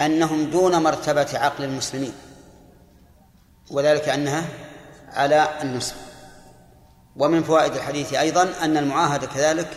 أنهم 0.00 0.50
دون 0.50 0.82
مرتبة 0.82 1.28
عقل 1.34 1.64
المسلمين. 1.64 2.12
وذلك 3.70 4.08
أنها 4.08 4.44
على 5.08 5.48
النصف 5.62 5.96
ومن 7.16 7.42
فوائد 7.42 7.74
الحديث 7.74 8.14
أيضا 8.14 8.48
أن 8.62 8.76
المعاهد 8.76 9.24
كذلك 9.24 9.68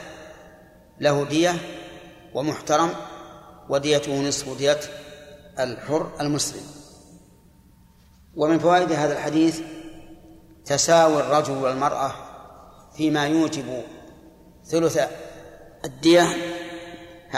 له 1.00 1.26
دية 1.26 1.56
ومحترم 2.34 2.90
وديته 3.70 4.22
نصف 4.22 4.58
دية 4.58 4.80
الحر 5.60 6.12
المسلم. 6.22 6.83
ومن 8.36 8.60
فوائد 8.60 8.92
هذا 8.92 9.14
الحديث 9.14 9.62
تساوي 10.66 11.20
الرجل 11.20 11.54
والمرأة 11.54 12.12
فيما 12.98 13.28
يوجب 13.28 13.84
ثلث 14.66 15.00
الدية 15.86 16.28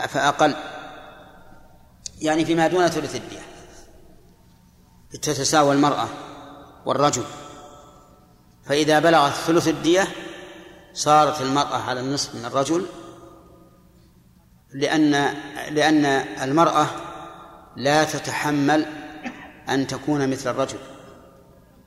فأقل 0.08 0.56
يعني 2.22 2.46
فيما 2.46 2.68
دون 2.68 2.88
ثلث 2.88 3.16
الدية. 3.16 3.46
تتساوى 5.12 5.76
المرأة 5.76 6.08
والرجل. 6.86 7.24
فإذا 8.66 9.00
بلغت 9.00 9.34
ثلث 9.34 9.68
الدية 9.68 10.08
صارت 10.94 11.42
المرأة 11.42 11.78
على 11.78 12.00
النصف 12.00 12.36
من 12.36 12.46
الرجل 12.46 12.86
لأن 14.74 15.12
لأن 15.72 16.06
المرأة 16.42 16.88
لا 17.76 18.04
تتحمل 18.04 18.86
أن 19.70 19.88
تكون 19.88 20.30
مثل 20.30 20.50
الرجل 20.50 20.78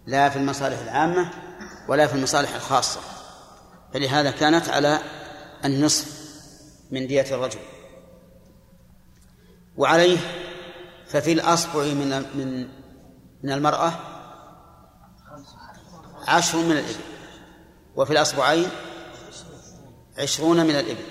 لا 0.06 0.28
في 0.28 0.36
المصالح 0.36 0.78
العامة 0.78 1.30
ولا 1.88 2.06
في 2.06 2.14
المصالح 2.14 2.54
الخاصة 2.54 3.00
فلهذا 3.94 4.30
كانت 4.30 4.68
على 4.68 4.98
النصف 5.64 6.18
من 6.90 7.06
دية 7.06 7.26
الرجل. 7.30 7.58
وعليه 9.76 10.18
ففي 11.08 11.32
الأصبع 11.32 11.82
من 11.82 12.24
من 12.34 12.68
من 13.42 13.52
المرأة 13.52 13.92
عشر 16.28 16.58
من 16.58 16.72
الإبل 16.72 17.00
وفي 17.96 18.12
الأصبعين 18.12 18.68
عشرون 20.18 20.66
من 20.66 20.70
الإبل 20.70 21.04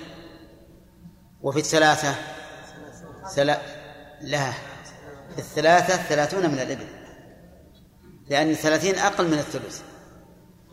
وفي 1.42 1.58
الثلاثة 1.58 2.14
ثلا 3.34 3.60
لا 4.20 4.52
الثلاثة 5.38 5.96
ثلاثون 5.96 6.50
من 6.50 6.58
الإبل. 6.58 6.86
لأن 8.28 8.50
الثلاثين 8.50 8.98
أقل 8.98 9.28
من 9.28 9.38
الثلث. 9.38 9.80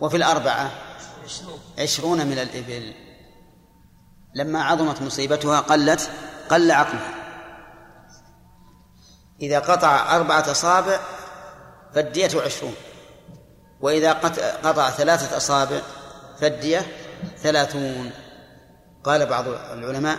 وفي 0.01 0.17
الأربعة 0.17 0.71
عشرون 1.79 2.25
من 2.25 2.39
الإبل. 2.39 2.93
لما 4.35 4.63
عظمت 4.63 5.01
مصيبتها 5.01 5.59
قلت 5.59 6.09
قل 6.49 6.71
عقلها. 6.71 7.13
إذا 9.41 9.59
قطع 9.59 10.15
أربعة 10.15 10.51
أصابع 10.51 10.99
فالدية 11.93 12.41
عشرون. 12.41 12.75
وإذا 13.81 14.13
قطع 14.63 14.89
ثلاثة 14.89 15.37
أصابع 15.37 15.81
فالدية 16.39 16.81
ثلاثون. 17.37 18.11
قال 19.03 19.25
بعض 19.25 19.47
العلماء 19.47 20.17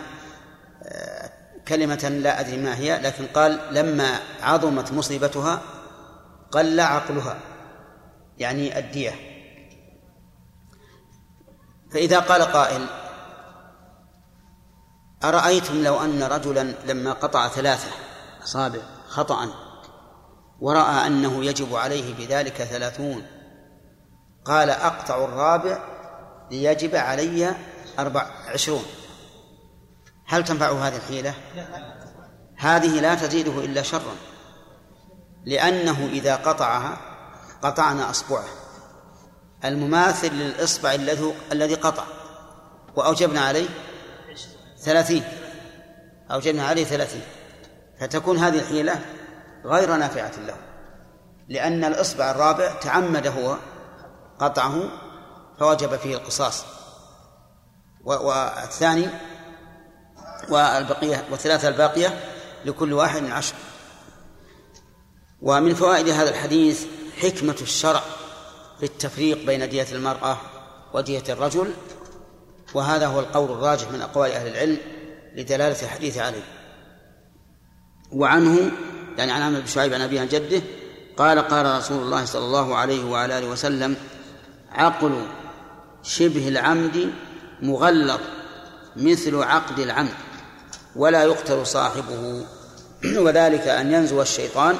كلمة 1.67 2.19
لا 2.23 2.39
أدري 2.39 2.57
ما 2.57 2.77
هي 2.77 2.99
لكن 2.99 3.27
قال 3.27 3.59
لما 3.71 4.19
عظمت 4.41 4.91
مصيبتها 4.91 5.61
قل 6.51 6.79
عقلها 6.79 7.39
يعني 8.37 8.79
الدية. 8.79 9.15
فإذا 11.91 12.19
قال 12.19 12.41
قائل 12.41 12.85
أرأيتم 15.23 15.83
لو 15.83 16.01
أن 16.01 16.23
رجلا 16.23 16.73
لما 16.85 17.13
قطع 17.13 17.47
ثلاثة 17.47 17.89
أصابع 18.43 18.79
خطأ 19.07 19.47
ورأى 20.59 21.07
أنه 21.07 21.45
يجب 21.45 21.75
عليه 21.75 22.13
بذلك 22.13 22.53
ثلاثون 22.53 23.25
قال 24.45 24.69
أقطع 24.69 25.25
الرابع 25.25 25.79
ليجب 26.51 26.95
علي 26.95 27.55
أربع 27.99 28.27
عشرون. 28.47 28.83
هل 30.27 30.43
تنفعه 30.43 30.87
هذه 30.87 30.95
الحيلة؟ 30.95 31.33
هذه 32.55 32.99
لا 32.99 33.15
تزيده 33.15 33.65
إلا 33.65 33.81
شرا 33.81 34.15
لأنه 35.45 36.09
إذا 36.11 36.35
قطعها 36.35 36.97
قطعنا 37.61 38.09
أصبعه. 38.09 38.45
المماثل 39.65 40.33
للإصبع 40.33 40.93
الذي 40.93 41.33
الذي 41.51 41.75
قطع. 41.75 42.03
وأوجبنا 42.95 43.41
عليه 43.41 43.69
ثلاثين. 44.79 45.23
أوجبنا 46.31 46.67
عليه 46.67 46.83
ثلاثين. 46.83 47.21
فتكون 47.99 48.37
هذه 48.37 48.59
الحيلة 48.59 48.99
غير 49.65 49.95
نافعة 49.95 50.31
له. 50.47 50.55
لأن 51.49 51.83
الإصبع 51.83 52.31
الرابع 52.31 52.71
تعمد 52.81 53.27
هو 53.27 53.57
قطعه 54.39 54.89
فوجب 55.59 55.95
فيه 55.95 56.15
القصاص. 56.15 56.65
والثاني 58.03 59.07
والبقية 60.49 61.25
والثلاثة 61.31 61.67
الباقية 61.67 62.19
لكل 62.65 62.93
واحد 62.93 63.25
عشر. 63.25 63.55
ومن 65.41 65.73
فوائد 65.73 66.09
هذا 66.09 66.29
الحديث 66.29 66.85
حكمة 67.21 67.55
الشرع 67.61 68.01
في 68.79 68.85
التفريق 68.85 69.45
بين 69.45 69.69
دية 69.69 69.87
المرأة 69.91 70.37
ودية 70.93 71.23
الرجل 71.29 71.73
وهذا 72.73 73.07
هو 73.07 73.19
القول 73.19 73.51
الراجح 73.51 73.91
من 73.91 74.01
أقوال 74.01 74.31
أهل 74.31 74.47
العلم 74.47 74.77
لدلالة 75.35 75.81
الحديث 75.81 76.17
عليه. 76.17 76.43
وعنه 78.11 78.71
يعني 79.17 79.31
عن 79.31 79.41
عمرو 79.41 79.61
بن 79.61 79.67
شعيب 79.67 79.93
عن 79.93 80.01
أبيه 80.01 80.21
عن 80.21 80.27
جده 80.27 80.61
قال 81.17 81.39
قال 81.39 81.77
رسول 81.77 82.03
الله 82.03 82.25
صلى 82.25 82.45
الله 82.45 82.75
عليه 82.75 83.05
وعلى 83.05 83.37
آله 83.37 83.47
وسلم 83.47 83.95
عقل 84.71 85.25
شبه 86.03 86.47
العمد 86.47 87.11
مغلظ 87.61 88.19
مثل 88.95 89.43
عقد 89.43 89.79
العمد. 89.79 90.26
ولا 90.97 91.23
يقتل 91.23 91.67
صاحبه. 91.67 92.45
وذلك 93.25 93.67
أن 93.67 93.93
ينزو 93.93 94.21
الشيطان 94.21 94.75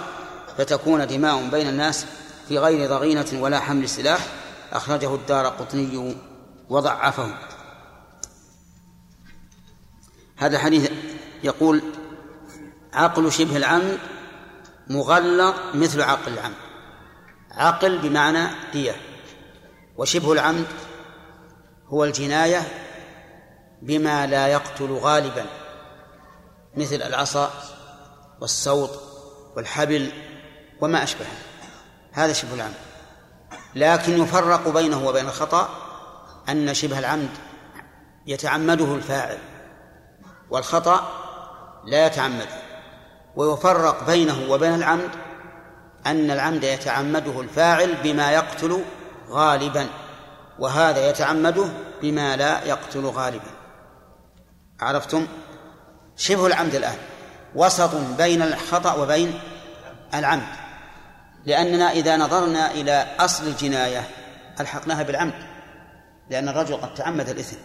فتكون 0.58 1.08
دماء 1.08 1.50
بين 1.50 1.68
الناس 1.68 2.06
في 2.48 2.60
غير 2.60 2.90
ضغينة 2.90 3.26
ولا 3.34 3.60
حمل 3.60 3.90
سلاح. 3.90 4.28
أخرجه 4.74 5.16
الدار 5.16 5.46
قطني 5.48 6.16
وضعفه. 6.70 7.34
هذا 10.38 10.56
الحديث 10.56 10.92
يقول 11.44 11.82
عقل 12.94 13.32
شبه 13.32 13.58
العمد 13.58 13.98
مغلظ 14.88 15.54
مثل 15.74 16.02
عقل 16.02 16.34
العمد 16.34 16.56
عقل 17.52 17.98
بمعنى 17.98 18.48
دية. 18.74 18.96
وشبه 19.98 20.34
العمد 20.34 20.68
هو 21.88 22.04
الجناية 22.04 22.62
بما 23.82 24.28
لا 24.28 24.48
يقتل 24.48 24.92
غالبا. 24.92 25.46
مثل 26.78 26.96
العصا 26.96 27.52
والصوت 28.42 29.02
والحبل 29.56 30.12
وما 30.82 31.04
أشبهه. 31.04 31.38
هذا 32.12 32.34
شبه 32.34 32.54
العمد. 32.54 32.74
لكن 33.76 34.24
يفرق 34.24 34.70
بينه 34.70 35.08
وبين 35.08 35.26
الخطأ 35.26 35.70
أن 36.50 36.74
شبه 36.74 37.00
العمد 37.00 37.30
يتعمده 38.28 38.96
الفاعل 38.96 39.38
والخطأ 40.50 41.10
لا 41.86 42.06
يتعمد 42.06 42.48
ويفرق 43.36 44.04
بينه 44.08 44.52
وبين 44.52 44.76
العمد 44.76 45.10
أن 46.06 46.32
العمد 46.32 46.64
يتعمده 46.64 47.42
الفاعل 47.42 47.96
بما 48.04 48.32
يقتل 48.32 48.84
غالبا 49.30 49.88
وهذا 50.60 51.10
يتعمده 51.10 51.66
بما 52.02 52.36
لا 52.36 52.64
يقتل 52.64 53.06
غالبا. 53.06 53.52
عرفتم؟ 54.80 55.28
شبه 56.18 56.48
العمد 56.48 56.76
الآن. 56.76 56.98
وسط 57.56 57.96
بين 57.96 58.42
الخطأ 58.42 58.94
وبين 58.94 59.40
العمد. 60.14 60.48
لأننا 61.46 61.92
إذا 61.92 62.18
نظرنا 62.18 62.72
إلى 62.72 63.08
أصل 63.20 63.48
الجناية 63.48 64.10
ألحقناها 64.60 65.04
بالعمد. 65.04 65.34
لأن 66.30 66.50
الرجل 66.50 66.76
قد 66.76 66.94
تعمد 66.94 67.30
الإثم. 67.30 67.58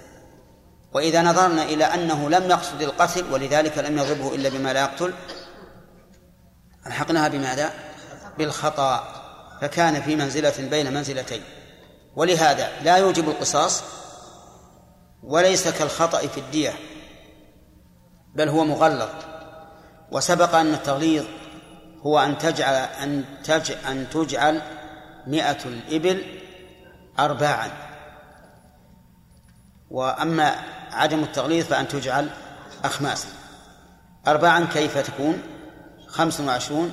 وإذا 0.93 1.23
نظرنا 1.23 1.63
إلى 1.63 1.85
أنه 1.85 2.31
لم 2.31 2.51
يقصد 2.51 2.83
القتل 2.83 3.33
ولذلك 3.33 3.79
لم 3.79 3.99
يضربه 3.99 4.35
إلا 4.35 4.49
بما 4.49 4.73
لا 4.73 4.81
يقتل 4.81 5.15
ألحقناها 6.87 7.29
بماذا؟ 7.29 7.71
بالخطأ. 8.39 9.23
فكان 9.61 10.03
في 10.03 10.17
منزلة 10.17 10.69
بين 10.71 10.95
منزلتين. 10.95 11.43
ولهذا 12.17 12.69
لا 12.83 12.97
يوجب 12.97 13.29
القصاص 13.29 13.83
وليس 15.23 15.69
كالخطأ 15.69 16.19
في 16.19 16.41
الدية. 16.41 16.75
بل 18.35 18.49
هو 18.49 18.65
مغلظ 18.65 19.09
وسبق 20.11 20.55
أن 20.55 20.75
التغليظ 20.75 21.25
هو 22.03 22.19
أن 22.19 22.39
تجعل 22.39 22.75
أن 22.75 23.25
تج 23.45 23.73
أن 23.87 24.11
تجعل 24.11 24.63
مئة 25.27 25.65
الإبل 25.65 26.23
أرباعا. 27.19 27.71
وأما 29.91 30.57
عدم 30.91 31.23
التغليظ 31.23 31.67
فأن 31.67 31.89
تجعل 31.89 32.31
أخماسا. 32.85 33.29
أرباعا 34.27 34.69
كيف 34.73 34.99
تكون؟ 34.99 35.43
خمس 36.09 36.41
وعشرون 36.41 36.93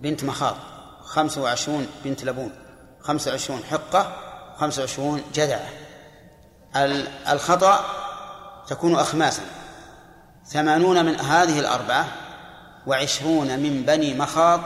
بنت 0.00 0.24
مخاض 0.24 0.56
خمس 1.00 1.38
وعشرون 1.38 1.86
بنت 2.04 2.24
لبون 2.24 2.52
خمس 3.00 3.28
وعشرون 3.28 3.64
حقة 3.64 4.16
خمس 4.56 4.78
وعشرون 4.78 5.22
جذعة. 5.34 5.68
الخطأ 7.28 7.84
تكون 8.68 8.94
أخماسا. 8.94 9.42
ثمانون 10.48 11.04
من 11.04 11.20
هذه 11.20 11.58
الأربعة 11.58 12.08
وعشرون 12.86 13.58
من 13.58 13.82
بني 13.82 14.14
مخاض 14.14 14.60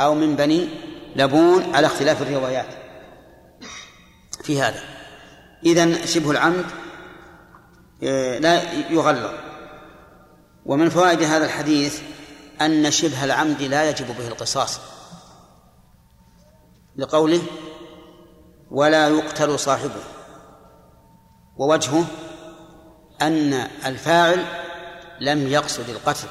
أو 0.00 0.14
من 0.14 0.36
بني 0.36 0.68
لبون 1.16 1.74
على 1.74 1.86
اختلاف 1.86 2.22
الروايات. 2.22 2.66
في 4.42 4.62
هذا. 4.62 4.80
إذن 5.66 6.06
شبه 6.06 6.30
العمد 6.30 6.64
آه، 8.02 8.38
لا 8.38 8.72
يغلظ. 8.90 9.30
ومن 10.66 10.88
فوائد 10.88 11.22
هذا 11.22 11.44
الحديث 11.44 12.00
أن 12.60 12.90
شبه 12.90 13.24
العمد 13.24 13.62
لا 13.62 13.90
يجب 13.90 14.06
به 14.18 14.28
القصاص. 14.28 14.80
لقوله 16.96 17.42
ولا 18.70 19.08
يقتل 19.08 19.58
صاحبه. 19.58 20.02
ووجهه 21.56 22.04
أن 23.22 23.52
الفاعل 23.86 24.65
لم 25.20 25.46
يقصد 25.46 25.88
القتل. 25.88 26.28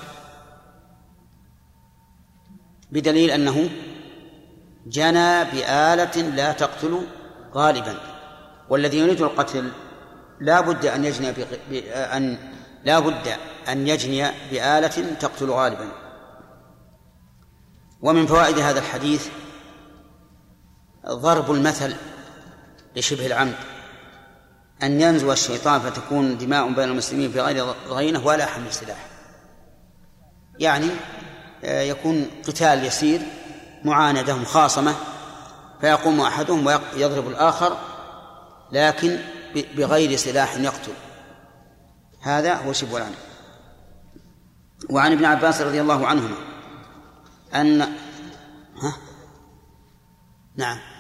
بدليل 2.92 3.32
أنه 3.32 3.70
جنى 4.88 5.44
بآلة 5.44 6.22
لا 6.22 6.52
تقتل 6.52 7.08
غالبا. 7.54 7.98
والذي 8.70 8.98
يريد 8.98 9.22
القتل 9.22 9.72
لا 10.40 10.62
بد 10.62 10.86
أن 10.86 11.06
يجني 11.06 11.34
أن 11.94 12.38
لا 12.84 13.00
بد 13.00 13.28
أن 13.70 13.88
يجني 13.88 14.28
بآلة 14.52 15.16
تقتل 15.20 15.50
غالبا. 15.50 15.92
ومن 18.02 18.26
فوائد 18.26 18.60
هذا 18.60 18.80
الحديث 18.80 19.28
ضرب 21.08 21.52
المثل 21.52 21.96
لشبه 22.96 23.26
العمد. 23.26 23.56
أن 24.84 25.02
ينزو 25.02 25.32
الشيطان 25.32 25.82
فتكون 25.82 26.38
دماء 26.38 26.74
بين 26.74 26.90
المسلمين 26.90 27.32
في 27.32 27.42
غير 27.42 27.66
ضغينة 27.90 28.26
ولا 28.26 28.46
حمل 28.46 28.74
سلاح. 28.74 29.08
يعني 30.60 30.90
آه، 31.64 31.82
يكون 31.82 32.30
قتال 32.48 32.86
يسير 32.86 33.22
معاندة 33.86 34.36
مخاصمة 34.36 34.96
فيقوم 35.82 36.22
أحدهم 36.22 36.66
ويضرب 36.66 37.28
الآخر 37.28 37.78
لكن 38.72 39.20
بغير 39.76 40.16
سلاح 40.16 40.58
يقتل. 40.58 40.94
هذا 42.22 42.54
هو 42.54 42.74
شبه 42.74 42.98
العمد 42.98 43.16
وعن 44.90 45.12
ابن 45.12 45.26
عباس 45.26 45.62
رضي 45.62 45.82
الله 45.82 46.08
عنهما 46.08 46.36
أن 47.56 47.82
ها؟ 48.82 48.98
نعم. 50.56 50.95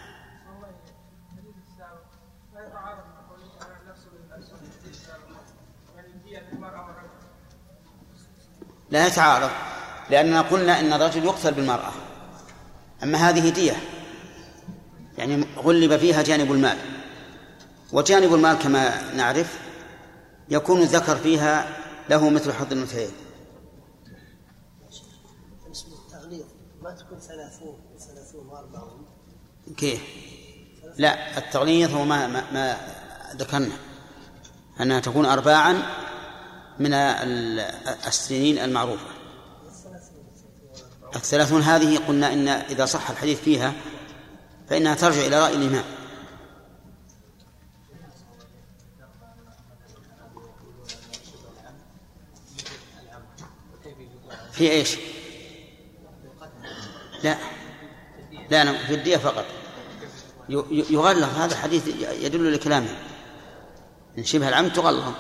لا 8.89 9.07
يتعارض 9.07 9.49
لأننا 10.09 10.41
قلنا 10.41 10.79
إن 10.79 10.93
الرجل 10.93 11.25
يقتل 11.25 11.53
بالمرأة. 11.53 11.91
أما 13.03 13.17
هذه 13.17 13.49
دية 13.49 13.75
يعني 15.17 15.45
غلب 15.57 15.97
فيها 15.97 16.21
جانب 16.21 16.51
المال. 16.51 16.77
وجانب 17.93 18.33
المال 18.33 18.57
كما 18.57 19.13
نعرف 19.13 19.59
يكون 20.49 20.81
الذكر 20.81 21.15
فيها 21.15 21.67
له 22.09 22.29
مثل 22.29 22.53
حظ 22.53 22.71
الأنثيين. 22.71 23.11
ما 26.81 26.91
تكون 26.91 27.19
ثلاثون 27.19 27.79
ثلاثون 27.99 28.47
وأربعون 28.47 29.05
كيف؟ 29.77 30.01
لا 30.97 31.37
التغليظ 31.37 31.93
هو 31.93 32.05
ما 32.05 32.27
ما, 32.27 32.43
ما 32.51 32.77
ذكرنا. 33.35 33.77
أنها 34.81 34.99
تكون 34.99 35.25
أرباعا 35.25 35.81
من 36.79 36.93
السنين 38.07 38.59
المعروفة. 38.59 39.07
الثلاثون 41.15 41.61
هذه 41.61 41.97
قلنا 42.07 42.33
إن 42.33 42.47
إذا 42.47 42.85
صح 42.85 43.09
الحديث 43.09 43.41
فيها 43.41 43.73
فإنها 44.69 44.95
ترجع 44.95 45.21
إلى 45.27 45.39
رأي 45.39 45.55
الإمام. 45.55 45.83
في 54.51 54.71
إيش؟ 54.71 54.97
لا. 57.23 57.37
لا 58.49 58.77
في 58.87 58.93
الدية 58.95 59.17
فقط. 59.17 59.45
يغلظ 60.49 61.37
هذا 61.37 61.53
الحديث 61.53 61.87
يدل 62.21 62.53
لكلامه. 62.53 62.97
إن 64.17 64.23
شبه 64.23 64.49
العمد 64.49 64.73
تغلظ. 64.73 65.13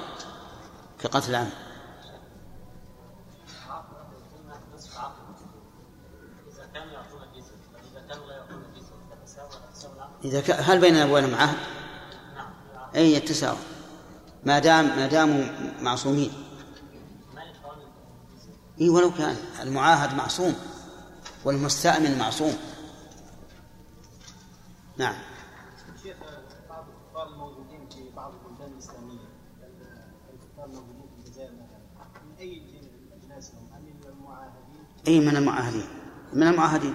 كقتل 1.05 1.29
العمد 1.29 1.51
إذا 10.23 10.41
كان 10.41 10.63
هل 10.63 10.81
بيننا 10.81 11.05
وبينهم 11.05 11.35
عهد؟ 11.35 11.57
أي 12.95 13.17
التساوي. 13.17 13.57
ما 14.45 14.59
دام 14.59 14.85
ما 14.85 15.07
داموا 15.07 15.43
معصومين. 15.81 16.31
إي 18.81 18.89
ولو 18.89 19.11
كان. 19.11 19.35
المعاهد 19.61 20.13
معصوم 20.13 20.55
والمستأمن 21.45 22.17
معصوم. 22.17 22.57
نعم 24.97 25.15
شيخ 26.03 26.17
بعض 26.69 26.85
الكفار 26.89 27.27
الموجودين 27.27 27.89
في 27.89 28.09
بعض 28.15 28.33
البلدان 28.33 28.71
الاسلاميه 28.73 29.27
الكفار 30.33 30.65
الموجودين 30.65 31.09
في 31.09 31.27
الجزائر 31.27 31.51
مثلا 31.51 32.23
من 32.23 32.35
اي 32.39 32.61
اجناس 33.21 33.51
هم؟ 33.51 33.69
ام 33.75 33.83
من 33.83 34.07
المعاهدين؟ 34.07 34.85
اي 35.07 35.19
من 35.19 35.37
المعاهدين 35.37 35.87
من 36.33 36.47
المعاهدين. 36.47 36.93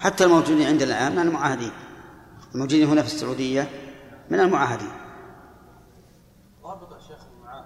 حتى 0.00 0.24
الموجودين 0.24 0.66
عندنا 0.66 0.84
الآن 0.84 1.12
من 1.12 1.18
المعاهدين. 1.18 1.72
الموجودين 2.54 2.88
هنا 2.88 3.02
في 3.02 3.14
السعودية 3.14 3.70
من 4.30 4.40
المعاهدين. 4.40 4.90
شيخ 7.08 7.18
المعاهد 7.36 7.64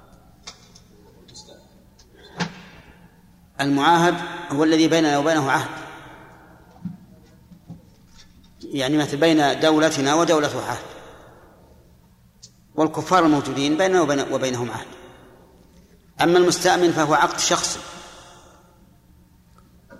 المعاهد 3.60 4.14
هو 4.50 4.64
الذي 4.64 4.88
بيننا 4.88 5.18
وبينه 5.18 5.50
عهد. 5.50 5.68
يعني 8.62 8.98
مثل 8.98 9.16
بين 9.16 9.60
دولتنا 9.60 10.14
ودولته 10.14 10.66
عهد. 10.66 10.84
والكفار 12.74 13.26
الموجودين 13.26 13.76
بيننا 13.76 14.00
وبين 14.00 14.32
وبينهم 14.32 14.70
عهد. 14.70 14.86
أما 16.22 16.38
المستأمن 16.38 16.92
فهو 16.92 17.14
عقد 17.14 17.38
شخصي. 17.38 17.78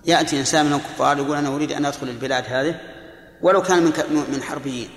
يأتي 0.07 0.41
إنسان 0.41 0.67
من 0.67 0.73
الكفار 0.73 1.19
يقول 1.19 1.37
أنا 1.37 1.49
أريد 1.49 1.73
أن 1.73 1.85
أدخل 1.85 2.09
البلاد 2.09 2.45
هذه 2.49 2.81
ولو 3.43 3.63
كان 3.63 3.83
من 3.83 3.93
من 4.33 4.43
حربيين. 4.43 4.91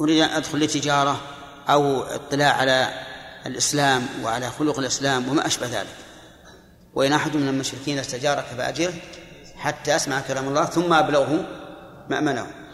أريد 0.00 0.22
أن 0.22 0.28
أدخل 0.28 0.58
لتجارة 0.58 1.20
أو 1.68 2.02
اطلاع 2.02 2.52
على 2.52 2.88
الإسلام 3.46 4.06
وعلى 4.22 4.50
خلق 4.50 4.78
الإسلام 4.78 5.28
وما 5.28 5.46
أشبه 5.46 5.66
ذلك. 5.66 5.96
وإن 6.94 7.12
أحد 7.12 7.36
من 7.36 7.48
المشركين 7.48 7.98
استجارك 7.98 8.44
فأجره 8.44 8.92
حتى 9.56 9.96
أسمع 9.96 10.20
كلام 10.20 10.48
الله 10.48 10.64
ثم 10.64 10.92
أبلغه 10.92 11.44
مأمنه. 12.10 12.65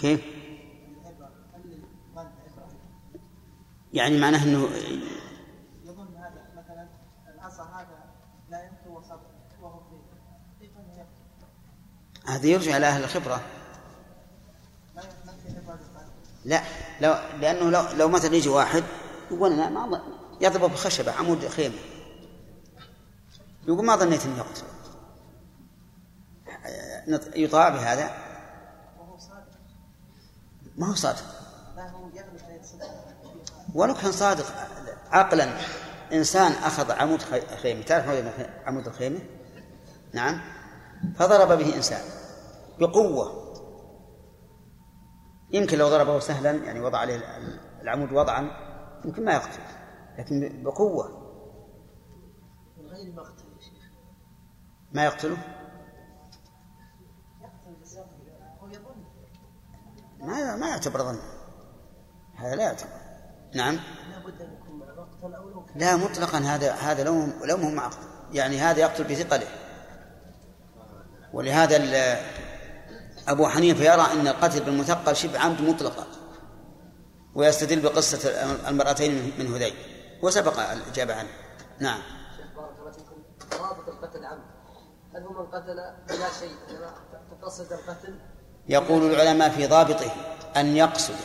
كيف؟ 0.00 0.20
يعني 3.92 4.18
معناه 4.18 4.44
إنه 4.44 4.68
يظن 5.84 6.16
هذا 6.16 6.48
مثلا 6.56 6.88
العصا 7.34 7.62
هذا 7.62 8.04
لا 8.50 8.64
ينفو 8.64 8.98
وسط 8.98 9.20
وهو 9.62 9.80
هذا 12.26 12.46
يرجع 12.46 12.76
إلى 12.76 12.86
أهل 12.86 13.04
الخبرة. 13.04 13.40
لا 16.44 16.62
لو 17.00 17.14
لأنه 17.40 17.70
لو 17.70 17.82
لو 17.96 18.08
مثلا 18.08 18.34
يجي 18.34 18.48
واحد 18.48 18.84
يقول 19.30 19.52
أنا 19.52 19.86
ما 19.86 20.02
يضرب 20.40 20.70
بخشبة 20.70 21.12
عمود 21.12 21.48
خيمة. 21.48 21.78
يقول 23.68 23.84
ما 23.84 23.96
ظنيت 23.96 24.26
إني 24.26 24.38
يقتل 24.38 24.64
يطاع 27.42 27.68
بهذا. 27.68 28.29
ما 30.80 30.86
هو 30.86 30.94
صادق. 30.94 31.24
ولو 33.74 33.94
كان 33.94 34.12
صادق 34.12 34.44
عقلا 35.10 35.48
إنسان 36.12 36.52
أخذ 36.52 36.92
عمود 36.92 37.22
خيمة. 37.62 37.82
تعرف 37.82 38.08
عمود 38.66 38.86
الخيمة؟ 38.86 39.18
نعم. 40.14 40.40
فضرب 41.16 41.58
به 41.58 41.76
إنسان 41.76 42.00
بقوة. 42.78 43.50
يمكن 45.52 45.78
لو 45.78 45.88
ضربه 45.88 46.18
سهلا 46.18 46.50
يعني 46.50 46.80
وضع 46.80 46.98
عليه 46.98 47.20
العمود 47.82 48.12
وضعا 48.12 48.50
يمكن 49.04 49.24
ما 49.24 49.32
يقتل 49.32 49.62
لكن 50.18 50.62
بقوة. 50.62 51.20
ما 54.92 55.04
يقتله؟ 55.04 55.59
ما 60.20 60.56
ما 60.56 60.68
يعتبر 60.68 61.02
ظن. 61.02 61.18
هذا 62.36 62.54
لا 62.54 62.62
يعتبر. 62.62 62.90
نعم. 63.54 63.80
لا 65.76 65.96
مطلقا 65.96 66.38
هذا 66.38 66.72
هذا 66.72 67.04
لو 67.04 67.26
لو 67.44 67.56
هو 67.56 67.70
مع 67.70 67.90
يعني 68.32 68.58
هذا 68.58 68.80
يقتل 68.80 69.04
بثقله. 69.04 69.46
ولهذا 71.32 71.76
أبو 73.28 73.48
حنيفة 73.48 73.84
يرى 73.84 74.12
أن 74.12 74.28
القتل 74.28 74.64
بالمثقل 74.64 75.16
شبه 75.16 75.38
عمد 75.38 75.60
مطلقا 75.60 76.06
ويستدل 77.34 77.80
بقصة 77.80 78.30
المرأتين 78.68 79.32
من 79.38 79.54
هذيل. 79.54 79.74
وسبق 80.22 80.70
الإجابة 80.70 81.14
عنه. 81.14 81.28
نعم. 81.80 82.00
بارك 82.56 82.78
الله 82.78 82.92
فيكم 82.92 83.22
هل 85.14 85.22
هو 85.22 85.42
من 85.42 85.46
قتل؟ 85.46 85.76
بلا 86.08 86.28
شيء. 86.40 86.56
تقصد 87.40 87.72
القتل؟ 87.72 88.18
يقول 88.68 89.14
العلماء 89.14 89.50
في 89.50 89.66
ضابطه 89.66 90.12
أن 90.56 90.76
يقصد 90.76 91.16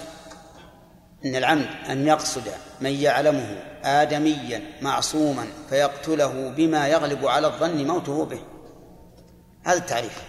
إن 1.26 1.36
العمد 1.36 1.68
أن 1.90 2.07
يقصد 2.07 2.44
من 2.82 2.91
يعلمه 2.91 3.57
آدميا 3.84 4.62
معصوما 4.82 5.48
فيقتله 5.70 6.49
بما 6.49 6.88
يغلب 6.88 7.26
على 7.28 7.48
الظن 7.48 7.88
موته 7.88 8.26
به. 8.26 8.40
هذا 9.64 9.78
التعريف. 9.78 10.24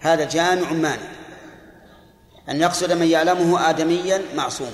هذا 0.00 0.24
جامع 0.28 0.72
مانع. 0.72 1.08
أن 2.48 2.60
يقصد 2.60 2.92
من 2.92 3.06
يعلمه 3.06 3.70
آدميا 3.70 4.22
معصوما. 4.34 4.70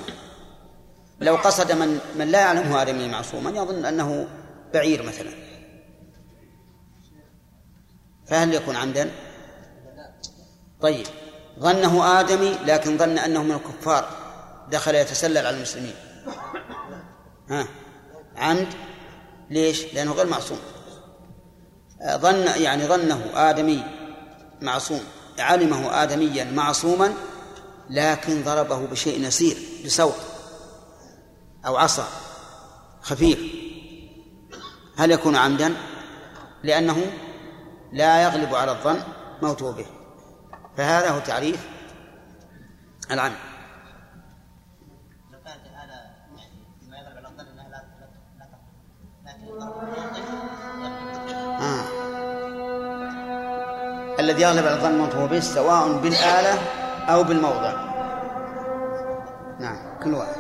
لو 1.21 1.37
قصد 1.37 1.73
من 1.73 2.01
من 2.19 2.29
لا 2.29 2.41
يعلمه 2.41 2.83
آدميا 2.83 3.07
معصوما 3.07 3.51
يظن 3.51 3.85
أنه 3.85 4.29
بعير 4.75 5.03
مثلا. 5.03 5.31
فهل 8.27 8.55
يكون 8.55 8.77
عمدا؟ 8.77 9.11
طيب. 10.81 11.07
ظنه 11.61 12.21
آدمي 12.21 12.51
لكن 12.51 12.99
ظن 12.99 13.19
أنه 13.19 13.43
من 13.43 13.53
الكفار. 13.53 14.09
دخل 14.71 14.95
يتسلل 14.95 15.47
على 15.47 15.57
المسلمين. 15.57 15.95
ها؟ 17.51 17.69
عمد؟ 18.37 18.69
ليش؟ 19.51 19.95
لأنه 19.95 20.13
غير 20.13 20.27
معصوم. 20.27 20.59
ظن 22.17 22.47
يعني 22.63 22.87
ظنه 22.87 23.31
آدمي 23.35 23.85
معصوم. 24.63 25.01
علمه 25.39 26.03
آدميا 26.03 26.45
معصوما 26.45 27.15
لكن 27.91 28.45
ضربه 28.45 28.87
بشيء 28.87 29.27
يسير 29.27 29.57
بصوت 29.85 30.21
أو 31.67 31.77
عصا 31.77 32.09
خفيف. 33.03 33.39
هل 34.97 35.11
يكون 35.11 35.37
عمدا؟ 35.37 35.75
لأنه 36.63 37.13
لا 37.93 38.23
يغلب 38.23 38.55
على 38.55 38.73
الظن 38.73 39.01
موته 39.43 39.73
به. 39.73 39.87
فهذا 40.77 41.11
هو 41.11 41.19
تعريف 41.19 41.69
الضرب 43.11 43.33
آه. 51.61 51.85
الذي 54.19 54.43
يغلب 54.43 54.67
على 54.67 54.77
الظن 54.77 54.99
موته 54.99 55.27
به 55.27 55.41
سواء 55.41 55.99
بالآلة 55.99 56.59
أو 57.09 57.25
بالموضع. 57.25 57.73
نعم 59.61 59.99
كل 60.03 60.15
واحد. 60.15 60.37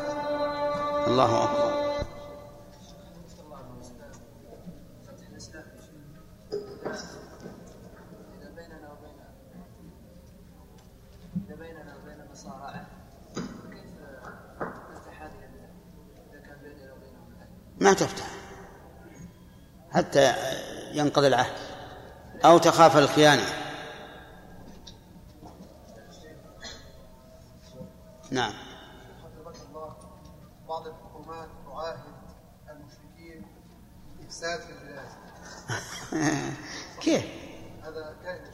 الله 1.07 1.45
أكبر. 1.45 1.66
ما 17.87 17.93
تفتح. 17.93 18.27
حتى 19.91 20.35
ينقضي 20.93 21.27
العهد. 21.27 21.53
أو 22.45 22.59
تخاف 22.59 22.97
الخيانة. 22.97 23.47
نعم. 28.31 28.53
بعض 30.69 30.87
الحكومات 30.87 31.49
تعاهد 31.67 31.99
المشركين 32.71 33.47
في 34.61 34.71
البلاد 34.71 35.09
كيف؟ 37.03 37.25
هذا 37.83 38.17
كائن. 38.25 38.45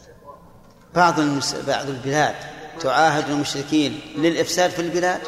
بعض 0.94 1.20
المس... 1.20 1.54
بعض 1.54 1.86
البلاد 1.86 2.34
تعاهد 2.80 3.30
المشركين 3.30 4.00
للإفساد 4.16 4.70
في 4.70 4.82
البلاد؟ 4.82 5.20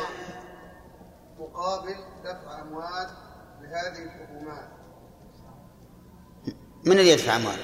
مقابل 1.38 1.96
دفع 2.24 2.62
أموال 2.62 3.23
لهذه 3.74 4.02
الحكومات. 4.04 4.68
من 6.84 6.92
اللي 6.92 7.10
يدفع 7.10 7.36
أموال 7.36 7.58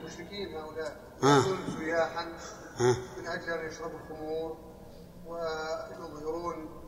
المشركين 0.00 0.56
هؤلاء. 0.56 0.96
آه. 1.22 1.42
سياحا 1.78 2.32
آه. 2.80 2.96
من 3.18 3.26
أجل 3.26 3.50
أن 3.50 3.68
يشربوا 3.68 3.98
الخمور 3.98 4.56
ويظهرون 5.26 6.78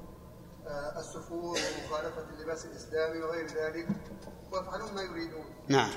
آه، 0.67 1.01
السفور 1.01 1.59
ومخالفة 1.59 2.25
اللباس 2.39 2.65
الإسلامي 2.65 3.23
وغير 3.23 3.47
ذلك 3.47 3.89
ويفعلون 4.53 4.95
ما 4.95 5.03
يريدون. 5.03 5.45
نعم. 5.69 5.91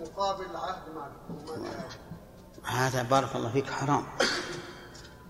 مقابل 0.00 0.44
العهد 0.44 0.92
مع 0.94 1.06
الحكومات 1.06 1.74
هذه. 1.74 2.86
هذا 2.86 3.02
بارك 3.02 3.36
الله 3.36 3.52
فيك 3.52 3.70
حرام. 3.70 4.06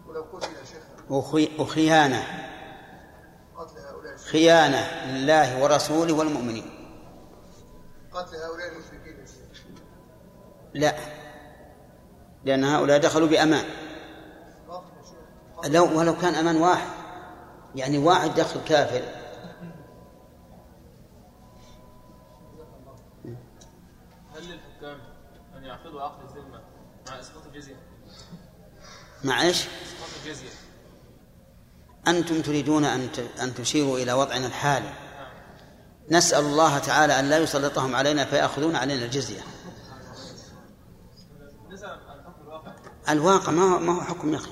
ولو 0.06 0.23
قتل 0.23 0.47
يا 0.47 0.65
شيخ 0.65 1.10
وخي... 1.10 1.51
وخيانة. 1.59 2.27
خيانة 4.31 5.05
لله 5.05 5.62
ورسوله 5.62 6.12
والمؤمنين. 6.12 6.78
قتل 8.19 8.36
هؤلاء 8.36 8.73
المشركين 8.73 9.20
يا 9.20 9.27
شيخ. 9.27 9.62
لا 10.74 10.97
لأن 12.45 12.65
هؤلاء 12.65 12.99
دخلوا 12.99 13.28
بأمان. 13.28 13.65
لو 15.66 15.99
ولو 15.99 16.16
كان 16.19 16.35
أمان 16.35 16.57
واحد 16.57 16.89
يعني 17.74 17.99
واحد 17.99 18.35
دخل 18.35 18.61
كافر 18.65 19.03
هل 24.35 24.43
للحكام 24.43 24.99
أن 25.57 25.65
يعقدوا 25.65 26.03
عقد 26.03 26.24
الذمة 26.24 26.61
مع 27.09 27.20
إسقاط 27.20 27.47
الجزية؟ 27.47 27.77
مع 29.24 29.43
إيش؟ 29.43 29.62
إسقاط 29.62 30.11
الجزية 30.24 30.51
أنتم 32.09 32.43
تريدون 32.43 32.85
أن 32.85 33.09
أن 33.43 33.55
تشيروا 33.55 33.99
إلى 33.99 34.12
وضعنا 34.12 34.47
الحالي 34.47 35.07
نسأل 36.10 36.44
الله 36.44 36.78
تعالى 36.78 37.20
أن 37.20 37.28
لا 37.30 37.39
يسلطهم 37.39 37.97
علينا 37.97 38.24
فيأخذون 38.24 38.76
علينا 38.76 39.05
الجزية. 39.05 39.40
الواقع 43.09 43.52
ما 43.52 43.62
هو, 43.74 43.78
ما 43.78 43.97
هو 43.97 44.01
حكم 44.01 44.32
يا 44.32 44.39
أخي؟ 44.39 44.51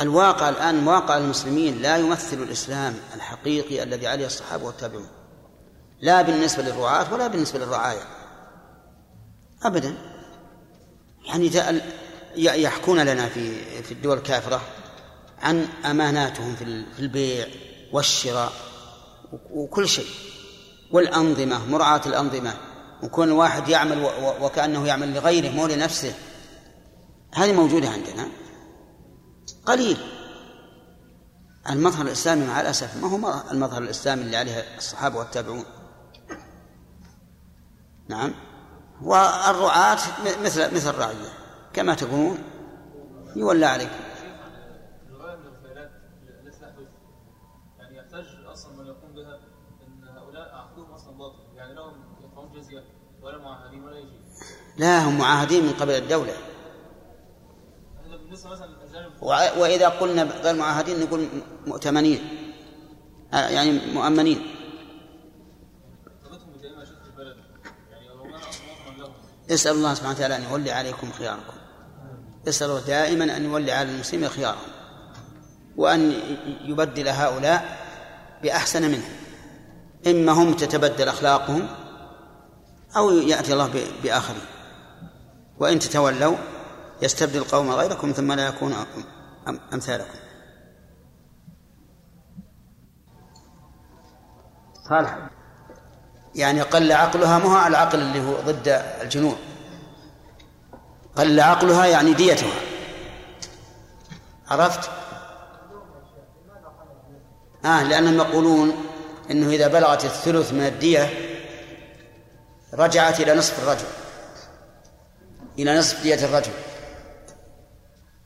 الواقع 0.00 0.48
الآن 0.48 0.86
واقع 0.88 1.16
المسلمين 1.16 1.82
لا 1.82 1.96
يمثل 1.96 2.36
الإسلام 2.42 2.94
الحقيقي 3.14 3.82
الذي 3.82 4.06
عليه 4.06 4.26
الصحابة 4.26 4.64
والتابعون. 4.64 5.08
لا 6.00 6.22
بالنسبة 6.22 6.62
للرعاة 6.62 7.14
ولا 7.14 7.26
بالنسبة 7.26 7.58
للرعاية. 7.58 8.02
أبدا. 9.62 9.94
يعني 11.24 11.50
يحكون 12.36 13.00
لنا 13.00 13.28
في 13.28 13.64
في 13.82 13.92
الدول 13.92 14.16
الكافرة 14.18 14.60
عن 15.42 15.68
أماناتهم 15.84 16.54
في 16.56 16.64
ال- 16.64 16.92
في 16.92 17.00
البيع 17.00 17.46
والشراء. 17.92 18.52
وكل 19.32 19.88
شيء. 19.88 20.06
والأنظمة 20.92 21.66
مراعاة 21.70 22.00
الأنظمة. 22.06 22.54
وكون 23.02 23.28
الواحد 23.28 23.68
يعمل 23.68 24.10
وكأنه 24.40 24.86
يعمل 24.86 25.14
لغيره 25.14 25.50
مو 25.50 25.66
لنفسه. 25.66 26.14
هذه 27.34 27.52
موجودة 27.52 27.88
عندنا. 27.88 28.28
قليل. 29.66 29.96
المظهر 31.70 32.06
الإسلامي 32.06 32.46
مع 32.46 32.60
الأسف 32.60 32.96
ما 32.96 33.08
هو 33.08 33.42
المظهر 33.50 33.82
الإسلامي 33.82 34.22
اللي 34.22 34.36
عليه 34.36 34.76
الصحابة 34.78 35.18
والتابعون. 35.18 35.64
نعم. 38.08 38.34
والرعاة 39.02 39.98
مثل 40.42 40.74
مثل 40.74 40.90
الرعية. 40.90 41.32
كما 41.72 41.94
تقولون 41.94 42.38
يولى 43.36 43.66
عليكم. 43.66 44.09
لا 54.80 55.08
هم 55.08 55.18
معاهدين 55.18 55.64
من 55.64 55.72
قبل 55.72 55.92
الدولة. 55.92 56.32
وإذا 59.56 59.88
قلنا 59.88 60.22
غير 60.22 60.54
معاهدين 60.54 61.00
نقول 61.00 61.28
مؤتمنين 61.66 62.20
يعني 63.32 63.92
مؤمنين. 63.94 64.46
اسأل 69.50 69.72
الله 69.72 69.94
سبحانه 69.94 70.16
وتعالى 70.16 70.36
أن 70.36 70.42
يولي 70.50 70.70
عليكم 70.70 71.12
خياركم. 71.12 71.52
اسأل 72.48 72.70
الله 72.70 72.80
دائما 72.80 73.36
أن 73.36 73.44
يولي 73.44 73.72
على 73.72 73.90
المسلمين 73.90 74.28
خيارهم. 74.28 74.70
وأن 75.76 76.12
يبدل 76.64 77.08
هؤلاء 77.08 77.78
بأحسن 78.42 78.82
منهم. 78.82 79.12
إما 80.06 80.32
هم 80.32 80.54
تتبدل 80.54 81.08
أخلاقهم 81.08 81.68
أو 82.96 83.10
يأتي 83.10 83.52
الله 83.52 83.70
بآخرين. 84.02 84.42
وإن 85.60 85.78
تتولوا 85.78 86.36
يستبدل 87.02 87.44
قوما 87.44 87.74
غيركم 87.74 88.12
ثم 88.12 88.32
لا 88.32 88.48
يكون 88.48 88.74
أم- 89.46 89.50
أمثالكم. 89.74 90.18
صالح. 94.88 95.18
يعني 96.34 96.62
قل 96.62 96.92
عقلها 96.92 97.38
ما 97.38 97.44
هو 97.62 97.66
العقل 97.66 97.98
اللي 98.00 98.20
هو 98.20 98.34
ضد 98.40 98.68
الجنون. 99.02 99.36
قل 101.16 101.40
عقلها 101.40 101.86
يعني 101.86 102.14
ديتها. 102.14 102.52
عرفت؟ 104.48 104.90
آه 107.64 107.82
لأنهم 107.82 108.16
يقولون 108.16 108.84
أنه 109.30 109.48
إذا 109.48 109.68
بلغت 109.68 110.04
الثلث 110.04 110.52
من 110.52 110.66
الدية 110.66 111.10
رجعت 112.74 113.20
إلى 113.20 113.34
نصف 113.34 113.62
الرجل. 113.62 113.86
إلى 115.60 115.78
نصف 115.78 116.02
دية 116.02 116.24
الرجل. 116.24 116.52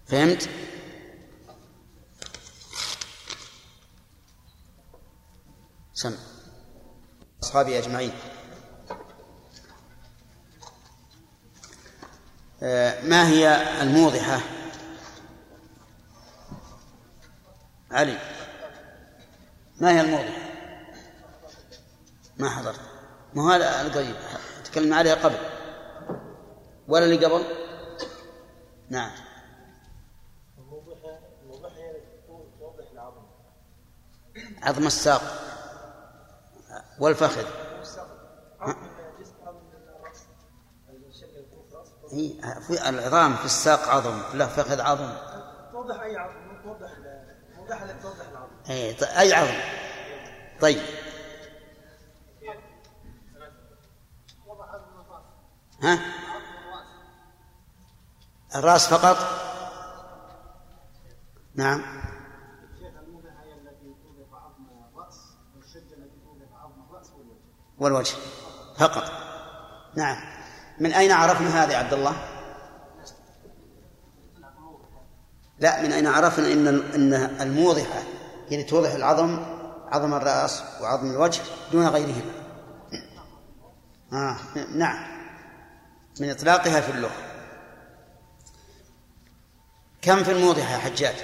فهمت؟ 0.06 0.48
سم 5.94 6.16
أصحابي 7.43 7.78
أجمعين. 7.78 8.12
آه، 12.62 13.02
ما 13.02 13.28
هي 13.28 13.62
الموضحة؟ 13.82 14.40
علي. 17.90 18.19
ما 19.81 19.90
هي 19.90 20.01
الموضحة؟ 20.01 20.44
ما 22.39 22.51
حضرت. 22.51 22.81
ما 23.35 23.56
هذا 23.56 23.82
القريب. 23.82 24.16
تكلمنا 24.65 24.97
عليها 24.97 25.15
قبل. 25.15 25.53
ولا 26.89 27.05
اللي 27.05 27.27
قبل؟ 27.27 27.44
نعم. 28.89 29.11
عظم 34.62 34.86
الساق 34.86 35.23
والفخذ. 37.01 37.47
في 42.66 42.89
العظام 42.89 43.36
في 43.36 43.44
الساق 43.44 43.89
عظم 43.89 44.23
في 44.23 44.35
الفخذ 44.35 44.81
عظم. 44.81 45.16
توضح 45.73 46.01
أي 46.01 46.16
عظم؟ 46.16 46.62
توضح 46.65 46.90
توضح 47.56 48.02
توضح 48.02 48.28
العظم. 48.28 48.52
إي 48.70 48.97
أي 49.20 49.32
عظم؟ 49.32 49.59
طيب. 50.61 50.82
ها؟ 55.82 55.98
توضح 66.22 66.55
عظم 66.62 66.85
الرأس 66.90 67.10
والوجه 67.78 68.14
فقط. 68.78 69.05
نعم. 69.94 70.16
من 70.81 70.93
أين 70.93 71.12
عرفنا 71.12 71.64
هذا 71.64 71.72
يا 71.72 71.78
عبد 71.78 71.93
الله؟ 71.93 72.14
لا 75.59 75.82
من 75.82 75.93
أين 75.93 76.06
عرفنا 76.06 76.52
إن 76.52 76.66
إن 76.68 77.14
الموضحة 77.40 77.98
هي 78.48 78.56
اللي 78.56 78.62
توضح 78.62 78.93
العظم 78.93 79.44
عظم 79.89 80.14
الرأس 80.14 80.62
وعظم 80.81 81.10
الوجه 81.10 81.43
دون 81.72 81.86
غيرهما. 81.86 82.32
آه 84.12 84.36
نعم. 84.76 85.14
من 86.20 86.31
إطلاقها 86.31 86.81
في 86.81 86.93
اللغة. 86.93 87.23
كم 90.05 90.24
في 90.24 90.32
الموضحة 90.32 90.72
يا 90.72 90.78
حجاج؟ 90.78 91.14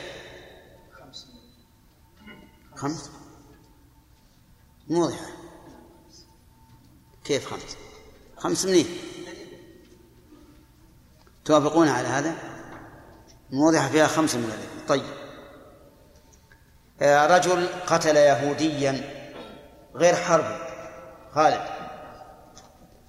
خمس 2.76 3.10
موضحة 4.88 5.26
كيف 7.24 7.50
خمس؟ 7.50 7.76
خمس 8.36 8.64
منين؟ 8.64 8.86
توافقون 11.44 11.88
على 11.88 12.08
هذا؟ 12.08 12.34
موضحة 13.50 13.88
فيها 13.88 14.06
خمس 14.06 14.34
من 14.34 14.44
الألف 14.44 14.88
طيب 14.88 15.20
آه، 17.02 17.26
رجل 17.36 17.68
قتل 17.86 18.16
يهوديا 18.16 19.04
غير 19.94 20.16
حرب 20.16 20.58
خالد 21.34 21.62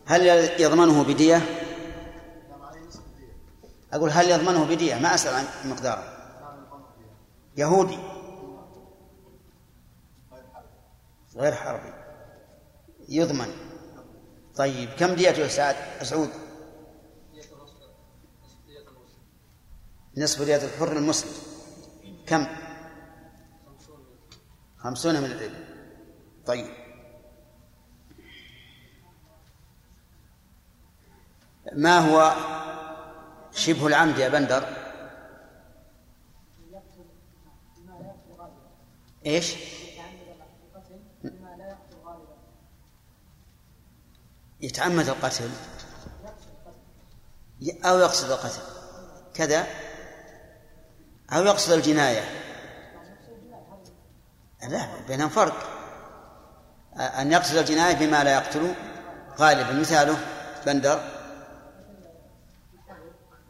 هل 0.05 0.27
يضمنه 0.61 1.03
بدية؟ 1.03 1.60
أقول 3.93 4.09
هل 4.09 4.29
يضمنه 4.29 4.65
بدية؟ 4.65 4.95
ما 4.95 5.15
أسأل 5.15 5.33
عن 5.33 5.69
مقداره. 5.69 6.03
يهودي. 7.57 7.97
غير 11.35 11.55
حربي. 11.55 11.93
يضمن. 13.09 13.53
طيب 14.55 14.89
كم 14.89 15.15
ديته 15.15 15.47
سعد 15.47 15.75
سعود؟ 16.01 16.29
نصف 20.17 20.41
دية 20.41 20.55
الحر 20.55 20.91
المسلم. 20.91 21.31
كم؟ 22.27 22.47
خمسون 24.77 25.21
من 25.21 25.25
الإبل. 25.25 25.65
طيب. 26.45 26.67
ما 31.73 31.99
هو 31.99 32.35
شبه 33.53 33.87
العمد 33.87 34.17
يا 34.17 34.29
بندر. 34.29 34.63
إيش؟ 39.25 39.55
يتعمد 44.61 45.09
القتل. 45.09 45.49
أو 47.85 47.99
يقصد 47.99 48.31
القتل. 48.31 48.61
كذا؟ 49.33 49.67
أو 51.33 51.43
يقصد 51.43 51.71
الجناية. 51.71 52.23
لا 54.67 54.87
بينهم 55.07 55.29
فرق. 55.29 55.69
أن 56.97 57.31
يقصد 57.31 57.55
الجناية 57.55 57.93
بما 57.95 58.23
لا 58.23 58.33
يقتل. 58.33 58.73
غالبا 59.39 59.73
مثاله 59.73 60.17
بندر. 60.65 61.10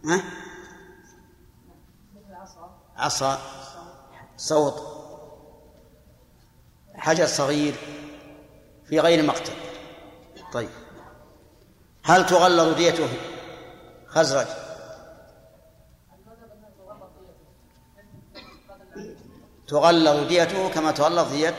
ها؟ 0.05 0.23
عصا. 2.97 3.39
صوت. 4.37 4.91
حجر 6.95 7.25
صغير 7.25 7.75
في 8.85 8.99
غير 8.99 9.25
مقتل. 9.25 9.53
طيب. 10.53 10.69
هل 12.03 12.25
تغلظ 12.25 12.75
ديته؟ 12.75 13.07
خزرج. 14.07 14.47
تغلظ 19.67 20.27
ديته 20.27 20.69
كما 20.69 20.91
تغلظ 20.91 21.31
دية 21.31 21.57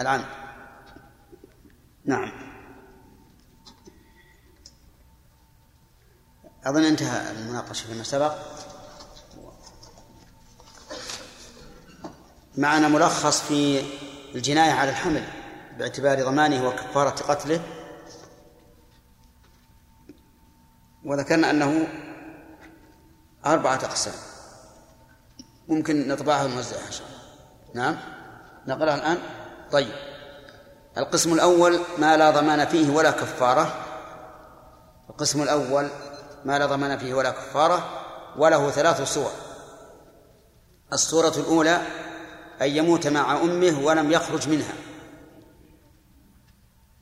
العمد. 0.00 0.24
نعم. 2.04 2.41
أظن 6.66 6.84
انتهى 6.84 7.30
المناقشة 7.30 7.86
فيما 7.86 8.04
سبق. 8.04 8.34
معنا 12.56 12.88
ملخص 12.88 13.42
في 13.42 13.84
الجناية 14.34 14.72
على 14.72 14.90
الحمل 14.90 15.24
باعتبار 15.78 16.22
ضمانه 16.24 16.68
وكفارة 16.68 17.10
قتله. 17.10 17.60
وذكرنا 21.04 21.50
أنه 21.50 21.88
أربعة 23.46 23.74
أقسام. 23.74 24.14
ممكن 25.68 26.08
نطبعها 26.08 26.44
ونوزعها 26.44 26.86
إن 26.86 26.92
شاء 26.92 27.06
الله. 27.06 27.22
نعم. 27.74 27.96
نقرأها 28.66 28.94
الآن. 28.94 29.18
طيب. 29.72 29.94
القسم 30.98 31.32
الأول 31.32 31.80
ما 31.98 32.16
لا 32.16 32.30
ضمان 32.30 32.66
فيه 32.66 32.90
ولا 32.90 33.10
كفارة. 33.10 33.74
القسم 35.10 35.42
الأول 35.42 35.88
ما 36.44 36.58
لا 36.58 36.66
ضمان 36.66 36.98
فيه 36.98 37.14
ولا 37.14 37.30
كفارة 37.30 37.88
وله 38.36 38.70
ثلاث 38.70 39.02
صور. 39.02 39.30
الصورة 40.92 41.32
الأولى 41.36 41.82
أن 42.62 42.68
يموت 42.68 43.06
مع 43.06 43.40
أمه 43.40 43.80
ولم 43.84 44.12
يخرج 44.12 44.48
منها. 44.48 44.74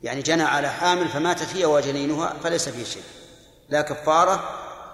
يعني 0.02 0.22
جنى 0.22 0.42
على 0.42 0.68
حامل 0.68 1.08
فماتت 1.08 1.56
هي 1.56 1.64
وجنينها 1.64 2.34
فليس 2.42 2.68
فيه 2.68 2.84
شيء. 2.84 3.02
لا 3.68 3.82
كفارة 3.82 4.44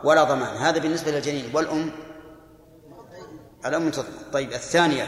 ولا 0.04 0.24
ضمان. 0.24 0.56
هذا 0.56 0.78
بالنسبة 0.78 1.10
للجنين. 1.10 1.56
والأم؟ 1.56 1.92
الأم 3.66 3.90
تضمن. 3.90 4.30
طيب 4.32 4.52
الثانية 4.52 5.06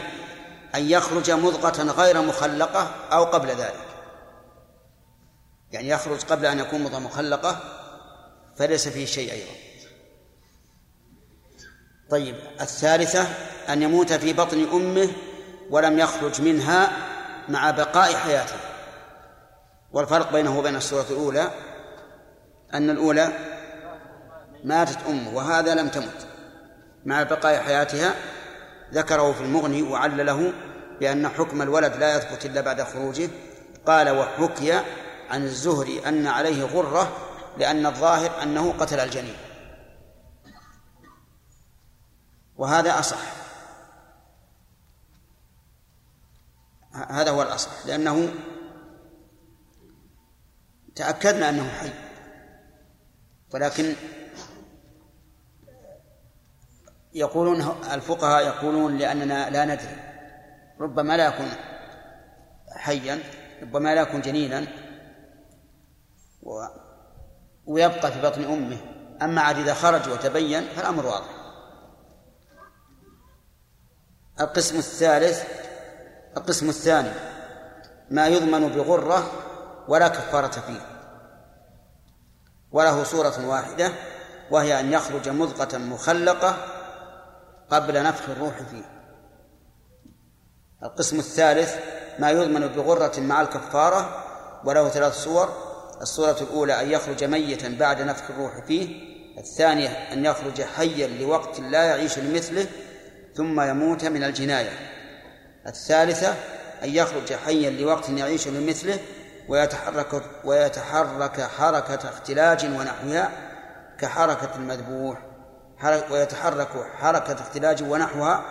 أن 0.75 0.89
يخرج 0.89 1.31
مضغة 1.31 1.83
غير 1.83 2.21
مخلقة 2.21 2.91
أو 3.11 3.23
قبل 3.23 3.47
ذلك. 3.47 3.85
يعني 5.71 5.89
يخرج 5.89 6.23
قبل 6.23 6.45
أن 6.45 6.59
يكون 6.59 6.83
مضغة 6.83 6.99
مخلقة 6.99 7.78
فليس 8.59 8.87
فيه 8.87 9.05
شيء 9.05 9.31
أيضا. 9.31 9.51
طيب 12.09 12.35
الثالثة 12.61 13.27
أن 13.69 13.81
يموت 13.81 14.13
في 14.13 14.33
بطن 14.33 14.67
أمه 14.73 15.09
ولم 15.69 15.99
يخرج 15.99 16.41
منها 16.41 16.91
مع 17.49 17.71
بقاء 17.71 18.15
حياته. 18.15 18.55
والفرق 19.91 20.31
بينه 20.31 20.59
وبين 20.59 20.75
السورة 20.75 21.05
الأولى 21.09 21.51
أن 22.73 22.89
الأولى 22.89 23.29
ماتت 24.63 24.97
أمه 25.07 25.35
وهذا 25.35 25.75
لم 25.75 25.89
تمت. 25.89 26.27
مع 27.05 27.23
بقاء 27.23 27.59
حياتها 27.59 28.15
ذكره 28.93 29.31
في 29.31 29.41
المغني 29.41 29.81
وعلله 29.81 30.53
بأن 30.99 31.27
حكم 31.27 31.61
الولد 31.61 31.95
لا 31.95 32.17
يثبت 32.17 32.45
إلا 32.45 32.61
بعد 32.61 32.81
خروجه. 32.81 33.29
قال 33.85 34.09
وحكي 34.09 34.73
عن 35.29 35.43
الزهري 35.43 36.07
أن 36.07 36.27
عليه 36.27 36.63
غرة 36.63 37.28
لأن 37.57 37.85
الظاهر 37.85 38.43
أنه 38.43 38.71
قتل 38.71 38.99
الجنين. 38.99 39.35
وهذا 42.57 42.99
أصح. 42.99 43.19
هذا 46.93 47.31
هو 47.31 47.41
الأصح. 47.41 47.85
لأنه 47.85 48.33
تأكدنا 50.95 51.49
أنه 51.49 51.69
حي. 51.69 51.91
ولكن 53.53 53.95
يقولون 57.13 57.61
الفقهاء 57.91 58.45
يقولون 58.45 58.97
لأننا 58.97 59.49
لا 59.49 59.65
ندري. 59.65 59.97
ربما 60.79 61.17
لا 61.17 61.27
يكون 61.27 61.49
حيا 62.69 63.19
ربما 63.61 63.95
لا 63.95 64.01
يكون 64.01 64.21
جنينا. 64.21 64.67
ويبقى 67.69 68.11
في 68.11 68.21
بطن 68.21 68.43
أمه. 68.43 68.77
أما 69.21 69.41
عاد 69.41 69.57
إذا 69.57 69.73
خرج 69.73 70.09
وتبين 70.09 70.67
فالأمر 70.75 71.05
واضح. 71.05 71.29
القسم 74.39 74.77
الثالث 74.77 75.43
القسم 76.37 76.69
الثاني 76.69 77.11
ما 78.09 78.27
يضمن 78.27 78.67
بغرة 78.67 79.31
ولا 79.87 80.07
كفارة 80.07 80.47
فيه. 80.47 80.81
وله 82.71 83.03
صورة 83.03 83.47
واحدة 83.47 83.91
وهي 84.51 84.79
أن 84.79 84.93
يخرج 84.93 85.29
مضغة 85.29 85.77
مخلقة 85.77 86.57
قبل 87.69 88.03
نفخ 88.03 88.29
الروح 88.29 88.61
فيه. 88.61 88.83
القسم 90.83 91.19
الثالث 91.19 91.75
ما 92.19 92.31
يضمن 92.31 92.67
بغرة 92.67 93.19
مع 93.19 93.41
الكفارة 93.41 94.25
وله 94.65 94.89
ثلاث 94.89 95.23
صور 95.23 95.68
الصورة 96.01 96.37
الأولى 96.41 96.81
أن 96.81 96.91
يخرج 96.91 97.23
ميتا 97.23 97.75
بعد 97.79 98.01
نفخ 98.01 98.23
الروح 98.29 98.65
فيه 98.65 99.09
الثانية 99.37 99.87
أن 99.89 100.25
يخرج 100.25 100.61
حيا 100.61 101.07
لوقت 101.07 101.59
لا 101.59 101.83
يعيش 101.83 102.19
لمثله 102.19 102.67
ثم 103.35 103.61
يموت 103.61 104.05
من 104.05 104.23
الجناية. 104.23 104.71
الثالثة 105.67 106.35
أن 106.83 106.89
يخرج 106.89 107.33
حيا 107.33 107.69
لوقت 107.69 108.09
يعيش 108.09 108.47
لمثله 108.47 108.99
ويتحرك 109.47 110.23
ويتحرك 110.45 111.41
حركة 111.41 112.09
اختلاج 112.09 112.65
ونحوها 112.65 113.31
كحركة 113.99 114.55
المذبوح 114.55 115.17
ويتحرك 116.11 116.69
حركة 116.97 117.33
اختلاج 117.33 117.83
ونحوها 117.83 118.43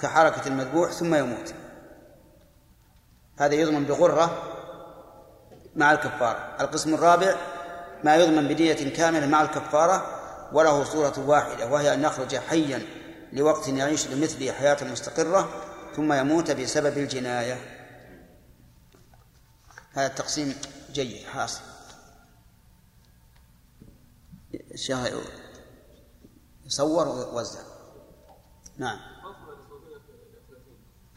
كحركة 0.00 0.48
المذبوح 0.48 0.92
ثم 0.92 1.14
يموت. 1.14 1.54
هذا 3.38 3.54
يضمن 3.54 3.84
بغرة 3.84 4.51
مع 5.76 5.92
الكفارة. 5.92 6.56
القسم 6.60 6.94
الرابع 6.94 7.34
ما 8.04 8.16
يضمن 8.16 8.48
بدية 8.48 8.94
كاملة 8.96 9.26
مع 9.26 9.42
الكفارة 9.42 10.22
وله 10.52 10.84
صورة 10.84 11.28
واحدة 11.28 11.66
وهي 11.66 11.94
أن 11.94 12.02
يخرج 12.02 12.36
حيا 12.36 12.82
لوقت 13.32 13.68
يعيش 13.68 14.08
لمثله 14.08 14.52
حياة 14.52 14.84
مستقرة 14.84 15.48
ثم 15.96 16.12
يموت 16.12 16.50
بسبب 16.50 16.98
الجناية. 16.98 17.60
هذا 19.92 20.06
التقسيم 20.06 20.54
جيد 20.92 21.26
حاصل. 21.26 21.60
الشيخ 24.54 24.98
يصور 26.66 27.08
ووزع 27.08 27.60
نعم. 28.78 28.98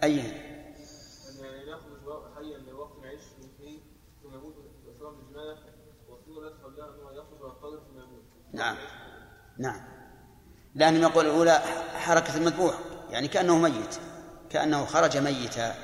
أي 0.04 0.18
يعني 0.18 1.70
يخرج 1.70 2.34
حيا 2.36 2.58
لوقت 2.58 3.04
يعيش 3.04 3.22
فيه 3.58 3.80
نعم. 8.54 8.76
نعم. 9.58 9.82
لأنهم 10.76 11.02
يقول 11.02 11.26
الأولى 11.26 11.60
حركة 11.96 12.38
المذبوح 12.38 12.80
يعني 13.10 13.28
كأنه 13.28 13.58
ميت 13.58 13.96
كأنه 14.50 14.86
خرج 14.86 15.18
ميتا. 15.18 15.76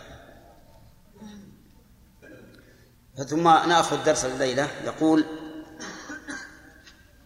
ثم 3.16 3.44
نأخذ 3.44 4.04
درس 4.04 4.26
الليلة. 4.26 4.68
يقول 4.86 5.26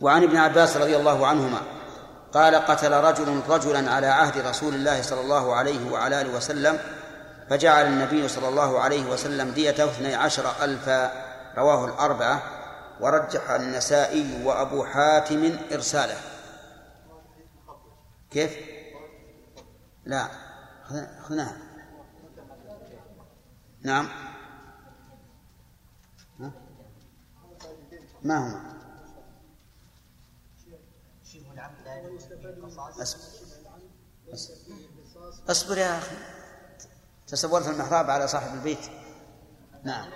وعن 0.02 0.24
ابن 0.24 0.38
عباس 0.38 0.78
رضي 0.78 0.98
الله 0.98 1.28
عنهما 1.28 1.62
قال 2.34 2.56
قتل 2.56 2.92
رجل 2.92 3.42
رجلا 3.50 3.92
على 3.92 4.08
عهد 4.08 4.48
رسول 4.48 4.76
الله 4.76 5.02
صلى 5.02 5.22
الله 5.22 5.56
عليه 5.56 5.92
وعلى 5.92 6.22
آله 6.22 6.38
وسلم 6.38 6.80
فجعل 7.49 7.85
النبي 7.85 8.27
صلى 8.27 8.47
الله 8.47 8.80
عليه 8.80 9.11
وسلم 9.11 9.51
ديته 9.51 9.85
اثني 9.85 10.15
عشر 10.15 10.63
ألفا 10.63 11.11
رواه 11.57 11.85
الأربعة 11.85 12.43
ورجح 12.99 13.49
النسائي 13.49 14.43
وأبو 14.45 14.85
حاتم 14.85 15.57
إرساله. 15.72 16.17
كيف؟ 18.31 18.57
لا 20.05 20.27
أخذناها 21.19 21.57
نعم. 23.81 24.09
ما 28.23 28.38
هما 28.38 28.76
اصبر 35.49 35.77
يا 35.77 35.97
أخي. 35.97 36.35
تصورت 37.27 37.68
المحراب 37.68 38.10
على 38.10 38.27
صاحب 38.27 38.53
البيت. 38.53 38.89
نعم. 39.84 40.10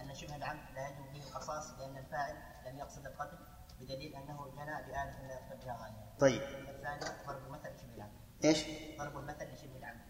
أن 0.00 0.14
شبه 0.14 0.36
العمد 0.36 0.60
لا 0.74 0.88
يجب 0.88 1.12
فيه 1.12 1.22
القصاص 1.22 1.70
لأن 1.78 1.96
الفاعل 1.96 2.34
لم 2.66 2.78
يقصد 2.78 3.06
القتل 3.06 3.38
بدليل 3.80 4.14
أنه 4.14 4.52
جنى 4.56 4.82
بآلة 4.86 5.26
لا 5.28 5.34
يقصد 5.34 5.64
بها 5.64 5.76
غاية 5.82 6.18
طيب. 6.20 6.42
الثاني 6.68 7.00
ضرب 7.26 7.46
المثل 7.46 7.68
لشبه 7.74 7.94
العمد 7.96 8.12
إيش؟ 8.44 8.64
ضرب 8.98 9.16
المثل 9.16 9.52
لشبه 9.54 9.76
العمد 9.78 10.00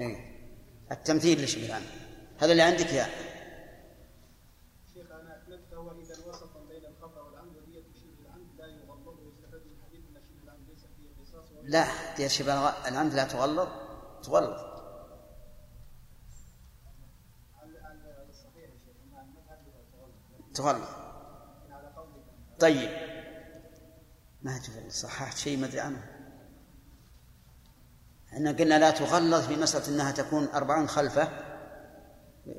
إيه. 0.00 0.44
التمثيل 0.92 1.44
لشبه 1.44 1.66
العمد 1.66 1.86
هذا 2.40 2.52
اللي 2.52 2.62
عندك 2.62 2.92
يا 2.92 3.06
شيخ 4.94 5.10
أنا 5.10 5.42
اكملت 5.42 5.64
فهو 5.70 5.90
إذا 5.90 6.14
وسطا 6.28 6.60
بين 6.68 6.86
الخطأ 6.86 7.20
والعمد 7.20 7.56
ودية 7.56 7.82
شبه 7.94 8.26
العمد 8.26 8.46
لا 8.58 8.66
يغلظ 8.66 9.08
ويستفاد 9.08 9.62
من 9.66 9.72
الحديث 9.78 10.04
إن 10.08 10.22
شبه 10.28 10.42
العمد 10.44 10.68
ليس 10.68 10.84
فيه 10.96 11.22
قصاص 11.22 11.44
لا 11.62 12.14
دير 12.16 12.28
شبه 12.28 12.68
العمد 12.88 13.14
لا 13.14 13.24
تغلظ. 13.24 13.68
تغلظ 14.22 14.74
على 17.60 17.78
على 17.78 18.26
الصحيح 18.28 18.56
يا 18.56 18.78
شيخ 18.84 18.96
ان 19.04 19.18
المذهب 19.18 19.64
قولك 20.60 20.88
طيب. 22.58 22.90
ما 24.42 24.58
تقول 24.58 24.92
صححت 24.92 25.36
شيء 25.36 25.58
ما 25.58 25.66
أدري 25.66 25.80
عنه 25.80 26.04
إحنا 28.32 28.52
قلنا 28.52 28.78
لا 28.78 28.90
تغلظ 28.90 29.46
في 29.46 29.56
مسألة 29.56 29.88
أنها 29.88 30.10
تكون 30.12 30.48
أربعون 30.54 30.88
خلفة 30.88 31.28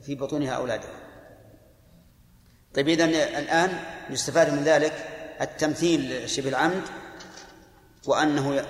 في 0.02 0.16
بطونها 0.16 0.52
أولادها. 0.52 1.00
طيب 2.74 2.88
إذا 2.88 3.06
الآن 3.40 3.80
يستفاد 4.10 4.54
من 4.54 4.64
ذلك 4.64 4.94
التمثيل 5.42 6.30
شبه 6.30 6.50
العمد 6.50 6.84
وأنه 8.06 8.66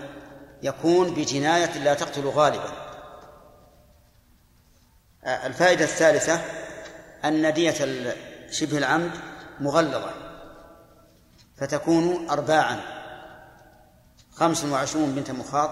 يكون 0.64 1.14
بجناية 1.14 1.78
لا 1.78 1.94
تقتل 1.94 2.28
غالبا. 2.28 2.86
الفائدة 5.26 5.84
الثالثة 5.84 6.42
أن 7.26 7.54
دية 7.54 7.76
شبه 8.56 8.78
العمد 8.78 9.12
مغلظة 9.60 10.14
فتكون 11.58 12.30
أرباعا. 12.30 12.80
خمس 14.32 14.66
وعشرون 14.66 15.12
بنت 15.12 15.32
مخاط 15.32 15.70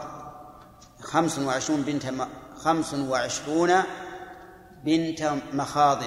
خمس 1.01 1.39
وعشرون 1.39 1.81
بنت 1.81 2.05
م... 2.05 2.25
خمس 2.57 2.93
وعشرون 2.93 3.83
بنت 4.83 5.33
مخاض 5.53 6.03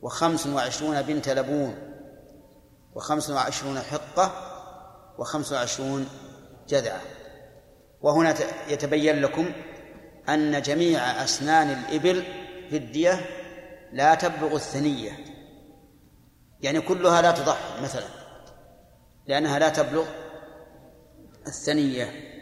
وخمس 0.00 0.46
وعشرون 0.46 1.02
بنت 1.02 1.28
لبون 1.28 1.74
وخمس 2.94 3.30
وعشرون 3.30 3.78
حقة 3.78 4.32
وخمس 5.18 5.52
وعشرون 5.52 6.08
جذعة 6.68 7.00
وهنا 8.00 8.34
يتبين 8.68 9.22
لكم 9.22 9.52
أن 10.28 10.62
جميع 10.62 11.24
أسنان 11.24 11.70
الإبل 11.70 12.22
في 12.70 12.76
الدية 12.76 13.41
لا 13.92 14.14
تبلغ 14.14 14.54
الثنية. 14.54 15.24
يعني 16.60 16.80
كلها 16.80 17.22
لا 17.22 17.32
تضحي 17.32 17.82
مثلا. 17.82 18.06
لأنها 19.26 19.58
لا 19.58 19.68
تبلغ 19.68 20.06
الثنية. 21.46 22.32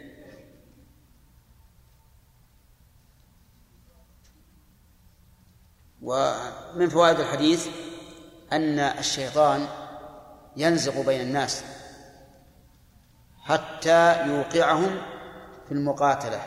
ومن 6.01 6.89
فوائد 6.89 7.19
الحديث 7.19 7.67
أن 8.51 8.79
الشيطان 8.79 9.67
ينزغ 10.57 11.05
بين 11.05 11.21
الناس 11.21 11.63
حتى 13.39 14.27
يوقعهم 14.27 15.01
في 15.67 15.71
المقاتلة. 15.71 16.41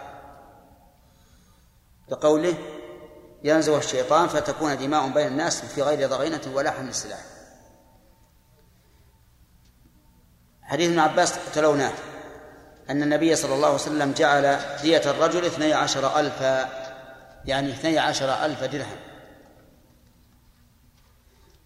بقوله 2.08 2.73
ينزغ 3.44 3.78
الشيطان 3.78 4.28
فتكون 4.28 4.78
دماء 4.78 5.08
بين 5.08 5.26
الناس 5.26 5.64
في 5.64 5.82
غير 5.82 6.08
ضغينة 6.08 6.40
ولا 6.52 6.70
حمل 6.70 6.94
سلاح. 6.94 7.20
حديث 10.62 10.90
ابن 10.90 10.98
عباس 10.98 11.34
تلوناه. 11.54 11.92
أن 12.90 13.02
النبي 13.02 13.36
صلى 13.36 13.54
الله 13.54 13.66
عليه 13.66 13.74
وسلم 13.76 14.12
جعل 14.12 14.58
دية 14.82 15.10
الرجل 15.10 15.44
اثني 15.44 15.72
عشر 15.72 16.20
ألف 16.20 16.40
يعني 17.44 17.70
اثني 17.72 17.98
عشر 17.98 18.44
ألف 18.44 18.64
درهم. 18.64 18.96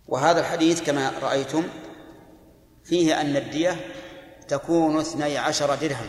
وهذا 0.06 0.40
الحديث 0.40 0.82
كما 0.82 1.12
رأيتم 1.22 1.68
فيه 2.84 3.20
أن 3.20 3.36
الدية 3.36 3.76
تكون 4.48 5.00
اثني 5.00 5.38
عشر 5.38 5.74
درهم. 5.74 6.08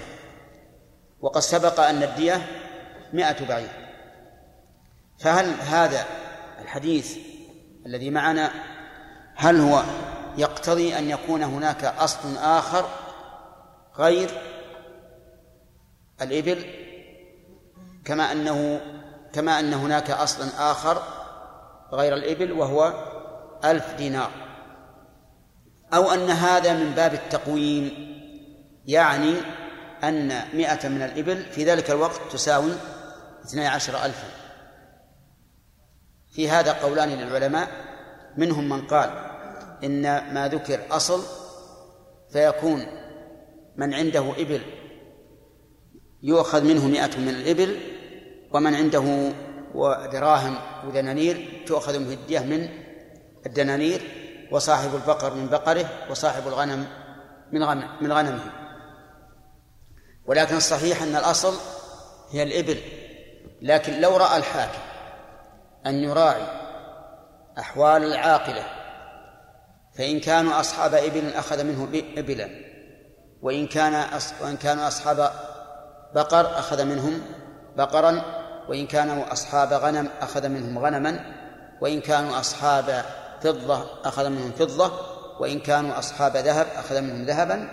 وقد 1.22 1.42
سبق 1.42 1.80
أن 1.80 2.04
الدية 2.04 2.48
مئة 3.14 3.46
بعير. 3.46 3.79
فهل 5.20 5.54
هذا 5.62 6.06
الحديث 6.62 7.18
الذي 7.86 8.10
معنا 8.10 8.52
هل 9.36 9.60
هو 9.60 9.84
يقتضي 10.38 10.98
أن 10.98 11.10
يكون 11.10 11.44
هناك 11.44 11.84
أصل 11.84 12.38
آخر 12.38 12.90
غير 13.98 14.30
الإبل؟ 16.22 16.66
كما 18.06 18.32
أنه 18.32 18.82
كما 19.34 19.60
أن 19.60 19.74
هناك 19.74 20.12
أصلا 20.12 20.72
آخر 20.72 21.04
غير 21.94 22.14
الإبل 22.14 22.52
وهو 22.52 22.94
ألف 23.66 23.94
دينار. 23.98 24.32
أو 25.94 26.12
أن 26.12 26.30
هذا 26.30 26.74
من 26.74 26.92
باب 26.92 27.14
التقويم 27.14 27.92
يعني 28.86 29.36
أن 30.04 30.42
مئة 30.54 30.88
من 30.88 31.02
الإبل 31.02 31.44
في 31.44 31.64
ذلك 31.64 31.92
الوقت 31.92 32.22
تساوي 32.32 32.72
اثني 33.46 33.68
عشر 33.68 34.06
ألفا. 34.06 34.39
في 36.40 36.50
هذا 36.50 36.72
قولان 36.72 37.10
للعلماء 37.10 37.68
منهم 38.38 38.70
من 38.70 38.88
قال 38.88 39.10
إن 39.84 40.02
ما 40.34 40.48
ذكر 40.48 40.80
أصل 40.92 41.24
فيكون 42.32 42.86
من 43.76 43.94
عنده 43.94 44.34
إبل 44.38 44.62
يؤخذ 46.24 46.64
منه 46.64 46.88
مئة 46.88 47.20
من 47.20 47.30
الإبل 47.30 47.78
ومن 48.52 48.76
عنده 48.76 49.32
دراهم 50.12 50.56
ودنانير 50.88 51.64
تؤخذ 51.68 52.00
منه 52.00 52.14
الدية 52.14 52.40
من 52.40 52.70
الدنانير 53.46 54.02
وصاحب 54.52 54.96
البقر 54.96 55.34
من 55.34 55.48
بقره 55.48 55.90
وصاحب 56.10 56.48
الغنم 56.48 56.88
من 57.52 57.64
غنم 57.64 57.88
من 58.02 58.12
غنمه. 58.12 58.52
ولكن 60.26 60.56
الصحيح 60.56 61.02
أن 61.02 61.16
الأصل 61.16 61.54
هي 62.32 62.44
الإبل 62.44 62.78
لكن 63.62 64.02
لو 64.02 64.18
رأى 64.18 64.38
الحاكم 64.38 64.89
أن 65.86 65.96
يراعي 65.96 66.44
أحوال 67.60 68.04
العاقلة 68.04 68.64
فإن 69.98 70.20
كانوا 70.20 70.60
أصحاب 70.60 70.94
إبل 70.94 71.34
أخذ 71.34 71.64
منه 71.64 71.88
إبلا 72.18 72.50
وإن 73.42 73.68
كان 73.68 74.06
وإن 74.42 74.58
كانوا 74.58 74.88
أصحاب 74.88 75.32
بقر 76.16 76.60
أخذ 76.60 76.86
منهم 76.86 77.22
بقرا 77.78 78.22
وإن 78.70 78.88
كانوا 78.88 79.34
أصحاب 79.34 79.74
غنم 79.74 80.10
أخذ 80.22 80.50
منهم 80.50 80.80
غنما 80.80 81.20
وإن 81.82 82.02
كانوا 82.02 82.40
أصحاب 82.40 83.06
فضة 83.42 83.86
أخذ 84.06 84.30
منهم 84.30 84.52
فضة 84.52 84.92
وإن 85.40 85.60
كانوا 85.60 86.00
أصحاب 86.00 86.38
ذهب 86.38 86.68
أخذ 86.76 87.02
منهم 87.02 87.26
ذهبا 87.26 87.70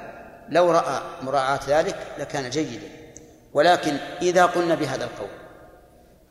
لو 0.49 0.71
رأى 0.71 1.01
مراعاة 1.23 1.61
ذلك 1.69 1.97
لكان 2.19 2.51
جيدا. 2.51 2.89
ولكن 3.53 3.97
إذا 4.23 4.47
قلنا 4.47 4.75
بهذا 4.75 5.05
القول 5.05 5.46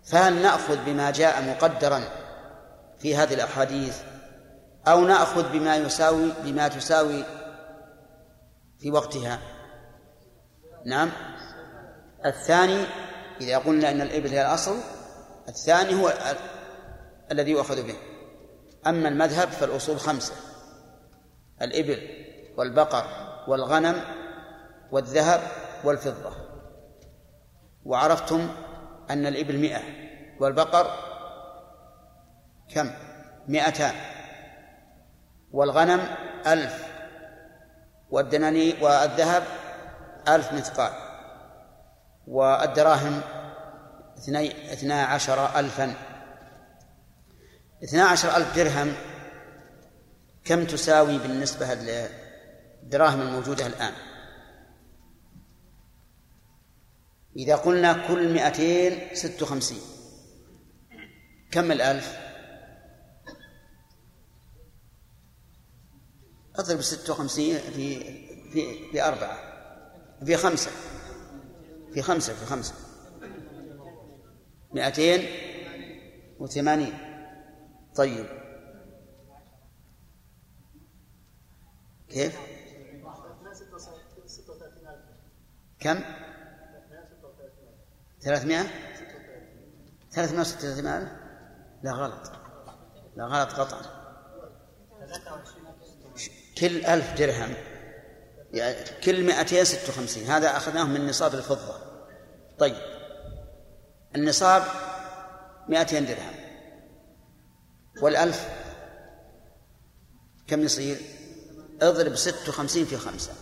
فهل 0.06 0.41
نأخذ 0.41 0.86
بما 0.86 1.11
جاء 1.11 1.41
مقدرا 1.41 2.03
في 2.99 3.15
هذه 3.15 3.34
الأحاديث 3.34 4.02
أو 4.88 5.06
نأخذ 5.06 5.52
بما 5.52 5.76
يساوي 5.76 6.32
بما 6.44 6.68
تساوي 6.68 7.23
في 8.80 8.91
وقتها. 8.91 9.40
نعم. 10.86 11.11
الثاني 12.26 12.86
إذا 13.41 13.57
قلنا 13.57 13.91
أن 13.91 14.02
الإبل 14.02 14.30
هي 14.30 14.41
الأصل 14.41 14.77
الثاني 15.49 16.03
هو 16.03 16.14
الذي 17.32 17.52
يؤخذ 17.52 17.88
به. 17.88 17.95
أما 18.88 19.10
المذهب 19.10 19.48
فالأصول 19.49 19.99
خمسة 19.99 20.34
الإبل 21.61 21.99
والبقر 22.57 23.06
والغنم 23.48 24.02
والذهب 24.91 25.41
والفضة. 25.84 26.32
وعرفتم 27.86 28.49
أن 29.10 29.26
الإبل 29.26 29.57
مئة 29.57 29.82
والبقر 30.40 30.91
كم؟ 32.73 32.91
مئتان. 33.48 33.95
والغنم 35.52 36.02
ألف. 36.48 36.86
والدناني 38.10 38.76
والذهب 38.82 39.44
ألف 40.27 40.53
مثقال. 40.53 40.91
والدراهم 42.27 43.22
اثني 44.18 44.73
اثنا 44.73 45.03
عشر 45.03 45.60
ألفا. 45.60 45.94
اثنا 47.84 48.03
عشر 48.03 48.38
ألف 48.38 48.56
درهم 48.56 48.94
كم 50.45 50.65
تساوي 50.65 51.18
بالنسبة 51.18 51.73
للدراهم 51.73 53.22
الموجودة 53.22 53.65
الآن؟ 53.65 53.94
إذا 57.35 57.55
قلنا 57.55 58.07
كل 58.07 58.33
مئتين 58.33 59.15
ست 59.15 59.41
وخمسين. 59.41 59.81
كم 61.51 61.71
الألف؟ 61.71 62.17
أضرب 66.55 66.81
ست 66.81 67.09
وخمسين 67.09 67.57
في 67.57 68.03
في 68.51 68.91
في 68.91 69.03
أربعة. 69.03 69.39
في 70.25 70.37
خمسة. 70.37 70.71
في 71.93 72.01
خمسة 72.01 72.33
في 72.33 72.45
خمسة. 72.45 72.73
مئتين 74.73 75.25
وثمانين. 76.39 76.93
طيب. 77.95 78.25
كيف؟ 82.09 82.39
كم؟ 85.79 86.24
ثلاثمائة؟ 88.26 88.65
ثلاثمائة 90.11 90.41
وستة 90.41 90.72
وثمانين 90.72 91.10
لا 91.84 91.91
غلط. 91.91 92.31
لا 93.15 93.26
غلط 93.26 93.53
قطعا. 93.53 93.81
كل 96.57 96.85
ألف 96.85 97.14
درهم. 97.18 97.53
يعني 98.53 98.76
كل 99.03 99.23
مئتين 99.23 99.65
ست 99.65 99.89
وخمسين. 99.89 100.27
هذا 100.27 100.57
أخذناه 100.57 100.84
من 100.84 101.07
نصاب 101.07 101.34
الفضة. 101.34 101.80
طيب. 102.60 102.76
النصاب 104.15 104.64
مئتين 105.69 106.06
درهم. 106.06 106.35
والألف 108.02 108.49
كم 110.47 110.61
يصير؟ 110.61 110.97
اضرب 111.81 112.15
ست 112.15 112.49
وخمسين 112.49 112.85
في 112.85 112.97
خمسة. 112.97 113.34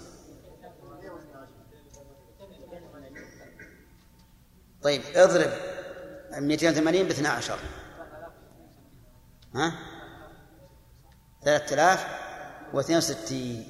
طيب 4.84 5.02
اضرب 5.16 5.52
280 6.32 7.08
ب 7.08 7.12
12 7.12 7.60
ها؟ 9.56 9.74
3062 11.44 13.66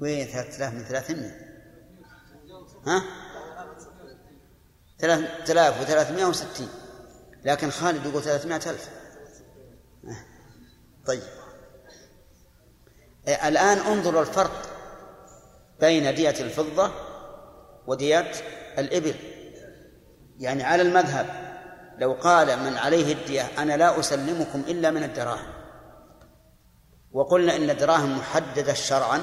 وين 0.00 0.26
3000 0.26 0.74
من 0.74 0.84
300 0.84 1.30
ها؟ 2.86 3.02
3360 4.98 6.68
لكن 7.44 7.70
خالد 7.70 8.06
يقول 8.06 8.22
300 8.22 8.56
ألف. 8.56 8.88
طيب. 11.06 11.22
الآن 13.28 13.78
انظروا 13.78 14.20
الفرق 14.20 14.62
بين 15.80 16.14
دية 16.14 16.30
الفضة 16.30 16.90
ودية 17.86 18.30
الإبل. 18.78 19.14
يعني 20.44 20.62
على 20.62 20.82
المذهب. 20.82 21.26
لو 21.98 22.12
قال 22.12 22.58
من 22.58 22.76
عليه 22.76 23.12
الدية 23.12 23.48
أنا 23.58 23.76
لا 23.76 24.00
أسلمكم 24.00 24.64
إلا 24.68 24.90
من 24.90 25.02
الدراهم. 25.02 25.54
وقلنا 27.12 27.56
إن 27.56 27.70
الدراهم 27.70 28.18
محددة 28.18 28.74
شرعا. 28.74 29.20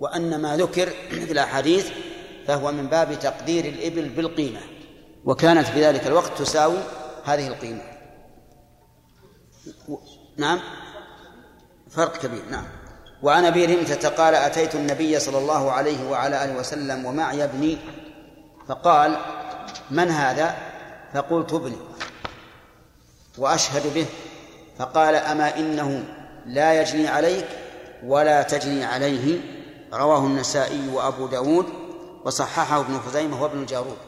وأن 0.00 0.40
ما 0.40 0.56
ذكر 0.56 0.90
في 1.10 1.32
الأحاديث 1.32 1.90
فهو 2.46 2.72
من 2.72 2.86
باب 2.86 3.18
تقدير 3.18 3.64
الإبل 3.64 4.08
بالقيمة. 4.08 4.69
وكانت 5.24 5.66
في 5.66 5.84
ذلك 5.84 6.06
الوقت 6.06 6.38
تساوي 6.38 6.78
هذه 7.24 7.48
القيمة. 7.48 7.82
نعم. 10.36 10.60
فرق 11.90 12.16
كبير 12.16 12.42
نعم. 12.50 12.64
وعن 13.22 13.44
أبي 13.44 13.64
رمثة 13.64 14.08
قال 14.08 14.34
أتيت 14.34 14.74
النبي 14.74 15.20
صلى 15.20 15.38
الله 15.38 15.72
عليه 15.72 16.10
وعلى 16.10 16.44
آله 16.44 16.58
وسلم 16.58 17.04
ومعي 17.06 17.44
ابني 17.44 17.78
فقال 18.68 19.16
من 19.90 20.08
هذا؟ 20.10 20.56
فقلت 21.14 21.52
ابني. 21.52 21.76
وأشهد 23.38 23.94
به 23.94 24.06
فقال 24.78 25.14
أما 25.14 25.56
إنه 25.58 26.04
لا 26.46 26.80
يجني 26.80 27.08
عليك 27.08 27.46
ولا 28.04 28.42
تجني 28.42 28.84
عليه. 28.84 29.40
رواه 29.92 30.18
النسائي 30.18 30.88
وأبو 30.88 31.26
داود 31.26 31.66
وصححه 32.24 32.80
ابن 32.80 32.98
خزيمة 32.98 33.42
وابن 33.42 33.66
جارود. 33.66 33.98